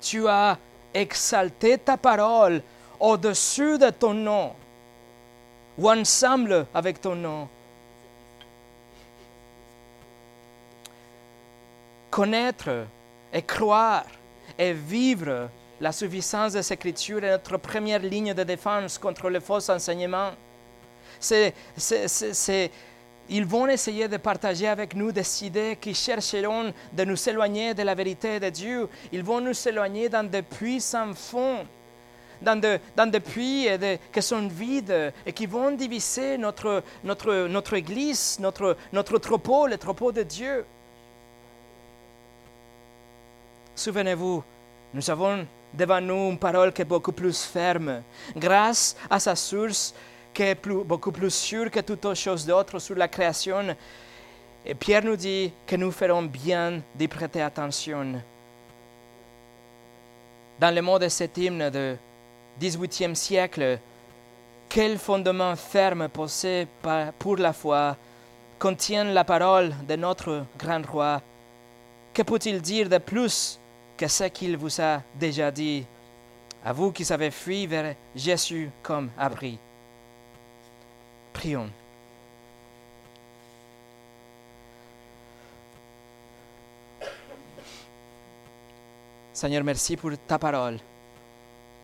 Tu 0.00 0.28
as 0.28 0.56
exalté 0.94 1.76
ta 1.78 1.96
parole 1.96 2.62
au-dessus 3.00 3.78
de 3.78 3.90
ton 3.90 4.14
nom 4.14 4.52
ou 5.76 5.90
ensemble 5.90 6.66
avec 6.72 7.00
ton 7.00 7.16
nom. 7.16 7.48
Connaître 12.08 12.86
et 13.32 13.42
croire 13.42 14.04
et 14.56 14.72
vivre 14.72 15.48
la 15.80 15.90
suffisance 15.90 16.52
des 16.52 16.72
Écritures 16.72 17.24
est 17.24 17.30
notre 17.30 17.56
première 17.56 17.98
ligne 17.98 18.34
de 18.34 18.44
défense 18.44 18.98
contre 18.98 19.28
les 19.30 19.40
faux 19.40 19.68
enseignements. 19.68 20.30
Ils 23.28 23.44
vont 23.46 23.66
essayer 23.68 24.08
de 24.08 24.16
partager 24.16 24.68
avec 24.68 24.94
nous 24.94 25.12
des 25.12 25.44
idées 25.44 25.78
qui 25.80 25.94
chercheront 25.94 26.72
de 26.92 27.04
nous 27.04 27.28
éloigner 27.28 27.74
de 27.74 27.82
la 27.82 27.94
vérité 27.94 28.38
de 28.40 28.50
Dieu. 28.50 28.88
Ils 29.12 29.22
vont 29.22 29.40
nous 29.40 29.68
éloigner 29.68 30.08
dans 30.08 30.28
des 30.28 30.42
puits 30.42 30.80
sans 30.80 31.14
fond 31.14 31.64
dans, 32.42 33.10
des 33.10 33.20
puits 33.20 33.68
qui 34.12 34.22
sont 34.22 34.48
vides 34.48 35.12
et 35.24 35.32
qui 35.32 35.46
vont 35.46 35.70
diviser 35.70 36.36
notre, 36.38 36.82
Église, 37.74 38.38
notre, 38.40 38.76
notre 38.92 39.18
troupeau, 39.18 39.66
le 39.66 39.78
troupeau 39.78 40.12
de 40.12 40.22
Dieu. 40.22 40.64
Souvenez-vous, 43.74 44.42
nous 44.92 45.10
avons 45.10 45.46
devant 45.72 46.00
nous 46.00 46.30
une 46.30 46.38
parole 46.38 46.72
qui 46.72 46.82
est 46.82 46.86
beaucoup 46.86 47.12
plus 47.12 47.42
ferme, 47.44 48.02
grâce 48.36 48.96
à 49.08 49.18
sa 49.18 49.34
source 49.34 49.94
qui 50.32 50.42
est 50.42 50.66
beaucoup 50.66 51.12
plus 51.12 51.30
sûre 51.30 51.70
que 51.70 51.80
toute 51.80 52.04
autre 52.04 52.18
chose 52.18 52.50
sur 52.78 52.96
la 52.96 53.08
création. 53.08 53.76
Et 54.64 54.74
Pierre 54.74 55.04
nous 55.04 55.16
dit 55.16 55.52
que 55.66 55.76
nous 55.76 55.90
ferons 55.90 56.22
bien 56.22 56.80
d'y 56.94 57.08
prêter 57.08 57.42
attention. 57.42 58.22
Dans 60.60 60.74
le 60.74 60.82
mot 60.82 60.98
de 60.98 61.08
cet 61.08 61.36
hymne 61.38 61.70
de 61.70 61.96
18e 62.60 63.14
siècle, 63.14 63.78
quel 64.68 64.98
fondement 64.98 65.56
ferme 65.56 66.08
posé 66.08 66.66
pour 67.18 67.36
la 67.36 67.52
foi 67.52 67.96
contient 68.58 69.04
la 69.04 69.24
parole 69.24 69.74
de 69.88 69.96
notre 69.96 70.44
grand 70.58 70.86
roi? 70.86 71.20
Que 72.14 72.22
peut-il 72.22 72.60
dire 72.60 72.88
de 72.88 72.98
plus 72.98 73.58
que 73.96 74.06
ce 74.06 74.24
qu'il 74.24 74.56
vous 74.56 74.80
a 74.80 75.02
déjà 75.14 75.50
dit? 75.50 75.84
À 76.64 76.72
vous 76.72 76.92
qui 76.92 77.12
avez 77.12 77.32
fui 77.32 77.66
vers 77.66 77.96
Jésus 78.14 78.70
comme 78.82 79.10
abri. 79.18 79.58
Prions. 81.32 81.70
Seigneur, 89.32 89.64
merci 89.64 89.96
pour 89.96 90.12
ta 90.26 90.38
parole 90.38 90.78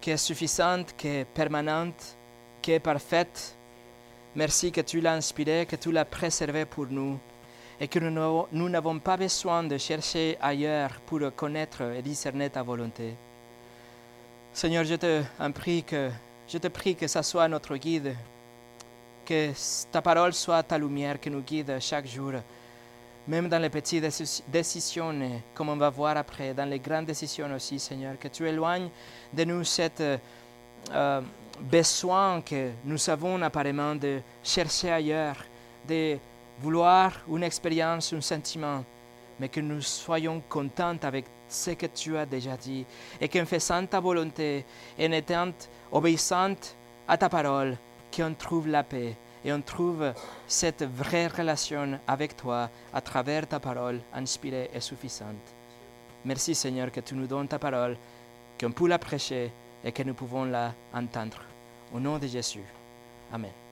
qui 0.00 0.10
est 0.10 0.16
suffisante, 0.16 0.94
qui 0.96 1.08
est 1.08 1.24
permanente, 1.24 2.16
qui 2.62 2.72
est 2.72 2.80
parfaite. 2.80 3.56
Merci 4.36 4.70
que 4.70 4.80
tu 4.80 5.00
l'as 5.00 5.14
inspirée, 5.14 5.66
que 5.66 5.76
tu 5.76 5.90
l'as 5.90 6.04
préservée 6.04 6.66
pour 6.66 6.86
nous 6.86 7.18
et 7.80 7.88
que 7.88 7.98
nous 7.98 8.68
n'avons 8.68 8.98
pas 8.98 9.16
besoin 9.16 9.62
de 9.64 9.78
chercher 9.78 10.36
ailleurs 10.40 11.00
pour 11.06 11.20
connaître 11.34 11.82
et 11.82 12.02
discerner 12.02 12.50
ta 12.50 12.62
volonté. 12.62 13.14
Seigneur, 14.52 14.84
je 14.84 14.96
te 14.96 15.22
prie 15.54 15.82
que, 15.84 16.10
je 16.48 16.58
te 16.58 16.68
prie 16.68 16.96
que 16.96 17.06
ça 17.06 17.22
soit 17.22 17.48
notre 17.48 17.76
guide, 17.76 18.14
Que 19.28 19.52
ta 19.92 20.00
parole 20.00 20.32
soit 20.32 20.62
ta 20.62 20.78
lumière 20.78 21.20
qui 21.20 21.28
nous 21.28 21.42
guide 21.42 21.76
chaque 21.80 22.06
jour, 22.06 22.32
même 23.26 23.46
dans 23.46 23.58
les 23.60 23.68
petites 23.68 24.02
déci- 24.02 24.42
décisions, 24.48 25.14
comme 25.54 25.68
on 25.68 25.76
va 25.76 25.90
voir 25.90 26.16
après, 26.16 26.54
dans 26.54 26.64
les 26.64 26.78
grandes 26.78 27.04
décisions 27.04 27.54
aussi, 27.54 27.78
Seigneur. 27.78 28.18
Que 28.18 28.28
tu 28.28 28.48
éloignes 28.48 28.88
de 29.30 29.44
nous 29.44 29.64
cette 29.64 30.02
euh, 30.90 31.20
besoin 31.60 32.40
que 32.40 32.70
nous 32.86 33.10
avons 33.10 33.42
apparemment 33.42 33.94
de 33.94 34.20
chercher 34.42 34.92
ailleurs, 34.92 35.44
de 35.86 36.16
vouloir 36.62 37.12
une 37.28 37.42
expérience, 37.42 38.14
un 38.14 38.22
sentiment, 38.22 38.82
mais 39.38 39.50
que 39.50 39.60
nous 39.60 39.82
soyons 39.82 40.40
contents 40.48 40.96
avec 41.02 41.26
ce 41.50 41.72
que 41.72 41.84
tu 41.86 42.16
as 42.16 42.24
déjà 42.24 42.56
dit 42.56 42.86
et 43.20 43.28
qu'en 43.28 43.44
faisant 43.44 43.84
ta 43.84 44.00
volonté, 44.00 44.64
en 44.98 45.12
étant 45.12 45.52
obéissant 45.92 46.54
à 47.06 47.18
ta 47.18 47.28
parole, 47.28 47.76
qu'on 48.14 48.34
trouve 48.34 48.68
la 48.68 48.82
paix 48.82 49.16
et 49.44 49.52
on 49.52 49.60
trouve 49.60 50.12
cette 50.46 50.82
vraie 50.82 51.28
relation 51.28 51.98
avec 52.06 52.36
toi 52.36 52.70
à 52.92 53.00
travers 53.00 53.46
ta 53.46 53.60
parole 53.60 54.00
inspirée 54.12 54.70
et 54.74 54.80
suffisante. 54.80 55.54
Merci 56.24 56.54
Seigneur 56.54 56.90
que 56.90 57.00
tu 57.00 57.14
nous 57.14 57.26
donnes 57.26 57.48
ta 57.48 57.58
parole, 57.58 57.96
qu'on 58.60 58.72
peut 58.72 58.88
la 58.88 58.98
prêcher 58.98 59.52
et 59.84 59.92
que 59.92 60.02
nous 60.02 60.14
pouvons 60.14 60.44
la 60.44 60.74
entendre. 60.92 61.40
Au 61.94 62.00
nom 62.00 62.18
de 62.18 62.26
Jésus. 62.26 62.64
Amen. 63.32 63.67